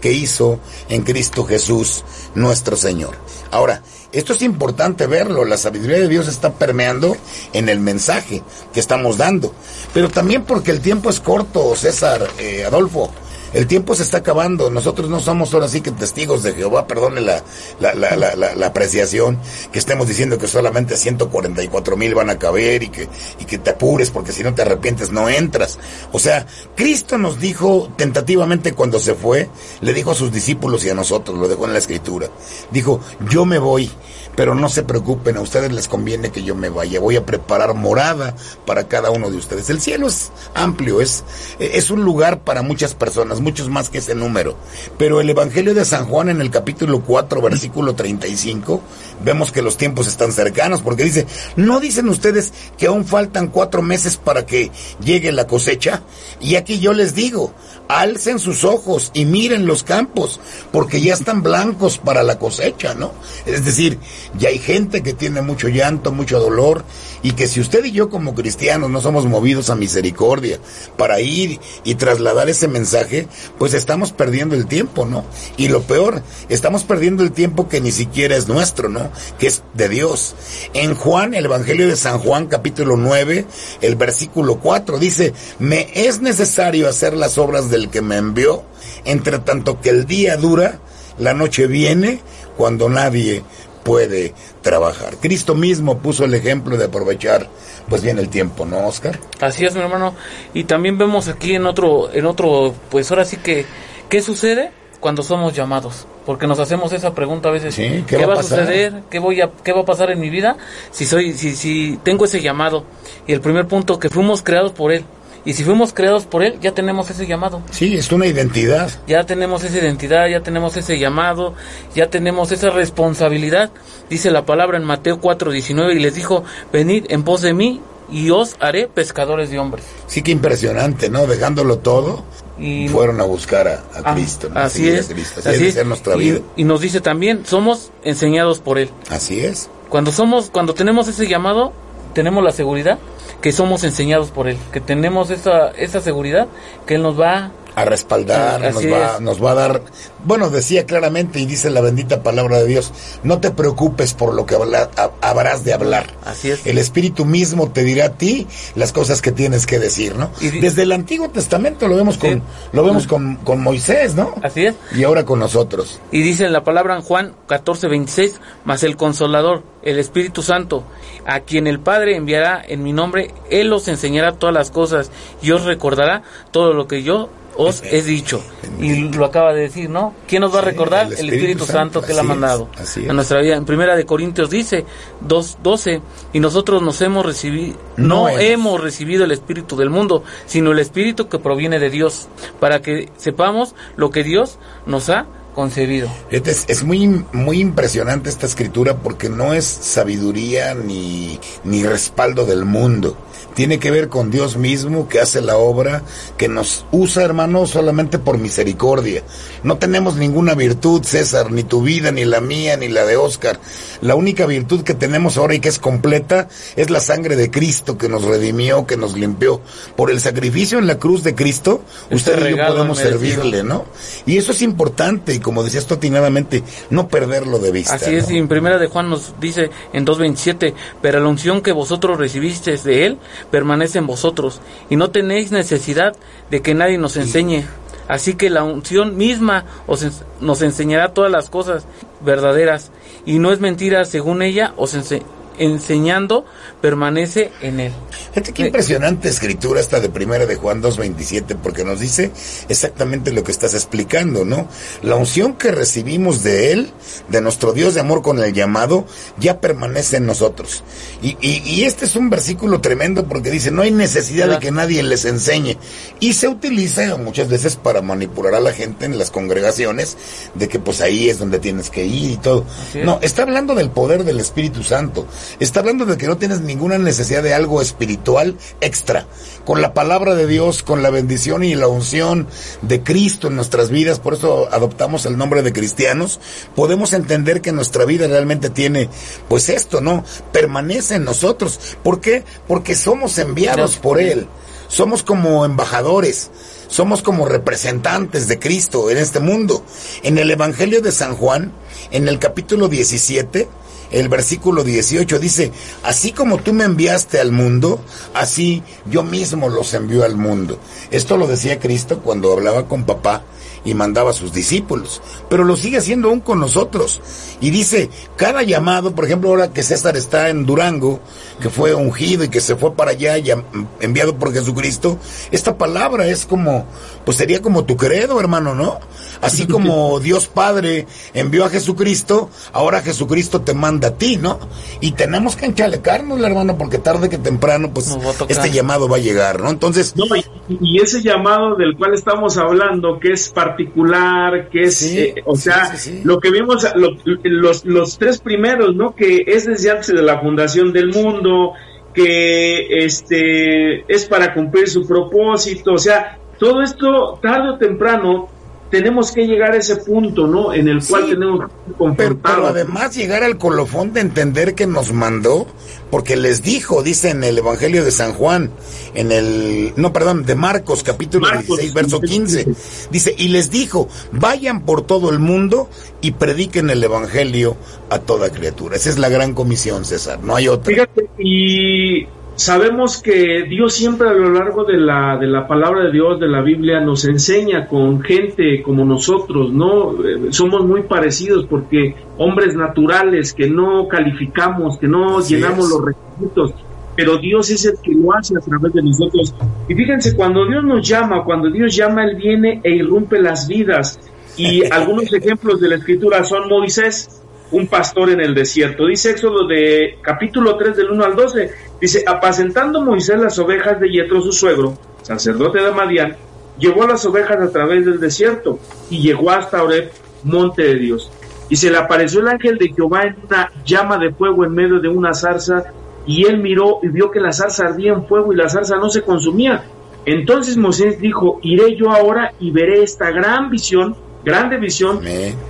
que 0.00 0.12
hizo 0.12 0.58
en 0.88 1.02
Cristo 1.02 1.44
Jesús 1.44 2.04
nuestro 2.34 2.76
Señor. 2.76 3.16
Ahora, 3.50 3.82
esto 4.12 4.34
es 4.34 4.42
importante 4.42 5.06
verlo, 5.06 5.44
la 5.44 5.56
sabiduría 5.56 5.98
de 5.98 6.08
Dios 6.08 6.28
está 6.28 6.52
permeando 6.52 7.16
en 7.52 7.68
el 7.68 7.80
mensaje 7.80 8.42
que 8.72 8.80
estamos 8.80 9.16
dando, 9.16 9.54
pero 9.94 10.10
también 10.10 10.44
porque 10.44 10.70
el 10.70 10.80
tiempo 10.80 11.08
es 11.08 11.20
corto, 11.20 11.74
César, 11.76 12.28
eh, 12.38 12.64
Adolfo. 12.64 13.10
El 13.52 13.66
tiempo 13.66 13.94
se 13.94 14.02
está 14.02 14.18
acabando. 14.18 14.70
Nosotros 14.70 15.10
no 15.10 15.20
somos 15.20 15.52
ahora 15.52 15.68
sí 15.68 15.80
que 15.80 15.90
testigos 15.90 16.42
de 16.42 16.54
Jehová, 16.54 16.86
perdone 16.86 17.20
la, 17.20 17.42
la, 17.80 17.94
la, 17.94 18.16
la, 18.16 18.54
la 18.54 18.66
apreciación, 18.66 19.38
que 19.72 19.78
estemos 19.78 20.08
diciendo 20.08 20.38
que 20.38 20.46
solamente 20.46 20.96
144 20.96 21.96
mil 21.96 22.14
van 22.14 22.30
a 22.30 22.38
caber 22.38 22.82
y 22.82 22.88
que, 22.88 23.08
y 23.38 23.44
que 23.44 23.58
te 23.58 23.70
apures 23.70 24.10
porque 24.10 24.32
si 24.32 24.42
no 24.42 24.54
te 24.54 24.62
arrepientes 24.62 25.10
no 25.10 25.28
entras. 25.28 25.78
O 26.12 26.18
sea, 26.18 26.46
Cristo 26.76 27.18
nos 27.18 27.40
dijo 27.40 27.92
tentativamente 27.96 28.72
cuando 28.72 28.98
se 28.98 29.14
fue, 29.14 29.48
le 29.80 29.92
dijo 29.92 30.12
a 30.12 30.14
sus 30.14 30.32
discípulos 30.32 30.84
y 30.84 30.90
a 30.90 30.94
nosotros, 30.94 31.38
lo 31.38 31.48
dejó 31.48 31.66
en 31.66 31.72
la 31.72 31.78
escritura. 31.78 32.28
Dijo, 32.70 33.00
yo 33.28 33.44
me 33.44 33.58
voy 33.58 33.90
pero 34.36 34.54
no 34.54 34.68
se 34.68 34.82
preocupen, 34.82 35.36
a 35.36 35.40
ustedes 35.40 35.72
les 35.72 35.88
conviene 35.88 36.30
que 36.30 36.42
yo 36.42 36.54
me 36.54 36.68
vaya, 36.68 37.00
voy 37.00 37.16
a 37.16 37.26
preparar 37.26 37.74
morada 37.74 38.34
para 38.66 38.88
cada 38.88 39.10
uno 39.10 39.30
de 39.30 39.36
ustedes. 39.36 39.68
El 39.70 39.80
cielo 39.80 40.08
es 40.08 40.32
amplio, 40.54 41.00
es, 41.00 41.24
es 41.58 41.90
un 41.90 42.04
lugar 42.04 42.40
para 42.40 42.62
muchas 42.62 42.94
personas, 42.94 43.40
muchos 43.42 43.68
más 43.68 43.90
que 43.90 43.98
ese 43.98 44.14
número, 44.14 44.56
pero 44.98 45.20
el 45.20 45.28
Evangelio 45.28 45.74
de 45.74 45.84
San 45.84 46.06
Juan 46.06 46.28
en 46.28 46.40
el 46.40 46.50
capítulo 46.50 47.02
4, 47.02 47.42
versículo 47.42 47.94
35, 47.94 48.80
vemos 49.24 49.52
que 49.52 49.62
los 49.62 49.76
tiempos 49.76 50.06
están 50.06 50.32
cercanos, 50.32 50.82
porque 50.82 51.04
dice, 51.04 51.26
¿no 51.56 51.80
dicen 51.80 52.08
ustedes 52.08 52.52
que 52.78 52.86
aún 52.86 53.04
faltan 53.04 53.48
cuatro 53.48 53.82
meses 53.82 54.16
para 54.16 54.46
que 54.46 54.70
llegue 55.04 55.32
la 55.32 55.46
cosecha? 55.46 56.02
Y 56.40 56.56
aquí 56.56 56.78
yo 56.78 56.92
les 56.92 57.14
digo, 57.14 57.52
alcen 57.88 58.38
sus 58.38 58.64
ojos 58.64 59.10
y 59.14 59.24
miren 59.24 59.66
los 59.66 59.82
campos, 59.82 60.40
porque 60.70 61.00
ya 61.00 61.14
están 61.14 61.42
blancos 61.42 61.98
para 61.98 62.22
la 62.22 62.38
cosecha, 62.38 62.94
¿no? 62.94 63.12
Es 63.46 63.64
decir, 63.64 63.98
ya 64.38 64.48
hay 64.48 64.58
gente 64.58 65.02
que 65.02 65.12
tiene 65.12 65.42
mucho 65.42 65.68
llanto, 65.68 66.12
mucho 66.12 66.40
dolor, 66.40 66.84
y 67.22 67.32
que 67.32 67.46
si 67.46 67.60
usted 67.60 67.84
y 67.84 67.92
yo 67.92 68.08
como 68.08 68.34
cristianos 68.34 68.90
no 68.90 69.00
somos 69.00 69.26
movidos 69.26 69.70
a 69.70 69.76
misericordia 69.76 70.58
para 70.96 71.20
ir 71.20 71.60
y 71.84 71.94
trasladar 71.94 72.48
ese 72.48 72.68
mensaje, 72.68 73.28
pues 73.58 73.74
estamos 73.74 74.12
perdiendo 74.12 74.54
el 74.54 74.66
tiempo, 74.66 75.06
¿no? 75.06 75.24
Y 75.56 75.68
lo 75.68 75.82
peor, 75.82 76.22
estamos 76.48 76.84
perdiendo 76.84 77.22
el 77.22 77.32
tiempo 77.32 77.68
que 77.68 77.80
ni 77.80 77.92
siquiera 77.92 78.36
es 78.36 78.48
nuestro, 78.48 78.88
¿no? 78.88 79.10
Que 79.38 79.46
es 79.46 79.62
de 79.74 79.88
Dios. 79.88 80.34
En 80.74 80.94
Juan, 80.94 81.34
el 81.34 81.44
Evangelio 81.44 81.88
de 81.88 81.96
San 81.96 82.18
Juan, 82.18 82.46
capítulo 82.46 82.96
9, 82.96 83.46
el 83.80 83.96
versículo 83.96 84.58
4, 84.58 84.98
dice, 84.98 85.32
me 85.58 85.88
es 85.94 86.20
necesario 86.20 86.88
hacer 86.88 87.14
las 87.14 87.38
obras 87.38 87.70
del 87.70 87.90
que 87.90 88.02
me 88.02 88.16
envió, 88.16 88.64
entre 89.04 89.38
tanto 89.38 89.80
que 89.80 89.90
el 89.90 90.06
día 90.06 90.36
dura, 90.36 90.80
la 91.18 91.34
noche 91.34 91.66
viene 91.66 92.20
cuando 92.56 92.88
nadie 92.88 93.42
puede 93.82 94.34
trabajar. 94.60 95.16
Cristo 95.20 95.54
mismo 95.54 95.98
puso 95.98 96.24
el 96.24 96.34
ejemplo 96.34 96.76
de 96.76 96.86
aprovechar 96.86 97.48
pues 97.88 98.02
bien 98.02 98.18
el 98.18 98.28
tiempo, 98.28 98.64
¿no, 98.64 98.86
Oscar? 98.86 99.18
Así 99.40 99.64
es, 99.64 99.74
mi 99.74 99.80
hermano. 99.80 100.14
Y 100.54 100.64
también 100.64 100.98
vemos 100.98 101.28
aquí 101.28 101.54
en 101.54 101.66
otro, 101.66 102.12
en 102.12 102.26
otro, 102.26 102.74
pues 102.90 103.10
ahora 103.10 103.24
sí 103.24 103.38
que, 103.38 103.66
¿qué 104.08 104.22
sucede 104.22 104.70
cuando 105.00 105.22
somos 105.22 105.54
llamados? 105.54 106.06
Porque 106.24 106.46
nos 106.46 106.60
hacemos 106.60 106.92
esa 106.92 107.14
pregunta 107.14 107.48
a 107.48 107.52
veces. 107.52 107.74
Sí, 107.74 108.04
¿Qué, 108.06 108.24
va 108.24 108.34
a 108.34 108.42
suceder? 108.42 109.02
¿Qué 109.10 109.18
voy 109.18 109.40
a, 109.40 109.50
qué 109.64 109.72
va 109.72 109.80
a 109.80 109.84
pasar 109.84 110.10
en 110.10 110.20
mi 110.20 110.30
vida 110.30 110.56
si 110.92 111.04
soy, 111.04 111.32
si, 111.32 111.56
si 111.56 111.98
tengo 112.04 112.24
ese 112.24 112.40
llamado? 112.40 112.84
Y 113.26 113.32
el 113.32 113.40
primer 113.40 113.66
punto, 113.66 113.98
que 113.98 114.08
fuimos 114.08 114.42
creados 114.42 114.72
por 114.72 114.92
Él. 114.92 115.04
Y 115.44 115.54
si 115.54 115.64
fuimos 115.64 115.92
creados 115.92 116.24
por 116.24 116.44
Él, 116.44 116.58
ya 116.60 116.72
tenemos 116.72 117.10
ese 117.10 117.26
llamado. 117.26 117.62
Sí, 117.72 117.96
es 117.96 118.12
una 118.12 118.26
identidad. 118.26 118.90
Ya 119.08 119.24
tenemos 119.26 119.64
esa 119.64 119.78
identidad, 119.78 120.28
ya 120.28 120.40
tenemos 120.42 120.76
ese 120.76 120.98
llamado, 120.98 121.54
ya 121.96 122.08
tenemos 122.10 122.52
esa 122.52 122.70
responsabilidad. 122.70 123.70
Dice 124.08 124.30
la 124.30 124.46
palabra 124.46 124.78
en 124.78 124.84
Mateo 124.84 125.20
4:19 125.20 125.94
y 125.96 125.98
les 125.98 126.14
dijo, 126.14 126.44
venid 126.72 127.06
en 127.08 127.24
pos 127.24 127.42
de 127.42 127.54
mí 127.54 127.80
y 128.10 128.30
os 128.30 128.56
haré 128.60 128.86
pescadores 128.88 129.50
de 129.50 129.58
hombres. 129.58 129.84
Sí, 130.06 130.22
que 130.22 130.30
impresionante, 130.30 131.08
¿no? 131.08 131.26
Dejándolo 131.26 131.78
todo, 131.78 132.24
Y 132.58 132.86
fueron 132.88 133.20
a 133.20 133.24
buscar 133.24 133.66
a, 133.66 133.72
a 133.74 134.02
Ah, 134.04 134.14
Cristo. 134.14 134.48
¿no? 134.48 134.60
así 134.60 134.88
a 134.90 134.98
es. 135.00 135.08
Cristo. 135.08 135.40
Así, 135.40 135.48
así 135.48 135.66
es. 135.78 135.86
nuestra 135.86 136.14
Y- 136.16 136.18
vida. 136.20 136.40
y 136.56 136.64
nos 136.64 136.80
dice 136.82 137.00
también, 137.00 137.44
somos 137.46 137.90
enseñados 138.04 138.60
por 138.60 138.78
Él. 138.78 138.90
Así 139.10 139.40
es. 139.40 139.70
Cuando 139.88 140.12
somos, 140.12 140.50
cuando 140.50 140.74
tenemos 140.74 141.08
ese 141.08 141.26
llamado, 141.26 141.72
tenemos 142.12 142.42
la 142.42 142.52
seguridad 142.52 142.98
que 143.40 143.52
somos 143.52 143.84
enseñados 143.84 144.30
por 144.30 144.48
él, 144.48 144.56
que 144.72 144.80
tenemos 144.80 145.30
esa 145.30 145.70
esa 145.70 146.00
seguridad 146.00 146.46
que 146.86 146.94
él 146.94 147.02
nos 147.02 147.20
va 147.20 147.50
a 147.74 147.84
respaldar, 147.84 148.62
Ah, 148.64 148.70
nos 148.70 148.84
va, 148.84 149.14
es. 149.16 149.20
nos 149.20 149.42
va 149.42 149.52
a 149.52 149.54
dar, 149.54 149.82
bueno, 150.24 150.50
decía 150.50 150.84
claramente 150.86 151.38
y 151.40 151.46
dice 151.46 151.70
la 151.70 151.80
bendita 151.80 152.22
palabra 152.22 152.58
de 152.58 152.66
Dios, 152.66 152.92
no 153.22 153.40
te 153.40 153.50
preocupes 153.50 154.14
por 154.14 154.34
lo 154.34 154.46
que 154.46 154.54
habla- 154.56 154.90
ha- 154.96 155.10
habrás 155.20 155.64
de 155.64 155.72
hablar. 155.72 156.06
Así 156.24 156.50
es. 156.50 156.66
El 156.66 156.78
Espíritu 156.78 157.24
mismo 157.24 157.70
te 157.70 157.82
dirá 157.84 158.06
a 158.06 158.12
ti 158.12 158.46
las 158.74 158.92
cosas 158.92 159.22
que 159.22 159.32
tienes 159.32 159.66
que 159.66 159.78
decir, 159.78 160.16
¿no? 160.16 160.30
Y 160.40 160.50
Desde 160.60 160.82
el 160.82 160.92
Antiguo 160.92 161.30
Testamento 161.30 161.88
lo 161.88 161.96
vemos 161.96 162.14
Sí. 162.14 162.20
con, 162.20 162.42
lo 162.72 162.84
vemos 162.84 163.06
con, 163.06 163.36
con 163.36 163.60
Moisés, 163.62 164.14
¿no? 164.14 164.34
así 164.42 164.66
es. 164.66 164.74
Y 164.94 165.04
ahora 165.04 165.24
con 165.24 165.38
nosotros. 165.38 166.00
Y 166.10 166.22
dice 166.22 166.44
en 166.44 166.52
la 166.52 166.64
palabra 166.64 166.94
en 166.96 167.02
Juan 167.02 167.34
14, 167.46 167.88
26, 167.88 168.40
mas 168.64 168.82
el 168.82 168.96
consolador, 168.96 169.62
el 169.82 169.98
Espíritu 169.98 170.42
Santo, 170.42 170.84
a 171.26 171.40
quien 171.40 171.66
el 171.66 171.80
Padre 171.80 172.16
enviará 172.16 172.62
en 172.66 172.82
mi 172.82 172.92
nombre, 172.92 173.32
él 173.50 173.72
os 173.72 173.88
enseñará 173.88 174.32
todas 174.32 174.54
las 174.54 174.70
cosas 174.70 175.10
y 175.40 175.50
os 175.52 175.64
recordará 175.64 176.22
todo 176.50 176.72
lo 176.74 176.86
que 176.86 177.02
yo 177.02 177.28
os 177.56 177.82
he 177.84 178.02
dicho. 178.02 178.42
Y 178.80 179.08
lo 179.10 179.24
acaba 179.24 179.52
de 179.52 179.62
decir, 179.62 179.90
¿no? 179.90 180.14
¿Quién 180.26 180.40
nos 180.42 180.54
va 180.54 180.58
a 180.60 180.62
recordar? 180.62 181.06
el 181.06 181.12
El 181.12 181.18
Espíritu 181.18 181.34
Espíritu, 181.36 181.66
Santo, 181.66 182.00
Santo, 182.00 182.02
que 182.06 182.12
él 182.12 182.18
ha 182.18 182.22
mandado 182.22 182.68
es. 182.80 182.96
a 183.08 183.12
nuestra 183.12 183.40
vida. 183.40 183.56
En 183.56 183.64
primera 183.64 183.94
de 183.96 184.06
Corintios 184.06 184.50
dice 184.50 184.84
2, 185.20 185.58
12, 185.62 186.00
y 186.32 186.40
nosotros 186.40 186.82
nos 186.82 187.00
hemos 187.02 187.24
recibido, 187.26 187.76
No 187.96 188.22
no, 188.22 188.28
hemos. 188.28 188.80
recibido 188.80 189.24
el 189.24 189.32
Espíritu 189.32 189.76
del 189.76 189.90
mundo, 189.90 190.24
sino 190.46 190.72
el 190.72 190.78
Espíritu 190.78 191.28
que 191.28 191.38
proviene 191.38 191.78
de 191.78 191.90
Dios, 191.90 192.28
para 192.60 192.80
que 192.80 193.10
sepamos 193.16 193.74
lo 193.96 194.10
que 194.10 194.24
Dios 194.24 194.58
nos 194.86 195.08
ha 195.10 195.26
concebido. 195.54 196.08
Fíjate, 196.30 196.50
Es, 196.50 196.64
es 196.68 196.82
muy, 196.82 197.24
muy 197.32 197.60
impresionante 197.60 198.30
esta 198.30 198.46
escritura 198.46 198.96
porque 198.96 199.28
no 199.28 199.52
es 199.52 199.66
sabiduría 199.66 200.74
ni, 200.74 201.38
ni 201.64 201.84
respaldo 201.84 202.46
del 202.46 202.64
mundo. 202.64 203.16
Tiene 203.54 203.78
que 203.78 203.90
ver 203.90 204.08
con 204.08 204.30
Dios 204.30 204.56
mismo 204.56 205.08
que 205.08 205.20
hace 205.20 205.40
la 205.40 205.56
obra, 205.56 206.02
que 206.36 206.48
nos 206.48 206.86
usa, 206.90 207.22
hermano, 207.22 207.66
solamente 207.66 208.18
por 208.18 208.38
misericordia. 208.38 209.22
No 209.62 209.78
tenemos 209.78 210.16
ninguna 210.16 210.54
virtud, 210.54 211.02
César, 211.04 211.52
ni 211.52 211.62
tu 211.62 211.82
vida, 211.82 212.12
ni 212.12 212.24
la 212.24 212.40
mía, 212.40 212.76
ni 212.76 212.88
la 212.88 213.04
de 213.04 213.16
Oscar. 213.16 213.60
La 214.00 214.14
única 214.14 214.46
virtud 214.46 214.82
que 214.82 214.94
tenemos 214.94 215.36
ahora 215.36 215.54
y 215.54 215.60
que 215.60 215.68
es 215.68 215.78
completa 215.78 216.48
es 216.76 216.90
la 216.90 217.00
sangre 217.00 217.36
de 217.36 217.50
Cristo 217.50 217.98
que 217.98 218.08
nos 218.08 218.24
redimió, 218.24 218.86
que 218.86 218.96
nos 218.96 219.16
limpió. 219.16 219.60
Por 219.96 220.10
el 220.10 220.20
sacrificio 220.20 220.78
en 220.78 220.86
la 220.86 220.98
cruz 220.98 221.22
de 221.22 221.34
Cristo, 221.34 221.82
Este 222.10 222.32
usted 222.32 222.50
y 222.50 222.56
yo 222.56 222.66
podemos 222.66 222.98
servirle, 222.98 223.62
¿no? 223.62 223.84
Y 224.26 224.38
eso 224.38 224.52
es 224.52 224.62
importante, 224.62 225.34
y 225.34 225.38
como 225.38 225.62
decías 225.62 225.86
tú 225.86 225.94
atinadamente, 225.94 226.62
no 226.90 227.08
perderlo 227.08 227.58
de 227.58 227.70
vista. 227.70 227.94
Así 227.94 228.14
es, 228.14 228.28
¿no? 228.28 228.34
y 228.34 228.38
en 228.38 228.48
primera 228.48 228.78
de 228.78 228.86
Juan 228.86 229.10
nos 229.10 229.34
dice 229.40 229.70
en 229.92 230.06
2.27, 230.06 230.74
pero 231.00 231.20
la 231.20 231.28
unción 231.28 231.60
que 231.60 231.72
vosotros 231.72 232.18
recibisteis 232.18 232.84
de 232.84 233.06
él 233.06 233.18
permanece 233.50 233.98
en 233.98 234.06
vosotros, 234.06 234.60
y 234.90 234.96
no 234.96 235.10
tenéis 235.10 235.52
necesidad 235.52 236.14
de 236.50 236.62
que 236.62 236.74
nadie 236.74 236.98
nos 236.98 237.16
enseñe. 237.16 237.64
Así 238.08 238.34
que 238.34 238.50
la 238.50 238.64
unción 238.64 239.16
misma 239.16 239.64
os 239.86 240.04
nos 240.40 240.60
enseñará 240.62 241.14
todas 241.14 241.30
las 241.30 241.48
cosas 241.50 241.86
verdaderas, 242.20 242.90
y 243.24 243.38
no 243.38 243.52
es 243.52 243.60
mentira, 243.60 244.04
según 244.04 244.42
ella, 244.42 244.74
os 244.76 244.94
ense- 244.94 245.22
enseñando, 245.58 246.44
permanece 246.80 247.52
en 247.60 247.80
él. 247.80 247.92
Fíjate 248.32 248.52
qué 248.52 248.66
impresionante 248.66 249.28
escritura 249.28 249.80
esta 249.80 250.00
de 250.00 250.08
primera 250.08 250.46
de 250.46 250.56
Juan 250.56 250.82
2.27, 250.82 251.56
porque 251.62 251.84
nos 251.84 252.00
dice 252.00 252.30
exactamente 252.68 253.32
lo 253.32 253.44
que 253.44 253.52
estás 253.52 253.74
explicando, 253.74 254.44
¿no? 254.44 254.68
La 255.02 255.16
unción 255.16 255.54
que 255.54 255.70
recibimos 255.70 256.42
de 256.42 256.72
Él, 256.72 256.90
de 257.28 257.40
nuestro 257.40 257.72
Dios 257.72 257.94
de 257.94 258.00
amor 258.00 258.22
con 258.22 258.38
el 258.38 258.52
llamado, 258.52 259.06
ya 259.38 259.60
permanece 259.60 260.16
en 260.16 260.26
nosotros. 260.26 260.82
Y, 261.22 261.36
y, 261.40 261.62
y 261.64 261.84
este 261.84 262.06
es 262.06 262.16
un 262.16 262.30
versículo 262.30 262.80
tremendo 262.80 263.24
porque 263.26 263.50
dice, 263.50 263.70
no 263.70 263.82
hay 263.82 263.90
necesidad 263.90 264.48
de 264.48 264.58
que 264.58 264.70
nadie 264.70 265.02
les 265.02 265.24
enseñe. 265.24 265.76
Y 266.20 266.34
se 266.34 266.48
utiliza 266.48 267.16
muchas 267.16 267.48
veces 267.48 267.76
para 267.76 268.02
manipular 268.02 268.54
a 268.54 268.60
la 268.60 268.72
gente 268.72 269.04
en 269.04 269.18
las 269.18 269.30
congregaciones, 269.30 270.16
de 270.54 270.68
que 270.68 270.78
pues 270.78 271.00
ahí 271.00 271.28
es 271.28 271.38
donde 271.38 271.58
tienes 271.58 271.90
que 271.90 272.04
ir 272.04 272.32
y 272.32 272.36
todo. 272.36 272.64
Es. 272.94 273.04
No, 273.04 273.18
está 273.22 273.42
hablando 273.42 273.74
del 273.74 273.90
poder 273.90 274.24
del 274.24 274.40
Espíritu 274.40 274.82
Santo. 274.82 275.26
Está 275.60 275.80
hablando 275.80 276.06
de 276.06 276.16
que 276.16 276.26
no 276.26 276.36
tienes 276.36 276.60
ninguna 276.60 276.98
necesidad 276.98 277.42
de 277.42 277.54
algo 277.54 277.80
espiritual 277.80 278.56
extra. 278.80 279.26
Con 279.64 279.80
la 279.80 279.94
palabra 279.94 280.34
de 280.34 280.46
Dios, 280.46 280.82
con 280.82 281.02
la 281.02 281.10
bendición 281.10 281.64
y 281.64 281.74
la 281.74 281.88
unción 281.88 282.46
de 282.82 283.02
Cristo 283.02 283.48
en 283.48 283.56
nuestras 283.56 283.90
vidas, 283.90 284.18
por 284.18 284.34
eso 284.34 284.68
adoptamos 284.72 285.26
el 285.26 285.36
nombre 285.36 285.62
de 285.62 285.72
cristianos, 285.72 286.40
podemos 286.74 287.12
entender 287.12 287.60
que 287.60 287.72
nuestra 287.72 288.04
vida 288.04 288.26
realmente 288.26 288.70
tiene, 288.70 289.08
pues 289.48 289.68
esto, 289.68 290.00
¿no? 290.00 290.24
Permanece 290.52 291.16
en 291.16 291.24
nosotros. 291.24 291.78
¿Por 292.02 292.20
qué? 292.20 292.44
Porque 292.66 292.94
somos 292.94 293.38
enviados 293.38 293.96
por 293.96 294.20
Él. 294.20 294.48
Somos 294.88 295.22
como 295.22 295.64
embajadores. 295.64 296.50
Somos 296.88 297.22
como 297.22 297.46
representantes 297.46 298.48
de 298.48 298.58
Cristo 298.58 299.08
en 299.10 299.16
este 299.16 299.40
mundo. 299.40 299.82
En 300.22 300.36
el 300.36 300.50
Evangelio 300.50 301.00
de 301.00 301.12
San 301.12 301.34
Juan, 301.34 301.72
en 302.10 302.28
el 302.28 302.38
capítulo 302.38 302.88
17, 302.88 303.68
el 304.12 304.28
versículo 304.28 304.84
18 304.84 305.38
dice, 305.38 305.72
así 306.02 306.32
como 306.32 306.58
tú 306.58 306.72
me 306.72 306.84
enviaste 306.84 307.40
al 307.40 307.52
mundo, 307.52 308.00
así 308.34 308.82
yo 309.06 309.22
mismo 309.22 309.68
los 309.68 309.94
envío 309.94 310.24
al 310.24 310.36
mundo. 310.36 310.78
Esto 311.10 311.36
lo 311.36 311.46
decía 311.46 311.80
Cristo 311.80 312.20
cuando 312.20 312.52
hablaba 312.52 312.86
con 312.86 313.04
papá 313.04 313.42
y 313.84 313.94
mandaba 313.94 314.30
a 314.30 314.34
sus 314.34 314.52
discípulos, 314.52 315.20
pero 315.48 315.64
lo 315.64 315.76
sigue 315.76 315.98
haciendo 315.98 316.28
aún 316.28 316.40
con 316.40 316.60
nosotros. 316.60 317.20
Y 317.60 317.70
dice, 317.70 318.10
cada 318.36 318.62
llamado, 318.62 319.14
por 319.14 319.24
ejemplo, 319.24 319.50
ahora 319.50 319.72
que 319.72 319.82
César 319.82 320.16
está 320.16 320.48
en 320.48 320.66
Durango, 320.66 321.20
que 321.60 321.68
fue 321.70 321.94
ungido 321.94 322.44
y 322.44 322.48
que 322.48 322.60
se 322.60 322.76
fue 322.76 322.94
para 322.94 323.12
allá, 323.12 323.38
llam- 323.38 323.64
enviado 324.00 324.36
por 324.36 324.52
Jesucristo, 324.52 325.18
esta 325.50 325.78
palabra 325.78 326.26
es 326.26 326.44
como, 326.46 326.86
pues 327.24 327.36
sería 327.36 327.62
como 327.62 327.84
tu 327.84 327.96
credo, 327.96 328.40
hermano, 328.40 328.74
¿no? 328.74 328.98
Así 329.40 329.66
como 329.68 330.18
Dios 330.20 330.46
Padre 330.48 331.06
envió 331.34 331.64
a 331.64 331.68
Jesucristo, 331.70 332.50
ahora 332.72 333.00
Jesucristo 333.02 333.60
te 333.60 333.74
manda 333.74 334.08
a 334.08 334.14
ti, 334.16 334.36
¿no? 334.36 334.58
Y 335.00 335.12
tenemos 335.12 335.54
que 335.56 335.66
enchalecarnos, 335.66 336.40
hermano, 336.40 336.76
porque 336.78 336.98
tarde 336.98 337.28
que 337.28 337.38
temprano, 337.38 337.90
pues 337.92 338.08
este 338.48 338.70
llamado 338.70 339.08
va 339.08 339.16
a 339.16 339.20
llegar, 339.20 339.60
¿no? 339.60 339.70
Entonces, 339.70 340.14
No, 340.16 340.24
y, 340.36 340.44
y 340.80 341.00
ese 341.00 341.22
llamado 341.22 341.76
del 341.76 341.96
cual 341.96 342.14
estamos 342.14 342.56
hablando, 342.56 343.18
que 343.20 343.32
es 343.32 343.48
particular, 343.48 343.71
que 343.76 344.82
es, 344.82 344.96
Sí, 344.98 345.18
eh, 345.18 345.34
o 345.44 345.54
sí, 345.56 345.62
sea, 345.62 345.86
sí. 345.96 346.20
lo 346.24 346.38
que 346.40 346.50
vimos, 346.50 346.86
lo- 346.96 347.16
los, 347.44 347.84
los 347.84 348.18
tres 348.18 348.40
primeros, 348.40 348.94
¿no? 348.94 349.14
Que 349.14 349.44
es 349.46 349.66
desde 349.66 349.90
antes 349.90 350.08
de 350.08 350.22
la 350.22 350.40
fundación 350.40 350.92
del 350.92 351.08
mundo, 351.08 351.72
que 352.14 353.04
este 353.04 354.04
es 354.12 354.26
para 354.26 354.52
cumplir 354.54 354.88
su 354.88 355.06
propósito, 355.06 355.94
o 355.94 355.98
sea, 355.98 356.38
todo 356.58 356.82
esto 356.82 357.38
tarde 357.42 357.70
o 357.70 357.78
temprano 357.78 358.48
tenemos 358.92 359.32
que 359.32 359.46
llegar 359.46 359.72
a 359.72 359.78
ese 359.78 359.96
punto, 359.96 360.46
¿no? 360.46 360.74
En 360.74 360.86
el 360.86 361.02
cual 361.02 361.24
tenemos 361.26 361.60
que 361.64 361.94
Pero, 362.14 362.38
pero 362.38 362.66
además 362.66 363.16
llegar 363.16 363.42
al 363.42 363.56
colofón 363.56 364.12
de 364.12 364.20
entender 364.20 364.74
que 364.74 364.86
nos 364.86 365.14
mandó, 365.14 365.66
porque 366.10 366.36
les 366.36 366.62
dijo, 366.62 367.02
dice 367.02 367.30
en 367.30 367.42
el 367.42 367.56
Evangelio 367.56 368.04
de 368.04 368.10
San 368.10 368.34
Juan, 368.34 368.70
en 369.14 369.32
el, 369.32 369.94
no, 369.96 370.12
perdón, 370.12 370.44
de 370.44 370.56
Marcos, 370.56 371.02
capítulo 371.02 371.46
Marcos, 371.46 371.78
16, 371.78 371.94
verso 371.94 372.20
15, 372.20 372.66
dice, 373.10 373.34
y 373.38 373.48
les 373.48 373.70
dijo, 373.70 374.10
vayan 374.30 374.82
por 374.82 375.06
todo 375.06 375.30
el 375.30 375.38
mundo 375.38 375.88
y 376.20 376.32
prediquen 376.32 376.90
el 376.90 377.02
Evangelio 377.02 377.78
a 378.10 378.18
toda 378.18 378.50
criatura. 378.50 378.96
Esa 378.96 379.08
es 379.08 379.18
la 379.18 379.30
gran 379.30 379.54
comisión, 379.54 380.04
César, 380.04 380.40
no 380.44 380.54
hay 380.54 380.68
otra. 380.68 380.92
Fíjate, 380.92 381.30
y 381.38 382.26
sabemos 382.62 383.20
que 383.20 383.64
Dios 383.68 383.94
siempre 383.94 384.28
a 384.28 384.32
lo 384.32 384.50
largo 384.50 384.84
de 384.84 384.96
la, 384.96 385.36
de 385.36 385.46
la 385.46 385.66
palabra 385.66 386.04
de 386.04 386.12
Dios, 386.12 386.38
de 386.38 386.48
la 386.48 386.62
Biblia, 386.62 387.00
nos 387.00 387.24
enseña 387.24 387.86
con 387.86 388.22
gente 388.22 388.82
como 388.82 389.04
nosotros, 389.04 389.72
¿no? 389.72 390.12
Eh, 390.24 390.48
somos 390.50 390.86
muy 390.86 391.02
parecidos 391.02 391.66
porque 391.66 392.14
hombres 392.38 392.74
naturales 392.74 393.52
que 393.52 393.68
no 393.68 394.06
calificamos, 394.06 394.98
que 394.98 395.08
no 395.08 395.40
llenamos 395.40 395.90
los 395.90 396.04
requisitos, 396.04 396.72
pero 397.16 397.36
Dios 397.38 397.70
es 397.70 397.84
el 397.84 397.94
que 398.02 398.12
lo 398.12 398.34
hace 398.34 398.56
a 398.56 398.60
través 398.60 398.92
de 398.92 399.02
nosotros. 399.02 399.54
Y 399.88 399.94
fíjense, 399.94 400.36
cuando 400.36 400.66
Dios 400.66 400.84
nos 400.84 401.06
llama, 401.06 401.44
cuando 401.44 401.70
Dios 401.70 401.94
llama, 401.94 402.24
Él 402.24 402.36
viene 402.36 402.80
e 402.84 402.94
irrumpe 402.94 403.40
las 403.40 403.66
vidas. 403.66 404.18
Y 404.56 404.84
algunos 404.90 405.32
ejemplos 405.32 405.80
de 405.80 405.88
la 405.88 405.96
escritura 405.96 406.44
son 406.44 406.68
Moisés, 406.68 407.41
un 407.72 407.86
pastor 407.88 408.30
en 408.30 408.40
el 408.40 408.54
desierto. 408.54 409.06
Dice 409.06 409.30
Éxodo 409.30 409.66
de 409.66 410.18
capítulo 410.22 410.76
3 410.76 410.96
del 410.96 411.10
1 411.10 411.24
al 411.24 411.34
12, 411.34 411.70
dice, 412.00 412.22
apacentando 412.26 413.02
Moisés 413.02 413.40
las 413.40 413.58
ovejas 413.58 413.98
de 413.98 414.10
Yetro 414.10 414.40
su 414.42 414.52
suegro, 414.52 414.96
sacerdote 415.22 415.82
de 415.82 415.90
Madián, 415.90 416.36
llevó 416.78 417.06
las 417.06 417.24
ovejas 417.24 417.58
a 417.60 417.70
través 417.70 418.04
del 418.04 418.20
desierto 418.20 418.78
y 419.10 419.20
llegó 419.20 419.50
hasta 419.50 419.82
Oreb, 419.82 420.10
monte 420.44 420.82
de 420.82 420.94
Dios. 420.96 421.30
Y 421.68 421.76
se 421.76 421.90
le 421.90 421.96
apareció 421.96 422.40
el 422.40 422.48
ángel 422.48 422.76
de 422.76 422.92
Jehová 422.92 423.22
en 423.22 423.36
una 423.46 423.72
llama 423.84 424.18
de 424.18 424.32
fuego 424.32 424.64
en 424.64 424.72
medio 424.72 425.00
de 425.00 425.08
una 425.08 425.32
zarza, 425.32 425.84
y 426.26 426.44
él 426.44 426.58
miró 426.58 427.00
y 427.02 427.08
vio 427.08 427.30
que 427.30 427.40
la 427.40 427.52
zarza 427.52 427.86
ardía 427.86 428.12
en 428.12 428.26
fuego 428.26 428.52
y 428.52 428.56
la 428.56 428.68
zarza 428.68 428.96
no 428.96 429.08
se 429.08 429.22
consumía. 429.22 429.84
Entonces 430.24 430.76
Moisés 430.76 431.18
dijo, 431.18 431.58
iré 431.62 431.96
yo 431.96 432.10
ahora 432.10 432.52
y 432.60 432.70
veré 432.70 433.02
esta 433.02 433.30
gran 433.30 433.70
visión 433.70 434.14
grande 434.44 434.78
visión, 434.78 435.20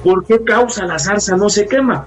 ¿por 0.03 0.25
qué 0.25 0.43
causa 0.43 0.87
la 0.87 0.99
zarza 0.99 1.37
no 1.37 1.49
se 1.49 1.67
quema? 1.67 2.07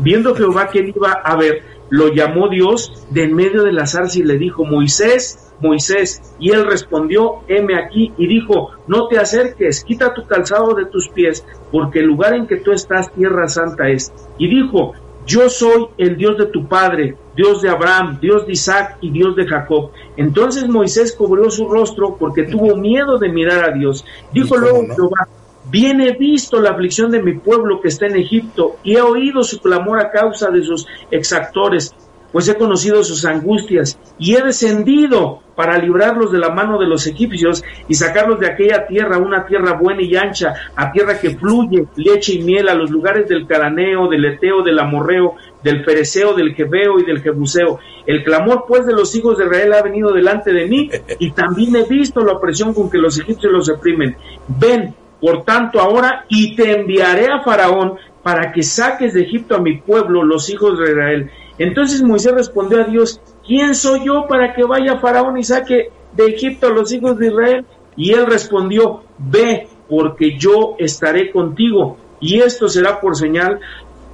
Viendo 0.00 0.34
Jehová 0.34 0.68
que 0.68 0.80
él 0.80 0.92
iba 0.94 1.12
a 1.12 1.36
ver, 1.36 1.62
lo 1.90 2.08
llamó 2.08 2.48
Dios 2.48 3.06
de 3.10 3.24
en 3.24 3.34
medio 3.34 3.64
de 3.64 3.72
la 3.72 3.86
zarza 3.86 4.18
y 4.18 4.22
le 4.22 4.38
dijo, 4.38 4.64
Moisés, 4.64 5.52
Moisés, 5.60 6.34
y 6.38 6.50
él 6.50 6.64
respondió, 6.66 7.40
heme 7.48 7.76
aquí, 7.76 8.12
y 8.16 8.26
dijo, 8.26 8.70
no 8.86 9.08
te 9.08 9.18
acerques, 9.18 9.84
quita 9.84 10.14
tu 10.14 10.26
calzado 10.26 10.74
de 10.74 10.86
tus 10.86 11.08
pies, 11.08 11.44
porque 11.70 12.00
el 12.00 12.06
lugar 12.06 12.34
en 12.34 12.46
que 12.46 12.56
tú 12.56 12.72
estás, 12.72 13.12
tierra 13.12 13.48
santa 13.48 13.88
es. 13.88 14.12
Y 14.38 14.48
dijo, 14.48 14.94
yo 15.26 15.48
soy 15.48 15.88
el 15.98 16.16
Dios 16.16 16.36
de 16.36 16.46
tu 16.46 16.66
padre, 16.66 17.16
Dios 17.36 17.62
de 17.62 17.68
Abraham, 17.68 18.18
Dios 18.20 18.46
de 18.46 18.52
Isaac 18.52 18.98
y 19.00 19.10
Dios 19.10 19.36
de 19.36 19.46
Jacob. 19.46 19.90
Entonces 20.16 20.68
Moisés 20.68 21.12
cubrió 21.12 21.50
su 21.50 21.68
rostro 21.68 22.16
porque 22.18 22.42
tuvo 22.44 22.76
miedo 22.76 23.18
de 23.18 23.28
mirar 23.28 23.64
a 23.64 23.72
Dios. 23.72 24.04
Dijo 24.32 24.56
luego 24.56 24.82
Jehová, 24.94 25.28
Bien 25.70 26.00
he 26.00 26.12
visto 26.12 26.60
la 26.60 26.70
aflicción 26.70 27.10
de 27.10 27.22
mi 27.22 27.34
pueblo 27.34 27.80
que 27.80 27.88
está 27.88 28.06
en 28.06 28.16
Egipto 28.16 28.76
y 28.82 28.96
he 28.96 29.00
oído 29.00 29.42
su 29.44 29.60
clamor 29.60 30.00
a 30.00 30.10
causa 30.10 30.50
de 30.50 30.62
sus 30.62 30.86
exactores, 31.10 31.94
pues 32.32 32.48
he 32.48 32.56
conocido 32.56 33.04
sus 33.04 33.24
angustias 33.24 33.98
y 34.18 34.34
he 34.34 34.42
descendido 34.42 35.40
para 35.54 35.78
librarlos 35.78 36.32
de 36.32 36.38
la 36.38 36.48
mano 36.48 36.78
de 36.78 36.86
los 36.86 37.06
egipcios 37.06 37.62
y 37.86 37.94
sacarlos 37.94 38.40
de 38.40 38.46
aquella 38.46 38.86
tierra, 38.86 39.18
una 39.18 39.46
tierra 39.46 39.74
buena 39.74 40.02
y 40.02 40.16
ancha, 40.16 40.54
a 40.74 40.90
tierra 40.90 41.20
que 41.20 41.36
fluye 41.36 41.86
leche 41.96 42.34
y 42.34 42.42
miel, 42.42 42.68
a 42.68 42.74
los 42.74 42.90
lugares 42.90 43.28
del 43.28 43.46
Caraneo, 43.46 44.08
del 44.08 44.24
Eteo, 44.24 44.62
del 44.62 44.78
Amorreo, 44.78 45.34
del 45.62 45.84
Fereceo, 45.84 46.34
del 46.34 46.54
Jebeo 46.54 46.98
y 46.98 47.04
del 47.04 47.22
Jebuseo. 47.22 47.78
El 48.06 48.24
clamor 48.24 48.64
pues 48.66 48.86
de 48.86 48.94
los 48.94 49.14
hijos 49.14 49.38
de 49.38 49.44
Israel 49.44 49.74
ha 49.74 49.82
venido 49.82 50.12
delante 50.12 50.52
de 50.52 50.66
mí 50.66 50.90
y 51.18 51.30
también 51.32 51.76
he 51.76 51.84
visto 51.84 52.20
la 52.20 52.32
opresión 52.32 52.72
con 52.74 52.90
que 52.90 52.98
los 52.98 53.18
egipcios 53.18 53.52
los 53.52 53.68
reprimen. 53.68 54.16
Ven, 54.48 54.94
por 55.22 55.44
tanto, 55.44 55.80
ahora 55.80 56.24
y 56.28 56.56
te 56.56 56.72
enviaré 56.72 57.28
a 57.32 57.44
Faraón 57.44 57.94
para 58.24 58.50
que 58.50 58.64
saques 58.64 59.14
de 59.14 59.22
Egipto 59.22 59.54
a 59.54 59.60
mi 59.60 59.78
pueblo, 59.78 60.24
los 60.24 60.50
hijos 60.50 60.80
de 60.80 60.90
Israel. 60.90 61.30
Entonces 61.58 62.02
Moisés 62.02 62.32
respondió 62.34 62.80
a 62.80 62.84
Dios, 62.84 63.20
¿quién 63.46 63.76
soy 63.76 64.04
yo 64.04 64.26
para 64.28 64.52
que 64.52 64.64
vaya 64.64 64.98
Faraón 64.98 65.38
y 65.38 65.44
saque 65.44 65.90
de 66.12 66.26
Egipto 66.26 66.66
a 66.66 66.70
los 66.70 66.92
hijos 66.92 67.16
de 67.18 67.28
Israel? 67.28 67.64
Y 67.94 68.10
él 68.14 68.26
respondió, 68.26 69.04
ve, 69.16 69.68
porque 69.88 70.36
yo 70.36 70.74
estaré 70.78 71.30
contigo, 71.30 71.98
y 72.18 72.40
esto 72.40 72.66
será 72.66 73.00
por 73.00 73.14
señal 73.14 73.60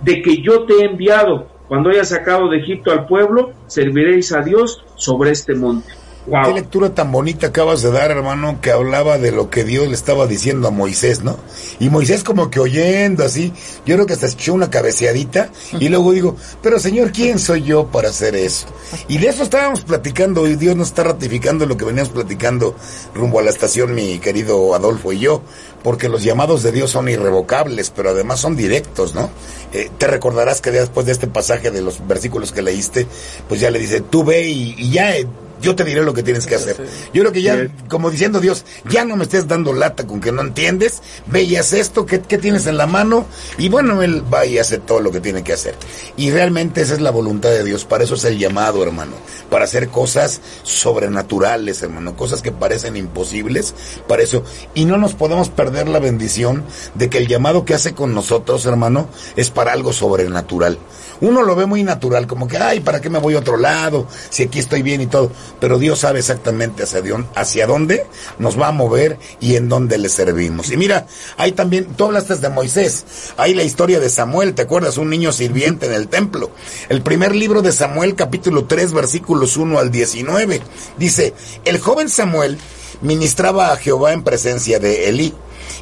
de 0.02 0.20
que 0.20 0.42
yo 0.42 0.64
te 0.64 0.74
he 0.74 0.84
enviado. 0.84 1.46
Cuando 1.68 1.88
haya 1.88 2.04
sacado 2.04 2.50
de 2.50 2.58
Egipto 2.58 2.92
al 2.92 3.06
pueblo, 3.06 3.52
serviréis 3.66 4.32
a 4.32 4.42
Dios 4.42 4.84
sobre 4.94 5.30
este 5.30 5.54
monte. 5.54 5.97
Qué 6.30 6.52
lectura 6.52 6.94
tan 6.94 7.10
bonita 7.10 7.48
acabas 7.48 7.82
de 7.82 7.90
dar, 7.90 8.10
hermano, 8.10 8.60
que 8.60 8.70
hablaba 8.70 9.18
de 9.18 9.32
lo 9.32 9.48
que 9.48 9.64
Dios 9.64 9.88
le 9.88 9.94
estaba 9.94 10.26
diciendo 10.26 10.68
a 10.68 10.70
Moisés, 10.70 11.22
¿no? 11.22 11.38
Y 11.78 11.88
Moisés 11.88 12.22
como 12.22 12.50
que 12.50 12.60
oyendo 12.60 13.24
así, 13.24 13.52
yo 13.86 13.94
creo 13.94 14.06
que 14.06 14.12
hasta 14.12 14.26
echó 14.26 14.54
una 14.54 14.70
cabeceadita 14.70 15.50
y 15.80 15.88
luego 15.88 16.12
digo, 16.12 16.36
pero 16.62 16.78
Señor, 16.78 17.12
¿quién 17.12 17.38
soy 17.38 17.62
yo 17.62 17.86
para 17.86 18.10
hacer 18.10 18.36
eso? 18.36 18.66
Y 19.08 19.18
de 19.18 19.28
eso 19.28 19.42
estábamos 19.42 19.82
platicando 19.82 20.46
y 20.46 20.56
Dios 20.56 20.76
nos 20.76 20.88
está 20.88 21.04
ratificando 21.04 21.66
lo 21.66 21.76
que 21.76 21.84
veníamos 21.84 22.10
platicando 22.10 22.74
rumbo 23.14 23.38
a 23.38 23.42
la 23.42 23.50
estación, 23.50 23.94
mi 23.94 24.18
querido 24.18 24.74
Adolfo 24.74 25.12
y 25.12 25.20
yo, 25.20 25.42
porque 25.82 26.08
los 26.08 26.22
llamados 26.22 26.62
de 26.62 26.72
Dios 26.72 26.90
son 26.90 27.08
irrevocables, 27.08 27.90
pero 27.90 28.10
además 28.10 28.40
son 28.40 28.56
directos, 28.56 29.14
¿no? 29.14 29.30
Eh, 29.72 29.90
te 29.96 30.06
recordarás 30.06 30.60
que 30.60 30.70
después 30.70 31.06
de 31.06 31.12
este 31.12 31.26
pasaje 31.26 31.70
de 31.70 31.80
los 31.80 32.06
versículos 32.06 32.52
que 32.52 32.62
leíste, 32.62 33.06
pues 33.48 33.60
ya 33.60 33.70
le 33.70 33.78
dice, 33.78 34.00
tú 34.00 34.24
ve 34.24 34.48
y, 34.48 34.74
y 34.76 34.90
ya... 34.90 35.16
Eh, 35.16 35.26
yo 35.60 35.74
te 35.74 35.84
diré 35.84 36.02
lo 36.02 36.14
que 36.14 36.22
tienes 36.22 36.46
que 36.46 36.54
hacer. 36.54 36.76
Yo 37.12 37.22
creo 37.22 37.32
que 37.32 37.42
ya, 37.42 37.68
como 37.88 38.10
diciendo 38.10 38.40
Dios, 38.40 38.64
ya 38.88 39.04
no 39.04 39.16
me 39.16 39.24
estés 39.24 39.48
dando 39.48 39.72
lata 39.72 40.06
con 40.06 40.20
que 40.20 40.32
no 40.32 40.42
entiendes, 40.42 41.02
ve 41.26 41.42
y 41.42 41.56
haz 41.56 41.72
esto, 41.72 42.06
¿qué, 42.06 42.18
tienes 42.18 42.66
en 42.66 42.76
la 42.76 42.86
mano? 42.86 43.26
Y 43.56 43.68
bueno, 43.68 44.02
Él 44.02 44.22
va 44.32 44.46
y 44.46 44.58
hace 44.58 44.78
todo 44.78 45.00
lo 45.00 45.10
que 45.10 45.20
tiene 45.20 45.42
que 45.42 45.52
hacer. 45.52 45.74
Y 46.16 46.30
realmente 46.30 46.82
esa 46.82 46.94
es 46.94 47.00
la 47.00 47.10
voluntad 47.10 47.50
de 47.50 47.64
Dios, 47.64 47.84
para 47.84 48.04
eso 48.04 48.14
es 48.14 48.24
el 48.24 48.38
llamado, 48.38 48.82
hermano, 48.82 49.12
para 49.50 49.64
hacer 49.64 49.88
cosas 49.88 50.40
sobrenaturales, 50.62 51.82
hermano, 51.82 52.16
cosas 52.16 52.42
que 52.42 52.52
parecen 52.52 52.96
imposibles, 52.96 53.74
para 54.06 54.22
eso. 54.22 54.44
Y 54.74 54.84
no 54.84 54.96
nos 54.96 55.14
podemos 55.14 55.48
perder 55.48 55.88
la 55.88 55.98
bendición 55.98 56.64
de 56.94 57.08
que 57.08 57.18
el 57.18 57.28
llamado 57.28 57.64
que 57.64 57.74
hace 57.74 57.94
con 57.94 58.14
nosotros, 58.14 58.64
hermano, 58.66 59.08
es 59.36 59.50
para 59.50 59.72
algo 59.72 59.92
sobrenatural. 59.92 60.78
Uno 61.20 61.42
lo 61.42 61.56
ve 61.56 61.66
muy 61.66 61.82
natural, 61.82 62.26
como 62.26 62.46
que, 62.46 62.58
ay, 62.58 62.80
¿para 62.80 63.00
qué 63.00 63.10
me 63.10 63.18
voy 63.18 63.34
a 63.34 63.40
otro 63.40 63.56
lado? 63.56 64.06
Si 64.30 64.44
aquí 64.44 64.58
estoy 64.58 64.82
bien 64.82 65.00
y 65.00 65.06
todo. 65.06 65.32
Pero 65.60 65.78
Dios 65.78 66.00
sabe 66.00 66.20
exactamente 66.20 66.82
hacia, 66.82 67.66
dónde 67.66 68.06
nos 68.38 68.58
va 68.58 68.68
a 68.68 68.72
mover 68.72 69.18
y 69.40 69.56
en 69.56 69.68
dónde 69.68 69.98
le 69.98 70.08
servimos. 70.08 70.70
Y 70.70 70.76
mira, 70.76 71.06
hay 71.36 71.52
también, 71.52 71.86
tú 71.96 72.06
hablaste 72.06 72.36
de 72.36 72.48
Moisés, 72.48 73.04
hay 73.36 73.54
la 73.54 73.62
historia 73.62 74.00
de 74.00 74.10
Samuel, 74.10 74.54
¿te 74.54 74.62
acuerdas? 74.62 74.98
Un 74.98 75.10
niño 75.10 75.32
sirviente 75.32 75.86
en 75.86 75.92
el 75.92 76.08
templo. 76.08 76.50
El 76.88 77.02
primer 77.02 77.34
libro 77.34 77.62
de 77.62 77.72
Samuel, 77.72 78.14
capítulo 78.14 78.66
3, 78.66 78.92
versículos 78.92 79.56
1 79.56 79.78
al 79.78 79.90
19, 79.90 80.60
dice, 80.98 81.34
el 81.64 81.78
joven 81.78 82.08
Samuel 82.08 82.58
ministraba 83.00 83.72
a 83.72 83.76
Jehová 83.76 84.12
en 84.12 84.22
presencia 84.22 84.78
de 84.78 85.08
Elí 85.08 85.34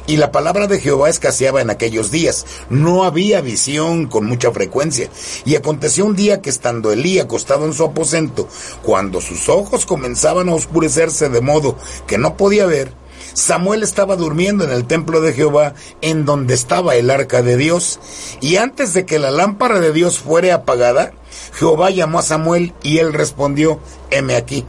y 0.07 0.17
la 0.17 0.31
palabra 0.31 0.67
de 0.67 0.79
Jehová 0.79 1.09
escaseaba 1.09 1.61
en 1.61 1.69
aquellos 1.69 2.09
días. 2.09 2.45
No 2.69 3.03
había 3.03 3.41
visión 3.41 4.07
con 4.07 4.25
mucha 4.25 4.51
frecuencia. 4.51 5.09
Y 5.45 5.55
aconteció 5.55 6.05
un 6.05 6.15
día 6.15 6.41
que 6.41 6.49
estando 6.49 6.91
Elí 6.91 7.19
acostado 7.19 7.65
en 7.65 7.73
su 7.73 7.83
aposento, 7.83 8.47
cuando 8.81 9.21
sus 9.21 9.49
ojos 9.49 9.85
comenzaban 9.85 10.49
a 10.49 10.55
oscurecerse 10.55 11.29
de 11.29 11.41
modo 11.41 11.77
que 12.07 12.17
no 12.17 12.37
podía 12.37 12.65
ver, 12.65 12.91
Samuel 13.33 13.83
estaba 13.83 14.15
durmiendo 14.15 14.63
en 14.63 14.71
el 14.71 14.87
templo 14.87 15.21
de 15.21 15.33
Jehová, 15.33 15.75
en 16.01 16.25
donde 16.25 16.53
estaba 16.53 16.95
el 16.95 17.11
arca 17.11 17.43
de 17.43 17.57
Dios, 17.57 17.99
y 18.41 18.55
antes 18.55 18.93
de 18.93 19.05
que 19.05 19.19
la 19.19 19.29
lámpara 19.29 19.79
de 19.79 19.93
Dios 19.93 20.17
fuera 20.17 20.55
apagada, 20.55 21.11
Jehová 21.53 21.91
llamó 21.91 22.19
a 22.19 22.23
Samuel 22.23 22.73
y 22.81 22.97
él 22.97 23.13
respondió, 23.13 23.79
heme 24.09 24.35
aquí. 24.35 24.65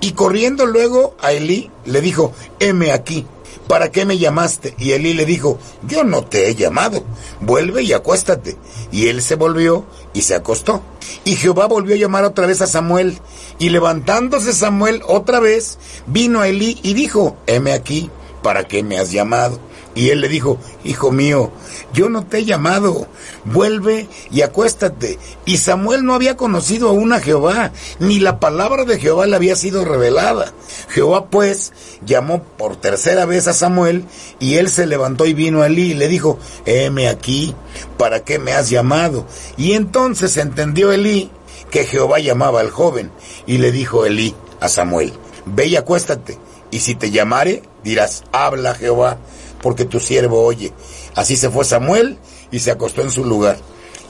Y 0.00 0.12
corriendo 0.12 0.66
luego 0.66 1.14
a 1.20 1.32
Elí, 1.32 1.70
le 1.84 2.00
dijo, 2.00 2.32
heme 2.58 2.90
aquí. 2.90 3.24
¿Para 3.72 3.90
qué 3.90 4.04
me 4.04 4.18
llamaste? 4.18 4.74
Y 4.76 4.92
Elí 4.92 5.14
le 5.14 5.24
dijo, 5.24 5.58
yo 5.88 6.04
no 6.04 6.24
te 6.24 6.46
he 6.46 6.54
llamado, 6.54 7.02
vuelve 7.40 7.82
y 7.82 7.94
acuéstate. 7.94 8.58
Y 8.90 9.08
él 9.08 9.22
se 9.22 9.34
volvió 9.34 9.86
y 10.12 10.20
se 10.20 10.34
acostó. 10.34 10.82
Y 11.24 11.36
Jehová 11.36 11.68
volvió 11.68 11.94
a 11.94 11.98
llamar 11.98 12.26
otra 12.26 12.46
vez 12.46 12.60
a 12.60 12.66
Samuel, 12.66 13.16
y 13.58 13.70
levantándose 13.70 14.52
Samuel 14.52 15.00
otra 15.06 15.40
vez, 15.40 15.78
vino 16.06 16.42
a 16.42 16.48
Elí 16.48 16.80
y 16.82 16.92
dijo, 16.92 17.38
heme 17.46 17.72
aquí, 17.72 18.10
¿para 18.42 18.68
qué 18.68 18.82
me 18.82 18.98
has 18.98 19.10
llamado? 19.10 19.58
Y 19.94 20.10
él 20.10 20.20
le 20.20 20.28
dijo, 20.28 20.58
Hijo 20.84 21.12
mío, 21.12 21.50
yo 21.92 22.08
no 22.08 22.24
te 22.24 22.38
he 22.38 22.44
llamado, 22.44 23.06
vuelve 23.44 24.08
y 24.30 24.40
acuéstate. 24.40 25.18
Y 25.44 25.58
Samuel 25.58 26.04
no 26.04 26.14
había 26.14 26.36
conocido 26.36 26.88
aún 26.88 27.12
a 27.12 27.20
Jehová, 27.20 27.72
ni 27.98 28.18
la 28.18 28.40
palabra 28.40 28.84
de 28.84 28.98
Jehová 28.98 29.26
le 29.26 29.36
había 29.36 29.54
sido 29.54 29.84
revelada. 29.84 30.52
Jehová 30.88 31.26
pues 31.26 31.72
llamó 32.04 32.42
por 32.42 32.76
tercera 32.76 33.26
vez 33.26 33.48
a 33.48 33.52
Samuel, 33.52 34.04
y 34.38 34.54
él 34.54 34.70
se 34.70 34.86
levantó 34.86 35.26
y 35.26 35.34
vino 35.34 35.62
a 35.62 35.66
Elí 35.66 35.92
y 35.92 35.94
le 35.94 36.08
dijo, 36.08 36.38
heme 36.64 37.08
aquí, 37.08 37.54
¿para 37.98 38.24
qué 38.24 38.38
me 38.38 38.52
has 38.52 38.70
llamado? 38.70 39.26
Y 39.58 39.72
entonces 39.72 40.36
entendió 40.38 40.90
Elí 40.92 41.30
que 41.70 41.84
Jehová 41.84 42.18
llamaba 42.18 42.60
al 42.60 42.70
joven, 42.70 43.10
y 43.46 43.58
le 43.58 43.72
dijo 43.72 44.06
Elí 44.06 44.34
a 44.60 44.68
Samuel, 44.68 45.12
ve 45.44 45.66
y 45.66 45.76
acuéstate, 45.76 46.38
y 46.70 46.80
si 46.80 46.94
te 46.94 47.10
llamare, 47.10 47.62
dirás, 47.82 48.24
habla 48.32 48.74
Jehová 48.74 49.18
porque 49.62 49.86
tu 49.86 50.00
siervo 50.00 50.44
oye. 50.44 50.72
Así 51.14 51.36
se 51.36 51.48
fue 51.48 51.64
Samuel 51.64 52.18
y 52.50 52.58
se 52.58 52.70
acostó 52.70 53.00
en 53.00 53.10
su 53.10 53.24
lugar. 53.24 53.56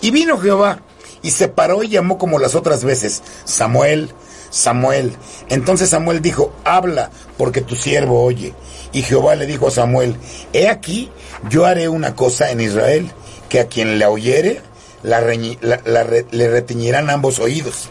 Y 0.01 0.11
vino 0.11 0.39
Jehová 0.39 0.83
y 1.23 1.31
se 1.31 1.47
paró 1.49 1.83
y 1.85 1.89
llamó 1.89 2.19
como 2.19 2.39
las 2.39 2.57
otras 2.57 2.83
veces, 2.83 3.23
Samuel, 3.45 4.11
Samuel. 4.51 5.13
Entonces 5.49 5.91
Samuel 5.91 6.21
dijo, 6.21 6.53
habla, 6.65 7.11
porque 7.39 7.61
tu 7.61 7.77
siervo 7.77 8.25
oye. 8.25 8.55
Y 8.93 9.03
Jehová 9.03 9.37
le 9.37 9.47
dijo 9.47 9.69
a 9.69 9.71
Samuel, 9.71 10.17
he 10.53 10.69
aquí, 10.69 11.11
yo 11.49 11.65
haré 11.65 11.89
una 11.89 12.17
cosa 12.17 12.51
en 12.51 12.61
Israel, 12.61 13.11
que 13.49 13.61
a 13.61 13.69
quien 13.69 13.99
la 13.99 14.11
oyere, 14.11 14.61
la 15.03 15.21
le 15.21 16.51
retiñirán 16.51 17.11
ambos 17.11 17.39
oídos. 17.39 17.89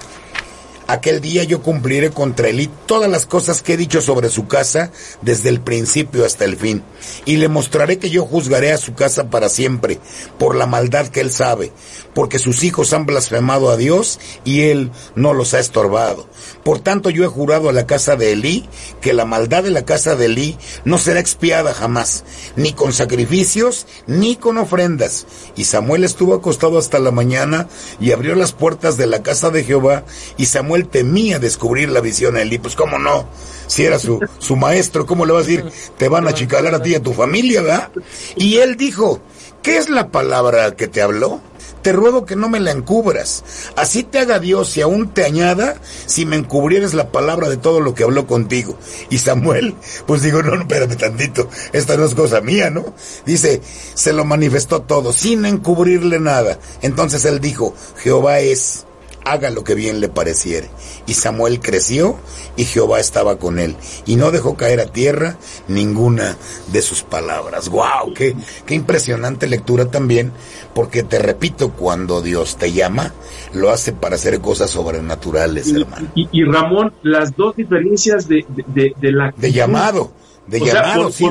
Aquel 0.91 1.21
día 1.21 1.45
yo 1.45 1.61
cumpliré 1.61 2.09
contra 2.09 2.49
él 2.49 2.59
y 2.59 2.69
todas 2.85 3.09
las 3.09 3.25
cosas 3.25 3.61
que 3.61 3.75
he 3.75 3.77
dicho 3.77 4.01
sobre 4.01 4.27
su 4.27 4.47
casa 4.47 4.91
desde 5.21 5.47
el 5.47 5.61
principio 5.61 6.25
hasta 6.25 6.43
el 6.43 6.57
fin. 6.57 6.83
Y 7.23 7.37
le 7.37 7.47
mostraré 7.47 7.97
que 7.97 8.09
yo 8.09 8.25
juzgaré 8.25 8.73
a 8.73 8.77
su 8.77 8.93
casa 8.93 9.29
para 9.29 9.47
siempre 9.47 10.01
por 10.37 10.53
la 10.53 10.65
maldad 10.65 11.07
que 11.07 11.21
él 11.21 11.31
sabe, 11.31 11.71
porque 12.13 12.39
sus 12.39 12.63
hijos 12.63 12.93
han 12.93 13.05
blasfemado 13.05 13.69
a 13.69 13.77
Dios 13.77 14.19
y 14.43 14.61
él 14.61 14.91
no 15.15 15.33
los 15.33 15.53
ha 15.53 15.59
estorbado. 15.59 16.27
Por 16.63 16.79
tanto 16.79 17.09
yo 17.09 17.23
he 17.23 17.27
jurado 17.27 17.69
a 17.69 17.73
la 17.73 17.85
casa 17.85 18.15
de 18.15 18.33
Elí 18.33 18.67
que 19.01 19.13
la 19.13 19.25
maldad 19.25 19.63
de 19.63 19.71
la 19.71 19.85
casa 19.85 20.15
de 20.15 20.25
Elí 20.25 20.57
no 20.85 20.97
será 20.97 21.19
expiada 21.19 21.73
jamás, 21.73 22.23
ni 22.55 22.73
con 22.73 22.93
sacrificios, 22.93 23.87
ni 24.07 24.35
con 24.35 24.57
ofrendas. 24.57 25.25
Y 25.55 25.65
Samuel 25.65 26.03
estuvo 26.03 26.33
acostado 26.33 26.77
hasta 26.77 26.99
la 26.99 27.11
mañana 27.11 27.67
y 27.99 28.11
abrió 28.11 28.35
las 28.35 28.51
puertas 28.51 28.97
de 28.97 29.07
la 29.07 29.23
casa 29.23 29.49
de 29.49 29.63
Jehová 29.63 30.03
y 30.37 30.45
Samuel 30.45 30.87
temía 30.87 31.39
descubrir 31.39 31.89
la 31.89 32.01
visión 32.01 32.35
a 32.35 32.41
Elí, 32.41 32.57
pues 32.57 32.75
cómo 32.75 32.99
no, 32.99 33.27
si 33.67 33.85
era 33.85 33.99
su, 33.99 34.19
su 34.39 34.55
maestro, 34.55 35.05
¿cómo 35.05 35.25
le 35.25 35.33
va 35.33 35.39
a 35.39 35.43
decir? 35.43 35.65
Te 35.97 36.09
van 36.09 36.27
a 36.27 36.33
chicalar 36.33 36.75
a 36.75 36.81
ti 36.81 36.91
y 36.91 36.95
a 36.95 37.03
tu 37.03 37.13
familia, 37.13 37.61
¿verdad? 37.61 37.89
Y 38.35 38.57
él 38.57 38.75
dijo, 38.75 39.21
¿qué 39.61 39.77
es 39.77 39.89
la 39.89 40.09
palabra 40.09 40.75
que 40.75 40.87
te 40.87 41.01
habló? 41.01 41.41
Te 41.81 41.91
ruego 41.91 42.25
que 42.25 42.35
no 42.35 42.49
me 42.49 42.59
la 42.59 42.71
encubras. 42.71 43.43
Así 43.75 44.03
te 44.03 44.19
haga 44.19 44.39
Dios 44.39 44.75
y 44.77 44.81
aún 44.81 45.13
te 45.13 45.25
añada 45.25 45.75
si 46.05 46.25
me 46.25 46.35
encubrieres 46.35 46.93
la 46.93 47.11
palabra 47.11 47.49
de 47.49 47.57
todo 47.57 47.79
lo 47.79 47.93
que 47.93 48.03
habló 48.03 48.27
contigo. 48.27 48.77
Y 49.09 49.17
Samuel, 49.17 49.75
pues 50.05 50.21
digo, 50.21 50.43
no, 50.43 50.55
no, 50.55 50.61
espérate 50.61 50.95
tantito, 50.95 51.49
esta 51.73 51.97
no 51.97 52.05
es 52.05 52.15
cosa 52.15 52.41
mía, 52.41 52.69
¿no? 52.69 52.93
Dice, 53.25 53.61
se 53.93 54.13
lo 54.13 54.25
manifestó 54.25 54.81
todo, 54.81 55.13
sin 55.13 55.45
encubrirle 55.45 56.19
nada. 56.19 56.59
Entonces 56.81 57.25
él 57.25 57.39
dijo, 57.39 57.73
Jehová 57.97 58.39
es 58.39 58.85
haga 59.25 59.49
lo 59.51 59.63
que 59.63 59.75
bien 59.75 59.99
le 59.99 60.09
pareciere. 60.09 60.69
Y 61.05 61.13
Samuel 61.13 61.59
creció 61.59 62.17
y 62.55 62.65
Jehová 62.65 62.99
estaba 62.99 63.37
con 63.37 63.59
él 63.59 63.75
y 64.05 64.15
no 64.15 64.31
dejó 64.31 64.55
caer 64.55 64.79
a 64.79 64.85
tierra 64.85 65.37
ninguna 65.67 66.37
de 66.71 66.81
sus 66.81 67.03
palabras. 67.03 67.69
¡Wow! 67.69 68.13
Qué, 68.15 68.35
qué 68.65 68.75
impresionante 68.75 69.47
lectura 69.47 69.85
también, 69.85 70.31
porque 70.73 71.03
te 71.03 71.19
repito, 71.19 71.71
cuando 71.71 72.21
Dios 72.21 72.57
te 72.57 72.71
llama, 72.71 73.13
lo 73.53 73.69
hace 73.69 73.93
para 73.93 74.15
hacer 74.15 74.39
cosas 74.39 74.71
sobrenaturales, 74.71 75.71
hermano. 75.71 76.09
Y, 76.15 76.43
Ramón, 76.43 76.93
las 77.03 77.35
dos 77.35 77.55
diferencias 77.55 78.27
de, 78.27 78.45
de, 78.47 79.11
la... 79.11 79.33
De 79.35 79.51
llamado. 79.51 80.11
De 80.47 80.59
llamado, 80.59 81.11
sí, 81.11 81.25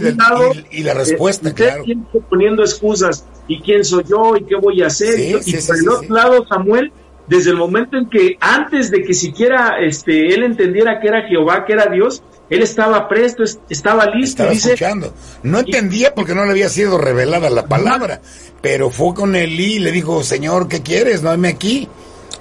y, 0.71 0.83
la 0.83 0.95
respuesta, 0.95 1.53
claro. 1.53 1.85
poniendo 2.31 2.63
excusas, 2.63 3.27
¿y 3.49 3.61
quién 3.61 3.85
soy 3.85 4.05
yo? 4.09 4.37
¿Y 4.37 4.45
qué 4.45 4.55
voy 4.55 4.83
a 4.83 4.87
hacer? 4.87 5.19
y 5.19 5.57
por 5.57 5.77
el 5.77 5.89
otro 5.89 6.15
lado, 6.15 6.47
Samuel, 6.49 6.93
desde 7.31 7.51
el 7.51 7.57
momento 7.57 7.97
en 7.97 8.11
que 8.11 8.37
antes 8.41 8.91
de 8.91 9.05
que 9.05 9.15
siquiera 9.15 9.77
este 9.81 10.35
él 10.35 10.43
entendiera 10.43 10.99
que 11.01 11.07
era 11.07 11.29
Jehová, 11.29 11.65
que 11.65 11.75
era 11.75 11.87
Dios, 11.87 12.25
él 12.51 12.61
estaba 12.61 13.09
presto, 13.09 13.45
estaba 13.69 14.07
listo. 14.07 14.43
Estaba 14.43 14.53
escuchando. 14.53 15.15
No 15.45 15.61
entendía 15.61 16.13
porque 16.13 16.35
no 16.35 16.45
le 16.45 16.51
había 16.51 16.69
sido 16.69 16.99
revelada 16.99 17.49
la 17.49 17.67
palabra, 17.67 18.21
pero 18.61 18.91
fue 18.91 19.15
con 19.15 19.37
Elí 19.37 19.75
y 19.75 19.79
le 19.79 19.93
dijo, 19.93 20.25
Señor, 20.25 20.67
¿qué 20.67 20.83
quieres? 20.83 21.23
No 21.23 21.31
aquí. 21.31 21.89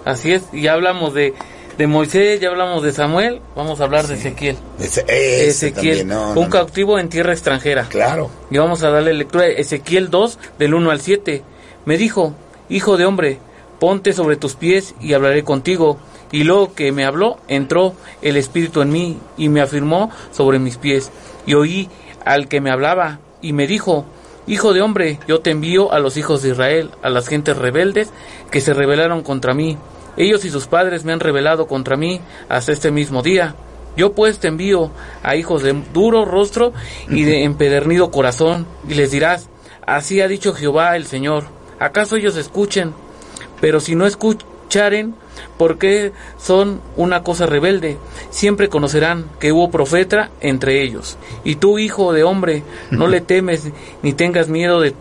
Así 0.06 0.32
es, 0.34 0.42
y 0.54 0.66
hablamos 0.66 1.14
de, 1.14 1.36
de 1.78 1.86
Moisés, 1.86 2.40
ya 2.40 2.50
hablamos 2.50 2.82
de 2.82 2.92
Samuel, 2.92 3.42
vamos 3.56 3.82
a 3.82 3.84
hablar 3.84 4.08
de 4.08 4.16
Ezequiel. 4.16 4.58
Ezequiel, 4.80 6.12
un 6.36 6.50
cautivo 6.50 6.98
en 6.98 7.10
tierra 7.10 7.32
extranjera. 7.32 7.84
Claro. 7.90 8.32
Y 8.50 8.58
vamos 8.58 8.82
a 8.82 8.90
darle 8.90 9.14
lectura 9.14 9.44
de 9.44 9.62
Ezequiel 9.62 10.10
2, 10.10 10.40
del 10.58 10.74
1 10.74 10.90
al 10.90 11.00
7. 11.00 11.44
Me 11.86 11.98
dijo, 11.98 12.34
hijo 12.70 12.98
de 12.98 13.06
hombre, 13.06 13.40
ponte 13.80 14.14
sobre 14.14 14.36
tus 14.36 14.56
pies 14.56 14.96
y 15.02 15.14
hablaré 15.14 15.44
contigo. 15.44 15.98
Y 16.32 16.44
luego 16.44 16.74
que 16.74 16.92
me 16.92 17.06
habló, 17.06 17.38
entró 17.48 17.94
el 18.22 18.38
Espíritu 18.38 18.82
en 18.82 18.92
mí 18.92 19.18
y 19.38 19.50
me 19.50 19.62
afirmó 19.62 20.12
sobre 20.32 20.60
mis 20.60 20.78
pies. 20.78 21.12
Y 21.46 21.56
oí 21.56 21.90
al 22.24 22.48
que 22.48 22.62
me 22.62 22.72
hablaba 22.72 23.20
y 23.42 23.54
me 23.54 23.66
dijo, 23.66 24.06
Hijo 24.50 24.74
de 24.74 24.82
hombre, 24.82 25.20
yo 25.28 25.42
te 25.42 25.52
envío 25.52 25.92
a 25.92 26.00
los 26.00 26.18
hijos 26.18 26.42
de 26.42 26.50
Israel, 26.50 26.90
a 27.04 27.10
las 27.10 27.28
gentes 27.28 27.56
rebeldes 27.56 28.12
que 28.50 28.62
se 28.62 28.74
rebelaron 28.74 29.22
contra 29.22 29.54
mí. 29.54 29.78
Ellos 30.18 30.44
y 30.44 30.50
sus 30.50 30.66
padres 30.66 31.06
me 31.06 31.14
han 31.14 31.20
rebelado 31.20 31.68
contra 31.68 31.96
mí 31.96 32.20
hasta 32.50 32.72
este 32.72 32.90
mismo 32.90 33.22
día. 33.22 33.56
Yo 33.96 34.14
pues 34.14 34.40
te 34.40 34.48
envío 34.48 34.90
a 35.22 35.36
hijos 35.36 35.62
de 35.62 35.74
duro 35.94 36.26
rostro 36.26 36.74
y 37.10 37.26
de 37.26 37.44
empedernido 37.44 38.10
corazón, 38.10 38.66
y 38.88 38.96
les 38.96 39.12
dirás, 39.12 39.50
así 39.86 40.20
ha 40.20 40.28
dicho 40.28 40.54
Jehová 40.54 40.96
el 40.96 41.06
Señor. 41.06 41.44
¿Acaso 41.80 42.16
ellos 42.16 42.36
escuchen? 42.36 42.94
Pero 43.62 43.80
si 43.80 43.96
no 43.96 44.06
escucharen, 44.06 45.16
porque 45.58 46.12
son 46.38 46.82
una 46.96 47.24
cosa 47.24 47.46
rebelde, 47.46 47.98
siempre 48.30 48.70
conocerán 48.70 49.26
que 49.40 49.52
hubo 49.52 49.72
profeta 49.72 50.30
entre 50.42 50.84
ellos. 50.84 51.18
Y 51.44 51.56
tú, 51.56 51.80
hijo 51.80 52.14
de 52.14 52.24
hombre, 52.24 52.64
no 52.92 53.08
le 53.08 53.22
temes 53.22 53.70
ni 54.04 54.14
tengas 54.14 54.50
miedo 54.50 54.82
de, 54.82 54.94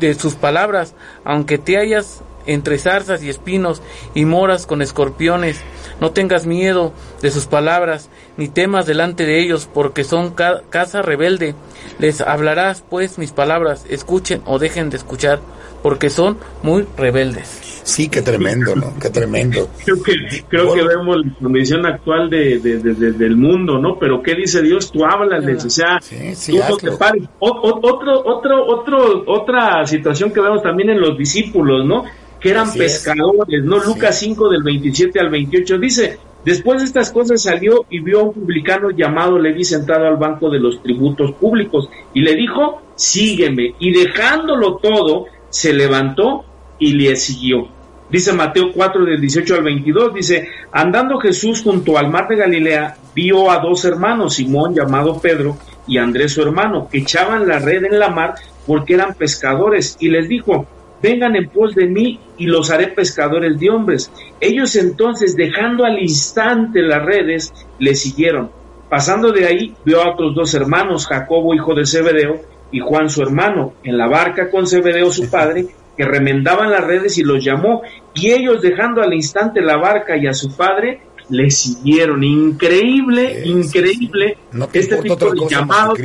de 0.00 0.14
sus 0.14 0.34
palabras, 0.34 0.94
aunque 1.24 1.58
te 1.58 1.78
hayas 1.78 2.22
entre 2.46 2.78
zarzas 2.78 3.22
y 3.22 3.30
espinos 3.30 3.82
y 4.14 4.24
moras 4.24 4.66
con 4.66 4.82
escorpiones. 4.82 5.60
No 6.00 6.10
tengas 6.10 6.46
miedo 6.46 6.92
de 7.20 7.30
sus 7.30 7.46
palabras, 7.46 8.08
ni 8.36 8.48
temas 8.48 8.86
delante 8.86 9.24
de 9.26 9.40
ellos, 9.40 9.68
porque 9.72 10.04
son 10.04 10.34
casa 10.34 11.02
rebelde. 11.02 11.54
Les 11.98 12.20
hablarás 12.20 12.82
pues 12.88 13.18
mis 13.18 13.32
palabras, 13.32 13.84
escuchen 13.88 14.42
o 14.46 14.58
dejen 14.58 14.90
de 14.90 14.96
escuchar, 14.96 15.40
porque 15.82 16.10
son 16.10 16.38
muy 16.62 16.86
rebeldes. 16.96 17.71
Sí, 17.82 18.08
qué 18.08 18.22
tremendo, 18.22 18.74
¿no? 18.76 18.94
Qué 19.00 19.10
tremendo. 19.10 19.68
Creo 19.84 20.02
que, 20.02 20.14
creo 20.48 20.72
que 20.72 20.82
vemos 20.82 21.16
la 21.24 21.34
condición 21.34 21.84
actual 21.84 22.30
de, 22.30 22.58
del 22.58 23.36
mundo, 23.36 23.78
¿no? 23.78 23.98
Pero 23.98 24.22
¿qué 24.22 24.34
dice 24.34 24.62
Dios? 24.62 24.90
Tú 24.92 25.04
háblales, 25.04 25.64
o 25.64 25.70
sea, 25.70 25.98
tú 26.00 26.56
no 26.56 26.76
te 26.76 26.92
pares. 26.92 27.24
otro, 27.38 28.22
otro, 28.22 28.66
otro, 28.66 29.24
otra 29.26 29.86
situación 29.86 30.32
que 30.32 30.40
vemos 30.40 30.62
también 30.62 30.90
en 30.90 31.00
los 31.00 31.16
discípulos, 31.18 31.84
¿no? 31.84 32.04
Que 32.40 32.50
eran 32.50 32.72
pescadores, 32.72 33.64
¿no? 33.64 33.78
Lucas 33.78 34.18
5 34.18 34.48
del 34.48 34.62
27 34.62 35.18
al 35.20 35.30
28 35.30 35.78
dice, 35.78 36.18
Después 36.44 36.80
de 36.80 36.86
estas 36.86 37.12
cosas 37.12 37.40
salió 37.40 37.86
y 37.88 38.00
vio 38.00 38.20
a 38.20 38.22
un 38.24 38.32
publicano 38.32 38.90
llamado 38.90 39.38
Levi 39.38 39.64
sentado 39.64 40.06
al 40.06 40.16
banco 40.16 40.50
de 40.50 40.58
los 40.58 40.82
tributos 40.82 41.32
públicos 41.34 41.88
y 42.14 42.20
le 42.20 42.34
dijo, 42.34 42.82
sígueme. 42.96 43.76
Y 43.78 43.92
dejándolo 43.92 44.76
todo, 44.76 45.26
se 45.50 45.72
levantó 45.72 46.44
y 46.82 46.94
le 46.94 47.14
siguió. 47.14 47.68
Dice 48.10 48.32
Mateo 48.32 48.72
4 48.74 49.04
del 49.04 49.20
18 49.20 49.54
al 49.54 49.62
22, 49.62 50.14
dice, 50.14 50.48
andando 50.72 51.18
Jesús 51.18 51.62
junto 51.62 51.96
al 51.96 52.10
mar 52.10 52.26
de 52.26 52.36
Galilea, 52.36 52.96
vio 53.14 53.52
a 53.52 53.58
dos 53.58 53.84
hermanos, 53.84 54.34
Simón 54.34 54.74
llamado 54.74 55.20
Pedro 55.20 55.56
y 55.86 55.98
Andrés 55.98 56.32
su 56.32 56.42
hermano, 56.42 56.88
que 56.90 56.98
echaban 56.98 57.46
la 57.46 57.60
red 57.60 57.84
en 57.84 58.00
la 58.00 58.10
mar 58.10 58.34
porque 58.66 58.94
eran 58.94 59.14
pescadores, 59.14 59.96
y 60.00 60.08
les 60.08 60.28
dijo, 60.28 60.66
vengan 61.00 61.36
en 61.36 61.48
pos 61.48 61.74
de 61.76 61.86
mí 61.86 62.18
y 62.36 62.46
los 62.46 62.72
haré 62.72 62.88
pescadores 62.88 63.58
de 63.60 63.70
hombres. 63.70 64.10
Ellos 64.40 64.74
entonces, 64.74 65.36
dejando 65.36 65.84
al 65.84 66.00
instante 66.00 66.82
las 66.82 67.04
redes, 67.04 67.52
le 67.78 67.94
siguieron. 67.94 68.50
Pasando 68.90 69.30
de 69.30 69.46
ahí, 69.46 69.74
vio 69.84 70.02
a 70.02 70.12
otros 70.12 70.34
dos 70.34 70.52
hermanos, 70.54 71.06
Jacobo, 71.06 71.54
hijo 71.54 71.74
de 71.74 71.86
Zebedeo, 71.86 72.40
y 72.72 72.80
Juan, 72.80 73.08
su 73.08 73.22
hermano, 73.22 73.74
en 73.84 73.96
la 73.96 74.08
barca 74.08 74.50
con 74.50 74.66
Zebedeo, 74.66 75.12
su 75.12 75.30
padre, 75.30 75.66
que 75.96 76.04
remendaban 76.04 76.70
las 76.70 76.84
redes 76.84 77.18
y 77.18 77.22
los 77.22 77.44
llamó, 77.44 77.82
y 78.14 78.30
ellos 78.30 78.62
dejando 78.62 79.02
al 79.02 79.12
instante 79.12 79.60
la 79.60 79.76
barca 79.76 80.16
y 80.16 80.26
a 80.26 80.34
su 80.34 80.56
padre, 80.56 81.00
le 81.28 81.50
siguieron. 81.50 82.22
Increíble, 82.24 83.42
increíble 83.44 84.38
este 84.72 84.96
tipo 85.02 85.16
de 85.16 85.48
llamados, 85.48 85.98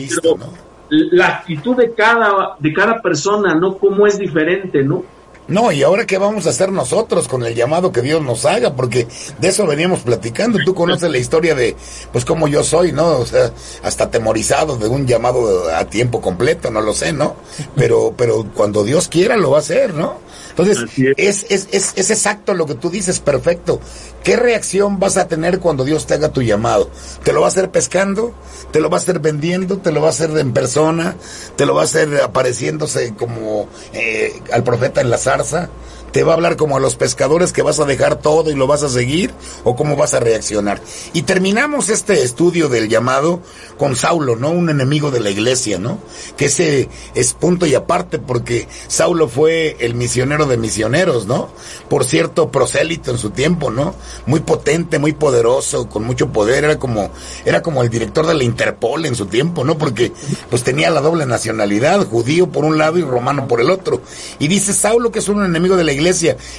la 0.89 1.27
actitud 1.27 1.75
de 1.75 1.93
cada, 1.93 2.55
de 2.59 2.73
cada 2.73 3.01
persona, 3.01 3.55
¿no? 3.55 3.77
Cómo 3.77 4.07
es 4.07 4.17
diferente, 4.17 4.83
¿no? 4.83 5.03
No, 5.48 5.72
y 5.72 5.82
ahora 5.82 6.06
qué 6.06 6.18
vamos 6.18 6.45
a 6.45 6.50
hacer 6.50 6.72
nosotros 6.72 7.28
con 7.28 7.43
el 7.45 7.56
llamado 7.56 7.91
que 7.91 8.02
Dios 8.02 8.22
nos 8.22 8.45
haga, 8.45 8.76
porque 8.76 9.08
de 9.39 9.48
eso 9.48 9.66
veníamos 9.66 10.02
platicando. 10.02 10.60
Tú 10.66 10.76
conoces 10.76 11.10
la 11.10 11.18
historia 11.18 11.56
de, 11.56 11.76
pues 12.12 12.26
como 12.26 12.48
yo 12.48 12.64
soy, 12.64 12.91
¿no? 12.91 13.20
O 13.20 13.26
sea, 13.26 13.52
hasta 13.82 14.06
atemorizado 14.06 14.78
de 14.78 14.88
un 14.88 15.08
llamado 15.08 15.74
a 15.74 15.86
tiempo 15.86 16.22
completo, 16.22 16.70
no 16.70 16.82
lo 16.82 16.93
sé, 16.93 17.14
¿no? 17.14 17.36
Pero, 17.76 18.14
pero 18.18 18.45
cuando 18.54 18.84
Dios 18.84 19.08
quiera 19.08 19.38
lo 19.38 19.52
va 19.52 19.58
a 19.58 19.62
hacer, 19.62 19.93
¿no? 19.93 20.18
Entonces, 20.58 20.89
es. 21.18 21.45
Es, 21.49 21.68
es, 21.72 21.93
es, 21.95 22.10
exacto 22.10 22.53
lo 22.53 22.66
que 22.66 22.74
tú 22.74 22.89
dices, 22.89 23.20
perfecto. 23.20 23.80
¿Qué 24.24 24.36
reacción 24.36 24.99
vas 24.99 25.18
a 25.18 25.28
tener 25.28 25.60
cuando 25.60 25.86
Dios 25.86 26.08
te 26.08 26.16
haga 26.16 26.30
tu 26.30 26.41
llamado? 26.41 26.89
¿Te 27.24 27.32
lo 27.32 27.41
va 27.41 27.47
a 27.47 27.49
hacer 27.49 27.70
pescando? 27.70 28.34
¿Te 28.72 28.80
lo 28.80 28.89
va 28.89 28.97
a 28.97 28.99
hacer 28.99 29.20
vendiendo? 29.20 29.78
¿Te 29.78 29.91
lo 29.91 30.01
va 30.01 30.08
a 30.08 30.10
hacer 30.10 30.32
en 30.38 30.53
persona? 30.53 31.16
¿Te 31.55 31.66
lo 31.66 31.76
va 31.76 31.82
a 31.82 31.86
hacer 31.86 32.22
apareciéndose 32.22 33.14
como 33.14 33.68
eh, 33.93 34.34
al 34.51 34.64
profeta 34.64 35.01
en 35.01 35.12
la 35.12 35.18
zarza? 35.18 35.70
Te 36.12 36.24
va 36.24 36.34
a 36.34 36.36
hablar 36.36 36.55
como 36.55 36.78
a 36.78 36.80
los 36.80 36.95
pescadores 36.95 37.53
que 37.53 37.62
vas 37.62 37.80
a 37.80 37.86
dejar 37.86 38.20
todo 38.20 38.49
y 38.49 38.55
lo 38.55 38.68
vas 38.68 38.84
a 38.84 38.89
seguir 38.89 39.32
o 39.64 39.76
cómo 39.76 39.95
vas 39.95 40.14
a 40.14 40.20
reaccionar. 40.20 40.82
Y 41.14 41.24
terminamos 41.24 41.89
este 41.89 42.24
estudio 42.24 42.70
del 42.70 42.89
llamado 42.89 43.41
con 43.78 43.95
Saulo, 43.95 44.36
¿no? 44.36 44.49
Un 44.49 44.70
enemigo 44.70 45.12
de 45.12 45.20
la 45.20 45.30
iglesia, 45.30 45.78
¿no? 45.78 45.99
Que 46.36 46.45
ese 46.45 46.89
es 47.14 47.34
punto 47.34 47.66
y 47.66 47.76
aparte 47.76 48.20
porque 48.20 48.68
Saulo 48.88 49.28
fue 49.28 49.78
el 49.80 49.93
misionero 49.93 50.45
de 50.45 50.58
misioneros, 50.58 51.28
¿no? 51.28 51.49
Por 51.89 52.05
cierto, 52.05 52.51
prosélito 52.51 53.12
en 53.12 53.18
su 53.18 53.30
tiempo, 53.30 53.70
¿no? 53.70 53.93
Muy 54.26 54.39
potente, 54.39 54.99
muy 54.99 55.14
poderoso, 55.14 55.89
con 55.89 56.03
mucho 56.03 56.32
poder, 56.32 56.64
era 56.64 56.80
como 56.80 57.12
era 57.45 57.62
como 57.62 57.84
el 57.84 57.89
director 57.89 58.26
de 58.26 58.34
la 58.34 58.43
Interpol 58.43 59.05
en 59.05 59.16
su 59.16 59.28
tiempo, 59.28 59.64
¿no? 59.64 59.78
Porque 59.78 60.12
pues 60.49 60.64
tenía 60.64 60.89
la 60.89 61.01
doble 61.01 61.26
nacionalidad, 61.26 62.05
judío 62.08 62.49
por 62.49 62.66
un 62.66 62.78
lado 62.78 62.97
y 62.97 63.03
romano 63.03 63.47
por 63.47 63.62
el 63.62 63.70
otro. 63.70 64.01
Y 64.39 64.47
dice 64.47 64.74
Saulo 64.74 65.12
que 65.12 65.20
es 65.20 65.30
un 65.30 65.43
enemigo 65.43 65.76
de 65.76 65.84
la 65.84 65.91
iglesia. 65.91 66.07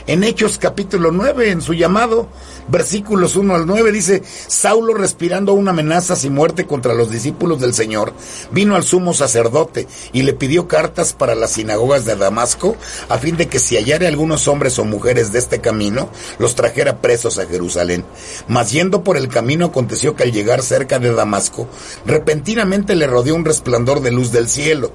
En 0.07 0.24
Hechos 0.24 0.59
capítulo 0.59 1.11
9, 1.11 1.51
en 1.51 1.62
su 1.62 1.72
llamado, 1.72 2.28
versículos 2.68 3.34
1 3.34 3.55
al 3.55 3.66
9, 3.66 3.92
dice, 3.92 4.22
Saulo 4.46 4.92
respirando 4.92 5.55
una 5.55 5.70
amenaza 5.70 6.14
y 6.22 6.28
muerte 6.28 6.66
contra 6.66 6.92
los 6.92 7.11
discípulos 7.11 7.59
del 7.59 7.72
Señor, 7.72 8.12
vino 8.53 8.76
al 8.76 8.82
sumo 8.82 9.14
sacerdote 9.14 9.88
y 10.12 10.22
le 10.22 10.34
pidió 10.34 10.68
cartas 10.68 11.14
para 11.14 11.34
las 11.34 11.53
sinagogas 11.53 12.05
de 12.05 12.16
Damasco, 12.16 12.76
a 13.09 13.16
fin 13.16 13.38
de 13.38 13.49
que 13.49 13.59
si 13.59 13.76
hallare 13.76 14.07
algunos 14.07 14.49
hombres 14.49 14.78
o 14.78 14.84
mujeres 14.84 15.32
de 15.32 15.38
este 15.38 15.62
camino, 15.62 16.11
los 16.38 16.55
trajera 16.55 17.01
presos 17.01 17.38
a 17.38 17.46
Jerusalén. 17.46 18.05
Mas 18.49 18.70
yendo 18.70 19.03
por 19.03 19.16
el 19.16 19.28
camino 19.28 19.64
aconteció 19.64 20.14
que 20.14 20.24
al 20.24 20.32
llegar 20.32 20.61
cerca 20.61 20.99
de 20.99 21.14
Damasco, 21.14 21.68
repentinamente 22.05 22.94
le 22.96 23.07
rodeó 23.07 23.34
un 23.34 23.46
resplandor 23.46 24.03
de 24.03 24.11
luz 24.11 24.30
del 24.30 24.46
cielo 24.46 24.92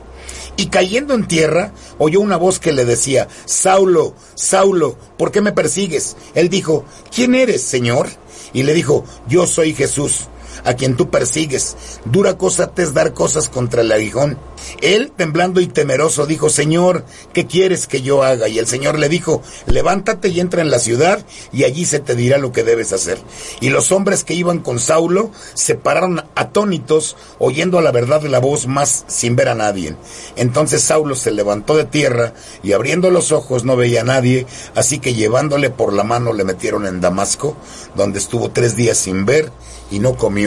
y 0.56 0.68
cayendo 0.68 1.14
en 1.14 1.28
tierra, 1.28 1.74
oyó 1.98 2.20
una 2.20 2.38
voz 2.38 2.60
que 2.60 2.74
le 2.74 2.86
decía, 2.86 3.28
Saulo, 3.46 4.14
Saulo, 4.36 4.98
¿por 5.18 5.32
qué 5.32 5.42
me 5.42 5.52
persigues? 5.52 6.16
Él 6.36 6.50
dijo, 6.50 6.86
¿quién 7.14 7.36
eres, 7.36 7.62
Señor? 7.62 8.10
Y 8.54 8.64
le 8.64 8.74
dijo, 8.74 9.04
yo 9.28 9.48
soy 9.48 9.74
Jesús, 9.74 10.28
a 10.64 10.74
quien 10.76 10.96
tú 10.96 11.10
persigues. 11.10 11.76
Dura 12.06 12.38
cosa 12.38 12.68
te 12.68 12.84
es 12.84 12.94
dar 12.94 13.14
cosas 13.14 13.50
contra 13.50 13.82
el 13.82 13.92
aguijón. 13.92 14.38
Él, 14.82 15.12
temblando 15.16 15.62
y 15.62 15.68
temeroso, 15.68 16.26
dijo, 16.26 16.50
Señor, 16.50 17.06
¿qué 17.34 17.48
quieres 17.48 17.88
que 17.88 18.02
yo 18.02 18.24
haga? 18.24 18.48
Y 18.48 18.60
el 18.60 18.68
Señor 18.68 19.00
le 19.00 19.10
dijo, 19.10 19.42
levántate 19.68 20.30
y 20.30 20.40
entra 20.40 20.62
en 20.62 20.72
la 20.72 20.80
ciudad, 20.80 21.26
y 21.52 21.64
allí 21.64 21.86
se 21.86 22.00
te 22.00 22.16
dirá 22.16 22.38
lo 22.38 22.52
que 22.52 22.64
debes 22.64 22.94
hacer. 22.94 23.18
Y 23.62 23.70
los 23.70 23.92
hombres 23.92 24.24
que 24.24 24.34
iban 24.34 24.60
con 24.60 24.80
Saulo 24.80 25.32
se 25.54 25.76
pararon 25.76 26.24
atónitos, 26.36 27.16
oyendo 27.40 27.78
a 27.78 27.82
la 27.82 27.92
verdad 27.92 28.24
la 28.24 28.40
voz, 28.40 28.68
más 28.68 29.06
sin 29.08 29.36
ver 29.36 29.50
a 29.50 29.56
nadie. 29.56 29.96
Entonces 30.36 30.82
Saulo 30.82 31.16
se 31.16 31.32
levantó 31.32 31.76
de 31.76 31.86
tierra, 31.86 32.34
y 32.62 32.74
abriendo 32.74 33.10
los 33.10 33.32
ojos 33.32 33.64
no 33.64 33.76
veía 33.76 34.02
a 34.02 34.06
nadie, 34.06 34.46
así 34.76 35.00
que 35.00 35.14
llevándole 35.14 35.70
por 35.70 35.94
la 35.94 36.04
mano 36.04 36.34
le 36.34 36.44
metieron 36.44 36.86
en 36.86 37.02
Damasco, 37.02 37.56
donde 37.96 38.20
estuvo 38.20 38.52
tres 38.52 38.76
días 38.76 38.98
sin 38.98 39.26
ver, 39.26 39.52
y 39.92 40.00
no 40.00 40.16
comió 40.16 40.43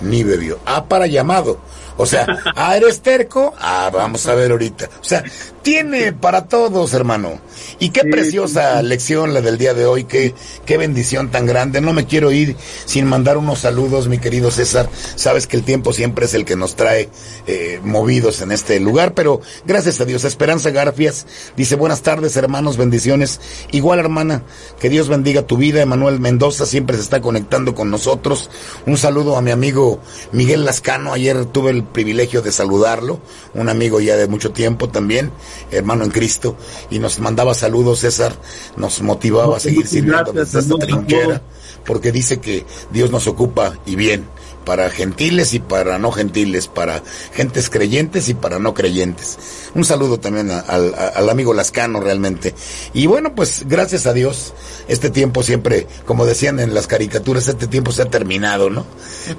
ni 0.00 0.24
bebió. 0.24 0.58
Ah, 0.64 0.84
para 0.84 1.06
llamado. 1.06 1.58
O 1.96 2.06
sea, 2.06 2.26
ah, 2.56 2.76
eres 2.76 3.00
terco. 3.00 3.54
Ah, 3.58 3.90
vamos 3.92 4.26
a 4.26 4.34
ver 4.34 4.50
ahorita. 4.50 4.88
O 5.00 5.04
sea, 5.04 5.22
tiene 5.62 6.12
para 6.12 6.46
todos, 6.46 6.92
hermano. 6.94 7.40
Y 7.78 7.90
qué 7.90 8.02
preciosa 8.04 8.82
lección 8.82 9.34
la 9.34 9.40
del 9.40 9.58
día 9.58 9.74
de 9.74 9.86
hoy, 9.86 10.04
qué, 10.04 10.34
qué 10.66 10.76
bendición 10.76 11.30
tan 11.30 11.46
grande. 11.46 11.80
No 11.80 11.92
me 11.92 12.06
quiero 12.06 12.32
ir 12.32 12.56
sin 12.84 13.06
mandar 13.06 13.36
unos 13.36 13.60
saludos, 13.60 14.08
mi 14.08 14.18
querido 14.18 14.50
César. 14.50 14.88
Sabes 15.16 15.46
que 15.46 15.56
el 15.56 15.62
tiempo 15.62 15.92
siempre 15.92 16.26
es 16.26 16.34
el 16.34 16.44
que 16.44 16.56
nos 16.56 16.76
trae 16.76 17.08
eh, 17.46 17.80
movidos 17.82 18.40
en 18.42 18.52
este 18.52 18.80
lugar, 18.80 19.14
pero 19.14 19.40
gracias 19.64 20.00
a 20.00 20.04
Dios. 20.04 20.24
Esperanza 20.24 20.70
Garfias 20.70 21.26
dice 21.56 21.76
buenas 21.76 22.02
tardes, 22.02 22.36
hermanos, 22.36 22.76
bendiciones. 22.76 23.40
Igual, 23.72 23.98
hermana, 23.98 24.42
que 24.78 24.88
Dios 24.88 25.08
bendiga 25.08 25.42
tu 25.42 25.56
vida. 25.56 25.82
Emanuel 25.82 26.20
Mendoza 26.20 26.66
siempre 26.66 26.96
se 26.96 27.02
está 27.02 27.20
conectando 27.20 27.74
con 27.74 27.90
nosotros. 27.90 28.50
Un 28.86 28.96
saludo 28.96 29.36
a 29.36 29.42
mi 29.42 29.50
amigo 29.50 30.00
Miguel 30.32 30.64
Lascano. 30.64 31.12
Ayer 31.12 31.44
tuve 31.46 31.70
el 31.70 31.84
privilegio 31.84 32.42
de 32.42 32.52
saludarlo, 32.52 33.20
un 33.54 33.68
amigo 33.68 34.00
ya 34.00 34.16
de 34.16 34.28
mucho 34.28 34.52
tiempo 34.52 34.88
también, 34.88 35.30
hermano 35.70 36.04
en 36.04 36.10
Cristo, 36.10 36.56
y 36.90 36.98
nos 36.98 37.18
mandaba 37.20 37.49
saludos, 37.58 38.00
César, 38.00 38.34
nos 38.76 39.00
motivaba 39.02 39.56
a 39.56 39.60
seguir 39.60 39.86
sirviendo 39.86 40.32
desde 40.32 40.60
esta 40.60 40.76
trinchera, 40.76 41.42
porque 41.84 42.12
dice 42.12 42.40
que 42.40 42.64
Dios 42.92 43.10
nos 43.10 43.26
ocupa 43.26 43.74
y 43.86 43.96
bien 43.96 44.26
para 44.64 44.90
gentiles 44.90 45.54
y 45.54 45.58
para 45.58 45.98
no 45.98 46.12
gentiles, 46.12 46.68
para 46.68 47.02
gentes 47.32 47.70
creyentes 47.70 48.28
y 48.28 48.34
para 48.34 48.58
no 48.58 48.74
creyentes. 48.74 49.70
Un 49.74 49.84
saludo 49.84 50.18
también 50.18 50.50
al 50.50 51.28
amigo 51.28 51.54
Lascano 51.54 52.00
realmente. 52.00 52.54
Y 52.92 53.06
bueno, 53.06 53.34
pues 53.34 53.64
gracias 53.68 54.06
a 54.06 54.12
Dios, 54.12 54.54
este 54.88 55.10
tiempo 55.10 55.42
siempre, 55.42 55.86
como 56.06 56.26
decían 56.26 56.60
en 56.60 56.74
las 56.74 56.86
caricaturas, 56.86 57.48
este 57.48 57.66
tiempo 57.66 57.92
se 57.92 58.02
ha 58.02 58.06
terminado, 58.06 58.70
¿no? 58.70 58.84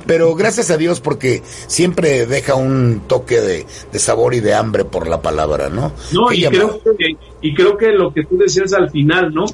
Pero 0.06 0.36
gracias 0.36 0.72
a 0.72 0.78
Dios 0.78 1.02
porque 1.02 1.42
siempre 1.68 2.26
deja 2.26 2.56
un 2.56 3.04
toque 3.08 3.42
de, 3.42 3.66
sabor 4.00 4.34
y 4.34 4.40
de 4.40 4.54
hambre 4.54 4.86
por 4.86 5.08
la 5.08 5.22
palabra, 5.22 5.70
¿no? 5.70 5.92
No, 6.12 6.32
y 6.32 6.46
creo, 6.46 6.82
que, 6.98 7.18
y 7.42 7.54
creo 7.54 7.78
que 7.78 7.88
lo 7.92 8.14
que 8.14 8.24
tú 8.24 8.38
decías 8.38 8.74
al 8.74 8.90
final, 8.90 9.34
¿no? 9.34 9.46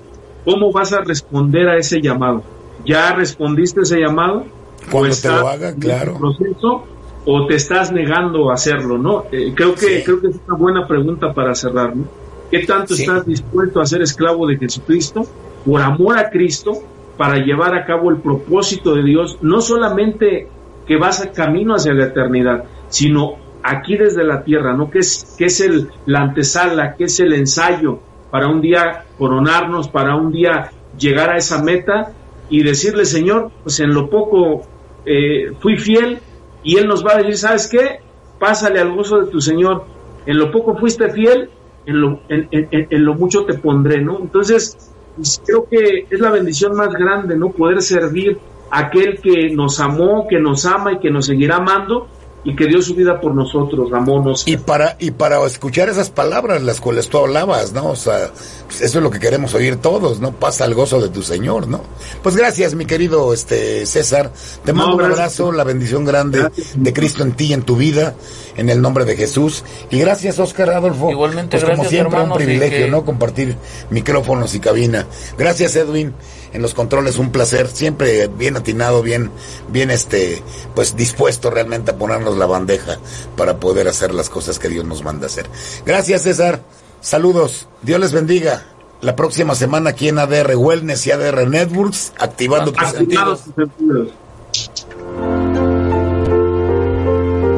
¿Cómo 0.45 0.71
vas 0.71 0.93
a 0.93 1.01
responder 1.01 1.67
a 1.67 1.77
ese 1.77 2.01
llamado? 2.01 2.43
¿Ya 2.85 3.13
respondiste 3.13 3.81
ese 3.81 3.99
llamado? 3.99 4.45
Cuando 4.91 5.15
te 5.15 5.27
lo 5.27 5.47
haga, 5.47 5.75
claro. 5.75 6.17
Proceso, 6.17 6.85
o 7.25 7.45
te 7.45 7.55
estás 7.55 7.91
negando 7.91 8.49
a 8.49 8.53
hacerlo, 8.53 8.97
¿no? 8.97 9.25
Eh, 9.31 9.51
creo 9.53 9.75
que 9.75 10.03
creo 10.03 10.21
que 10.21 10.27
es 10.27 10.39
una 10.47 10.57
buena 10.57 10.87
pregunta 10.87 11.33
para 11.33 11.53
cerrar, 11.55 11.95
¿no? 11.95 12.05
¿Qué 12.49 12.65
tanto 12.65 12.93
estás 12.93 13.25
dispuesto 13.25 13.81
a 13.81 13.85
ser 13.85 14.01
esclavo 14.01 14.47
de 14.47 14.57
Jesucristo 14.57 15.25
por 15.65 15.81
amor 15.81 16.17
a 16.17 16.29
Cristo 16.29 16.71
para 17.17 17.37
llevar 17.37 17.75
a 17.75 17.85
cabo 17.85 18.09
el 18.09 18.17
propósito 18.17 18.95
de 18.95 19.03
Dios, 19.03 19.39
no 19.41 19.59
solamente 19.59 20.47
que 20.87 20.97
vas 20.97 21.21
a 21.21 21.31
camino 21.31 21.75
hacia 21.75 21.93
la 21.93 22.05
eternidad, 22.05 22.63
sino 22.87 23.35
aquí 23.63 23.97
desde 23.97 24.23
la 24.23 24.43
tierra, 24.43 24.73
¿no? 24.73 24.89
Que 24.89 24.99
es 24.99 25.35
que 25.37 25.45
es 25.45 25.59
el 25.59 25.89
la 26.05 26.21
antesala, 26.21 26.95
que 26.95 27.05
es 27.05 27.19
el 27.19 27.33
ensayo 27.33 27.99
para 28.31 28.47
un 28.47 28.61
día 28.61 29.03
coronarnos, 29.17 29.89
para 29.89 30.15
un 30.15 30.31
día 30.31 30.71
llegar 30.97 31.31
a 31.31 31.37
esa 31.37 31.61
meta 31.61 32.13
y 32.49 32.63
decirle, 32.63 33.05
Señor, 33.05 33.51
pues 33.63 33.81
en 33.81 33.93
lo 33.93 34.09
poco 34.09 34.65
eh, 35.07 35.53
fui 35.59 35.77
fiel 35.77 36.19
y 36.63 36.77
Él 36.77 36.87
nos 36.87 37.05
va 37.05 37.13
a 37.13 37.17
decir, 37.17 37.37
¿sabes 37.37 37.67
qué? 37.67 37.99
Pásale 38.39 38.79
al 38.79 38.93
gozo 38.93 39.19
de 39.19 39.31
tu 39.31 39.39
Señor. 39.39 39.85
En 40.25 40.37
lo 40.37 40.51
poco 40.51 40.75
fuiste 40.75 41.09
fiel, 41.09 41.49
en 41.85 42.01
lo, 42.01 42.19
en, 42.27 43.05
lo 43.05 43.13
mucho 43.13 43.45
te 43.45 43.53
pondré, 43.53 44.01
¿no? 44.01 44.19
Entonces, 44.19 44.93
pues, 45.15 45.41
creo 45.45 45.67
que 45.69 46.05
es 46.09 46.19
la 46.19 46.29
bendición 46.29 46.75
más 46.75 46.93
grande, 46.93 47.37
¿no? 47.37 47.49
Poder 47.51 47.81
servir 47.81 48.37
a 48.69 48.79
aquel 48.79 49.21
que 49.21 49.49
nos 49.49 49.79
amó, 49.79 50.27
que 50.29 50.39
nos 50.39 50.65
ama 50.65 50.93
y 50.93 50.99
que 50.99 51.09
nos 51.09 51.25
seguirá 51.25 51.55
amando 51.55 52.09
y 52.43 52.55
que 52.55 52.65
dio 52.65 52.81
su 52.81 52.95
vida 52.95 53.19
por 53.19 53.35
nosotros, 53.35 53.89
Ramón. 53.89 54.33
Y 54.45 54.57
para, 54.57 54.95
y 54.99 55.11
para 55.11 55.43
escuchar 55.45 55.89
esas 55.89 56.09
palabras, 56.09 56.61
las 56.61 56.79
cuales 56.79 57.09
tú 57.09 57.17
hablabas, 57.17 57.73
¿no? 57.73 57.89
O 57.89 57.95
sea, 57.95 58.31
pues 58.65 58.81
eso 58.81 58.99
es 58.99 59.03
lo 59.03 59.09
que 59.09 59.19
queremos 59.19 59.53
oír 59.53 59.77
todos, 59.77 60.19
¿no? 60.19 60.31
Pasa 60.31 60.65
el 60.65 60.73
gozo 60.73 61.01
de 61.01 61.09
tu 61.09 61.21
Señor, 61.21 61.67
¿no? 61.67 61.81
Pues 62.23 62.35
gracias, 62.35 62.73
mi 62.75 62.85
querido 62.85 63.33
este 63.33 63.85
César. 63.85 64.31
Te 64.63 64.71
mando 64.71 64.95
un 64.95 65.03
abrazo, 65.03 65.51
la 65.51 65.63
bendición 65.63 66.05
grande 66.05 66.49
de 66.75 66.93
Cristo 66.93 67.23
en 67.23 67.33
ti 67.33 67.47
y 67.47 67.53
en 67.53 67.63
tu 67.63 67.75
vida, 67.75 68.15
en 68.55 68.69
el 68.69 68.81
nombre 68.81 69.03
de 69.03 69.17
Jesús. 69.17 69.63
Y 69.89 69.99
gracias, 69.99 70.39
Oscar 70.39 70.69
Adolfo. 70.69 71.11
Igualmente, 71.11 71.59
pues 71.59 71.69
como 71.69 71.83
siempre, 71.89 72.21
un 72.21 72.33
privilegio, 72.33 72.87
¿no? 72.87 73.03
Compartir 73.03 73.57
micrófonos 73.89 74.55
y 74.55 74.59
cabina. 74.59 75.05
Gracias, 75.37 75.75
Edwin 75.75 76.13
en 76.53 76.61
los 76.61 76.73
controles 76.73 77.17
un 77.17 77.31
placer, 77.31 77.67
siempre 77.67 78.27
bien 78.27 78.57
atinado, 78.57 79.01
bien, 79.01 79.31
bien 79.69 79.91
este, 79.91 80.41
pues 80.75 80.95
dispuesto 80.95 81.49
realmente 81.49 81.91
a 81.91 81.97
ponernos 81.97 82.26
la 82.35 82.45
bandeja 82.45 82.97
para 83.35 83.59
poder 83.59 83.87
hacer 83.87 84.13
las 84.13 84.29
cosas 84.29 84.59
que 84.59 84.69
Dios 84.69 84.85
nos 84.85 85.03
manda 85.03 85.27
hacer. 85.27 85.47
Gracias 85.85 86.23
César, 86.23 86.61
saludos, 87.01 87.67
Dios 87.81 87.99
les 87.99 88.11
bendiga. 88.11 88.65
La 88.99 89.15
próxima 89.15 89.53
semana 89.53 89.91
aquí 89.91 90.09
en 90.09 90.17
ADR 90.17 90.55
Wellness 90.55 91.05
y 91.05 91.11
ADR 91.11 91.47
Networks, 91.47 92.13
activando 92.17 92.71
tus 92.71 92.89
sentidos. 92.89 93.43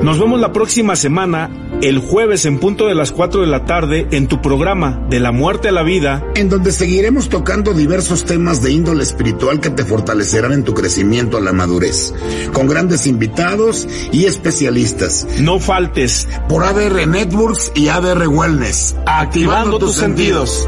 Nos 0.09 0.17
vemos 0.17 0.39
la 0.39 0.51
próxima 0.51 0.95
semana 0.95 1.51
el 1.83 1.99
jueves 1.99 2.45
en 2.45 2.57
punto 2.57 2.87
de 2.87 2.95
las 2.95 3.11
4 3.11 3.41
de 3.41 3.45
la 3.45 3.65
tarde 3.65 4.07
en 4.09 4.27
tu 4.27 4.41
programa 4.41 5.05
De 5.07 5.19
la 5.19 5.31
muerte 5.31 5.69
a 5.69 5.71
la 5.71 5.83
vida, 5.83 6.25
en 6.33 6.49
donde 6.49 6.71
seguiremos 6.71 7.29
tocando 7.29 7.75
diversos 7.75 8.25
temas 8.25 8.63
de 8.63 8.71
índole 8.71 9.03
espiritual 9.03 9.59
que 9.59 9.69
te 9.69 9.85
fortalecerán 9.85 10.51
en 10.51 10.63
tu 10.63 10.73
crecimiento 10.73 11.37
a 11.37 11.41
la 11.41 11.53
madurez, 11.53 12.15
con 12.53 12.65
grandes 12.65 13.05
invitados 13.05 13.87
y 14.11 14.25
especialistas. 14.25 15.27
No 15.41 15.59
faltes 15.59 16.27
por 16.47 16.63
ADR 16.63 17.05
Networks 17.05 17.71
y 17.75 17.89
ADR 17.89 18.29
Wellness, 18.29 18.95
activando, 19.05 19.77
tus, 19.77 19.93
sentidos. 19.93 20.67